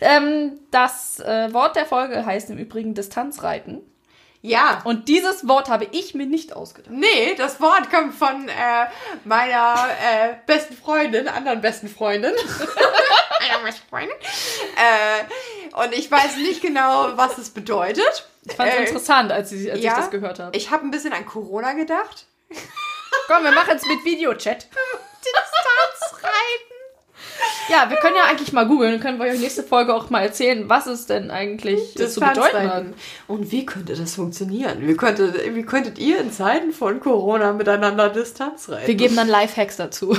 ähm, 0.00 0.60
das 0.70 1.20
äh, 1.20 1.52
Wort 1.52 1.76
der 1.76 1.86
Folge 1.86 2.24
heißt 2.24 2.50
im 2.50 2.58
Übrigen 2.58 2.94
Distanzreiten. 2.94 3.80
Ja. 4.44 4.82
Und 4.84 5.08
dieses 5.08 5.48
Wort 5.48 5.70
habe 5.70 5.86
ich 5.92 6.14
mir 6.14 6.26
nicht 6.26 6.54
ausgedacht. 6.54 6.92
Nee, 6.92 7.34
das 7.34 7.62
Wort 7.62 7.90
kommt 7.90 8.14
von 8.14 8.46
äh, 8.48 8.86
meiner 9.24 9.74
äh, 10.02 10.34
besten 10.44 10.76
Freundin, 10.76 11.28
anderen 11.28 11.62
besten 11.62 11.88
Freundin. 11.88 12.32
Einer 13.40 13.64
besten 13.64 13.88
Freundin. 13.88 14.14
Äh, 14.76 15.82
und 15.82 15.94
ich 15.94 16.10
weiß 16.10 16.36
nicht 16.36 16.60
genau, 16.60 17.16
was 17.16 17.38
es 17.38 17.48
bedeutet. 17.48 18.28
Ich 18.44 18.54
fand 18.54 18.70
es 18.70 18.76
Äh, 18.76 18.84
interessant, 18.84 19.32
als, 19.32 19.50
ich, 19.50 19.72
als 19.72 19.80
ja. 19.80 19.92
ich 19.92 19.96
das 19.96 20.10
gehört 20.10 20.38
habe. 20.38 20.54
Ich 20.54 20.70
habe 20.70 20.84
ein 20.84 20.90
bisschen 20.90 21.14
an 21.14 21.24
Corona 21.24 21.72
gedacht. 21.72 22.26
Komm, 23.28 23.44
wir 23.44 23.52
machen 23.52 23.76
es 23.76 23.86
mit 23.86 24.04
Videochat. 24.04 24.66
Distanzreiten. 25.24 26.73
Ja, 27.68 27.88
wir 27.88 27.96
können 27.96 28.16
ja 28.16 28.24
eigentlich 28.24 28.52
mal 28.52 28.66
googeln. 28.66 28.92
Dann 28.92 29.00
können 29.00 29.18
wir 29.18 29.26
euch 29.30 29.38
nächste 29.40 29.62
Folge 29.62 29.94
auch 29.94 30.10
mal 30.10 30.20
erzählen, 30.20 30.68
was 30.68 30.86
es 30.86 31.06
denn 31.06 31.30
eigentlich 31.30 31.94
zu 31.96 32.20
bedeuten 32.20 32.70
hat. 32.70 32.84
Und 33.26 33.50
wie 33.52 33.64
könnte 33.64 33.94
das 33.94 34.14
funktionieren? 34.16 34.86
Wie, 34.86 34.96
könnte, 34.96 35.34
wie 35.54 35.62
könntet 35.64 35.98
ihr 35.98 36.20
in 36.20 36.30
Zeiten 36.30 36.72
von 36.72 37.00
Corona 37.00 37.52
miteinander 37.52 38.10
Distanz 38.10 38.68
reiten? 38.68 38.86
Wir 38.86 38.94
geben 38.94 39.16
dann 39.16 39.28
Lifehacks 39.28 39.76
dazu. 39.76 40.12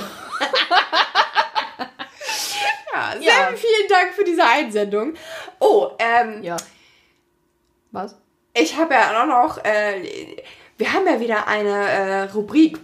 ja, 2.93 3.11
sehr 3.19 3.21
Ja. 3.21 3.47
vielen 3.55 3.89
Dank 3.89 4.13
für 4.15 4.23
diese 4.23 4.43
Einsendung. 4.45 5.13
Oh, 5.59 5.89
ähm, 5.99 6.41
Ja. 6.43 6.57
Was? 7.91 8.15
Ich 8.53 8.78
habe 8.78 8.93
ja 8.93 9.21
auch 9.21 9.28
noch, 9.28 9.63
äh, 9.63 10.36
wir 10.78 10.93
haben 10.93 11.05
ja 11.05 11.19
wieder 11.19 11.47
eine 11.47 11.69
äh, 11.69 12.21
Rubrik 12.32 12.80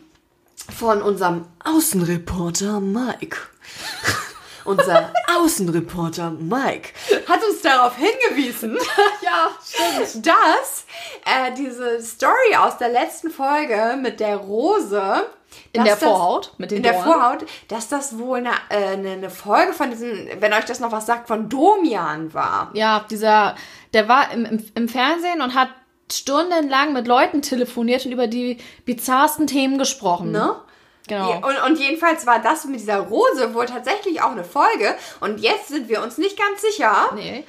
von 0.73 1.01
unserem 1.01 1.45
Außenreporter 1.63 2.79
Mike. 2.79 3.37
Unser 4.65 5.11
Außenreporter 5.37 6.31
Mike 6.31 6.89
hat 7.27 7.39
uns 7.43 7.61
darauf 7.61 7.93
hingewiesen, 7.95 8.77
Ja, 9.21 9.49
stimmt. 9.63 10.25
dass 10.27 10.85
äh, 11.25 11.51
diese 11.57 12.01
Story 12.01 12.55
aus 12.57 12.77
der 12.77 12.89
letzten 12.89 13.29
Folge 13.31 13.97
mit 14.01 14.19
der 14.19 14.37
Rose 14.37 15.27
In 15.73 15.83
der 15.83 15.95
das- 15.95 16.03
Vorhaut 16.03 16.53
mit 16.57 16.71
den 16.71 16.77
in 16.77 16.83
der 16.83 16.93
Dornen. 16.93 17.11
Vorhaut, 17.13 17.45
dass 17.67 17.87
das 17.89 18.17
wohl 18.17 18.37
eine, 18.39 18.51
äh, 18.69 18.93
eine 18.97 19.29
Folge 19.29 19.73
von 19.73 19.89
diesem, 19.89 20.27
wenn 20.39 20.53
euch 20.53 20.65
das 20.65 20.79
noch 20.79 20.91
was 20.91 21.05
sagt, 21.05 21.27
von 21.27 21.49
Domian 21.49 22.33
war. 22.33 22.69
Ja, 22.73 23.05
dieser, 23.09 23.55
der 23.93 24.07
war 24.07 24.31
im, 24.31 24.45
im, 24.45 24.65
im 24.75 24.89
Fernsehen 24.89 25.41
und 25.41 25.55
hat 25.55 25.69
stundenlang 26.11 26.93
mit 26.93 27.07
Leuten 27.07 27.41
telefoniert 27.41 28.05
und 28.05 28.11
über 28.11 28.27
die 28.27 28.57
bizarrsten 28.85 29.47
Themen 29.47 29.77
gesprochen. 29.77 30.31
Ne? 30.31 30.55
Genau. 31.11 31.35
Und, 31.47 31.61
und 31.71 31.79
jedenfalls 31.79 32.25
war 32.25 32.39
das 32.39 32.65
mit 32.65 32.79
dieser 32.79 32.99
Rose 32.99 33.53
wohl 33.53 33.65
tatsächlich 33.65 34.21
auch 34.21 34.31
eine 34.31 34.43
Folge. 34.43 34.95
Und 35.19 35.39
jetzt 35.39 35.67
sind 35.69 35.89
wir 35.89 36.01
uns 36.01 36.17
nicht 36.17 36.37
ganz 36.37 36.61
sicher. 36.61 37.09
Nee. 37.15 37.43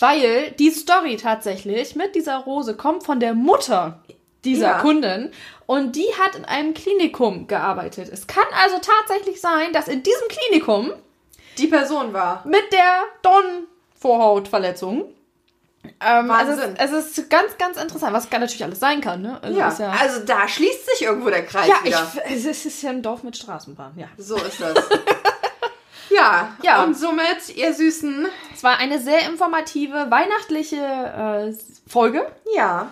Weil 0.00 0.50
die 0.52 0.70
Story 0.70 1.16
tatsächlich 1.16 1.96
mit 1.96 2.14
dieser 2.14 2.36
Rose 2.38 2.76
kommt 2.76 3.04
von 3.04 3.18
der 3.20 3.34
Mutter 3.34 4.00
dieser 4.44 4.66
Ja. 4.72 4.78
Kundin 4.80 5.32
und 5.66 5.96
die 5.96 6.06
hat 6.20 6.36
in 6.36 6.44
einem 6.44 6.74
Klinikum 6.74 7.46
gearbeitet. 7.48 8.08
Es 8.12 8.26
kann 8.26 8.44
also 8.62 8.76
tatsächlich 8.80 9.40
sein, 9.40 9.72
dass 9.72 9.88
in 9.88 10.02
diesem 10.02 10.28
Klinikum 10.28 10.92
Die 11.58 11.66
Person 11.66 12.12
war. 12.12 12.42
mit 12.46 12.62
der 12.72 13.02
Dornenvorhautverletzung 13.22 15.12
ähm, 16.00 16.30
also 16.30 16.52
es, 16.76 16.92
es 16.92 17.18
ist 17.18 17.30
ganz, 17.30 17.56
ganz 17.58 17.76
interessant, 17.80 18.12
was 18.12 18.30
natürlich 18.30 18.62
alles 18.64 18.80
sein 18.80 19.00
kann. 19.00 19.22
Ne? 19.22 19.38
Also 19.42 19.58
Ja. 19.58 19.74
ja, 19.78 19.90
Also 20.00 20.20
da 20.24 20.46
schließt 20.48 20.86
sich 20.90 21.02
irgendwo 21.02 21.30
der 21.30 21.44
Kreis 21.46 21.66
ja 21.68 21.74
ich, 21.82 21.86
wieder. 21.90 22.06
es 22.26 22.34
ist- 22.44 22.46
es 22.46 22.66
ist 22.66 22.82
ja 22.82 22.90
ein 22.90 23.02
Dorf 23.02 23.22
mit 23.22 23.36
Straßenbahn, 23.36 23.92
ja. 23.96 24.06
So 24.18 24.36
ist 24.36 24.60
das. 24.60 24.74
Ja, 26.10 26.56
Ja. 26.62 26.82
Und 26.84 26.96
somit, 26.96 27.54
ihr 27.54 27.74
Süßen, 27.74 28.26
Es 28.54 28.62
war 28.62 28.78
eine 28.78 29.00
sehr 29.00 29.28
informative, 29.28 30.10
weihnachtliche 30.10 30.76
äh, 30.76 31.52
Folge. 31.90 32.26
ja. 32.54 32.88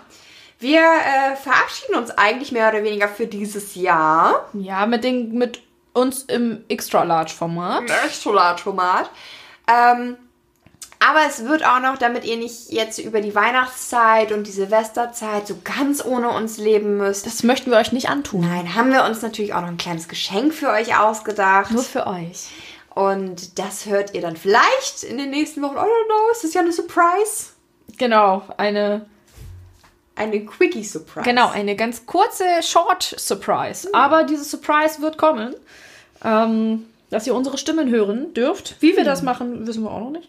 Wir 0.60 0.80
äh, 0.80 1.36
verabschieden 1.36 1.96
uns 1.96 2.10
eigentlich 2.12 2.50
mehr 2.50 2.68
oder 2.70 2.82
weniger 2.84 3.08
für 3.08 3.26
dieses 3.26 3.74
Jahr. 3.74 4.48
Ja, 4.54 4.86
mit, 4.86 5.04
den, 5.04 5.32
mit 5.36 5.60
uns 5.92 6.22
im 6.22 6.64
Extra-Large-Format. 6.68 7.82
Extra-Large-Format. 8.06 9.10
Ähm, 9.68 10.16
aber 11.06 11.20
es 11.28 11.44
wird 11.44 11.64
auch 11.66 11.80
noch, 11.80 11.98
damit 11.98 12.24
ihr 12.24 12.36
nicht 12.36 12.70
jetzt 12.70 12.98
über 12.98 13.20
die 13.20 13.34
Weihnachtszeit 13.34 14.32
und 14.32 14.46
die 14.46 14.52
Silvesterzeit 14.52 15.46
so 15.46 15.56
ganz 15.62 16.04
ohne 16.04 16.30
uns 16.30 16.56
leben 16.56 16.96
müsst. 16.96 17.26
Das 17.26 17.42
möchten 17.42 17.70
wir 17.70 17.78
euch 17.78 17.92
nicht 17.92 18.08
antun. 18.08 18.40
Nein, 18.42 18.74
haben 18.74 18.92
wir 18.92 19.04
uns 19.04 19.20
natürlich 19.20 19.54
auch 19.54 19.60
noch 19.60 19.68
ein 19.68 19.76
kleines 19.76 20.08
Geschenk 20.08 20.54
für 20.54 20.70
euch 20.70 20.98
ausgedacht. 20.98 21.72
Nur 21.72 21.82
für 21.82 22.06
euch. 22.06 22.48
Und 22.94 23.58
das 23.58 23.86
hört 23.86 24.14
ihr 24.14 24.22
dann 24.22 24.36
vielleicht 24.36 25.02
in 25.02 25.18
den 25.18 25.30
nächsten 25.30 25.60
Wochen. 25.62 25.74
I 25.74 25.78
don't 25.78 26.06
know, 26.06 26.30
es 26.32 26.44
ist 26.44 26.54
ja 26.54 26.60
eine 26.60 26.72
Surprise. 26.72 27.48
Genau, 27.98 28.42
eine, 28.56 29.06
Eine 30.14 30.44
Quickie-Surprise. 30.44 31.24
genau, 31.24 31.50
eine 31.50 31.76
ganz 31.76 32.06
kurze 32.06 32.44
Short-Surprise. 32.62 33.88
Aber 33.92 34.24
diese 34.24 34.44
Surprise 34.44 35.02
wird 35.02 35.18
kommen. 35.18 35.54
Ähm, 36.24 36.86
dass 37.10 37.26
ihr 37.28 37.34
unsere 37.34 37.58
Stimmen 37.58 37.90
hören 37.90 38.34
dürft. 38.34 38.74
Wie 38.80 38.96
wir 38.96 39.04
das 39.04 39.22
machen, 39.22 39.66
wissen 39.68 39.84
wir 39.84 39.90
auch 39.92 40.00
noch 40.00 40.10
nicht. 40.10 40.28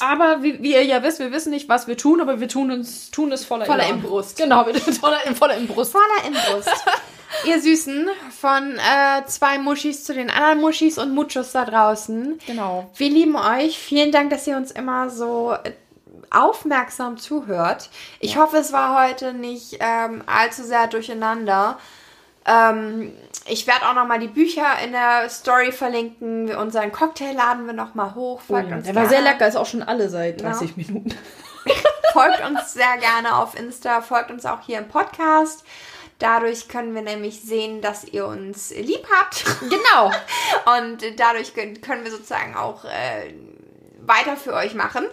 Aber 0.00 0.42
wie, 0.42 0.62
wie 0.62 0.72
ihr 0.72 0.84
ja 0.84 1.02
wisst, 1.02 1.20
wir 1.20 1.32
wissen 1.32 1.50
nicht, 1.50 1.68
was 1.68 1.86
wir 1.86 1.96
tun, 1.96 2.20
aber 2.20 2.40
wir 2.40 2.48
tun, 2.48 2.70
uns, 2.70 3.10
tun 3.10 3.32
es 3.32 3.44
voller, 3.44 3.66
Voller. 3.66 3.88
Inbrust. 3.88 4.36
Genau, 4.36 4.66
wir 4.66 4.74
tun 4.74 4.92
voller, 4.92 5.18
voller 5.34 5.56
Inbrust. 5.56 5.92
Voller 5.92 6.26
Inbrust. 6.26 6.70
ihr 7.46 7.60
Süßen, 7.60 8.08
von 8.30 8.76
äh, 8.76 9.24
zwei 9.26 9.58
Muschis 9.58 10.04
zu 10.04 10.14
den 10.14 10.30
anderen 10.30 10.60
Muschis 10.60 10.98
und 10.98 11.14
Muchos 11.14 11.52
da 11.52 11.64
draußen. 11.64 12.38
Genau. 12.46 12.90
Wir 12.96 13.10
lieben 13.10 13.36
euch. 13.36 13.78
Vielen 13.78 14.12
Dank, 14.12 14.30
dass 14.30 14.46
ihr 14.46 14.56
uns 14.56 14.70
immer 14.70 15.10
so 15.10 15.52
äh, 15.52 15.72
aufmerksam 16.30 17.16
zuhört. 17.16 17.90
Ich 18.20 18.36
hoffe, 18.36 18.56
es 18.56 18.72
war 18.72 19.04
heute 19.04 19.32
nicht 19.32 19.78
ähm, 19.80 20.22
allzu 20.26 20.64
sehr 20.64 20.86
durcheinander. 20.86 21.78
Ähm, 22.46 23.12
ich 23.46 23.66
werde 23.66 23.88
auch 23.88 23.94
noch 23.94 24.06
mal 24.06 24.18
die 24.18 24.28
Bücher 24.28 24.78
in 24.84 24.92
der 24.92 25.28
Story 25.28 25.72
verlinken. 25.72 26.54
Unseren 26.54 26.92
Cocktail 26.92 27.32
laden 27.34 27.66
wir 27.66 27.72
noch 27.74 27.94
mal 27.94 28.14
hoch. 28.14 28.40
Folgt 28.40 28.72
uns 28.72 28.84
Oh 28.88 28.92
Der 28.92 28.94
war 28.94 29.08
sehr 29.08 29.20
lecker, 29.22 29.46
ist 29.46 29.56
auch 29.56 29.66
schon 29.66 29.82
alle 29.82 30.08
seit 30.08 30.40
Ja. 30.40 30.50
30 30.50 30.76
Minuten. 30.76 31.14
Folgt 32.12 32.44
uns 32.44 32.72
sehr 32.74 32.96
gerne 32.98 33.36
auf 33.36 33.58
Insta, 33.58 34.00
folgt 34.00 34.30
uns 34.30 34.46
auch 34.46 34.60
hier 34.64 34.78
im 34.78 34.88
Podcast. 34.88 35.64
Dadurch 36.20 36.68
können 36.68 36.94
wir 36.94 37.02
nämlich 37.02 37.40
sehen, 37.42 37.80
dass 37.80 38.04
ihr 38.04 38.26
uns 38.26 38.70
lieb 38.70 39.04
habt. 39.18 39.44
Genau. 39.60 40.12
Und 40.78 40.98
dadurch 41.18 41.54
können 41.54 41.80
können 41.80 42.04
wir 42.04 42.12
sozusagen 42.12 42.54
auch 42.54 42.84
äh, 42.84 43.34
weiter 44.00 44.36
für 44.36 44.52
euch 44.54 44.74
machen. 44.74 45.06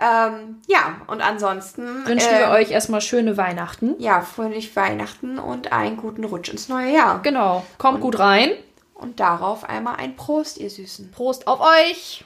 Ähm, 0.00 0.60
ja, 0.68 1.00
und 1.08 1.20
ansonsten 1.20 2.06
Wünschen 2.06 2.32
ähm, 2.32 2.38
wir 2.38 2.50
euch 2.50 2.70
erstmal 2.70 3.00
schöne 3.00 3.36
Weihnachten. 3.36 3.96
ja, 3.98 4.20
fröhlich 4.20 4.74
Weihnachten 4.76 5.38
und 5.38 5.72
einen 5.72 5.96
guten 5.96 6.24
Rutsch 6.24 6.50
ins 6.50 6.68
neue 6.68 6.94
Jahr. 6.94 7.20
Genau. 7.22 7.64
Kommt 7.78 8.00
gut 8.00 8.18
rein. 8.18 8.50
Und 8.94 9.20
darauf 9.20 9.68
einmal 9.68 9.96
ein 9.96 10.16
Prost, 10.16 10.58
ihr 10.58 10.70
Süßen. 10.70 11.12
Prost 11.12 11.46
auf 11.46 11.60
euch. 11.60 12.24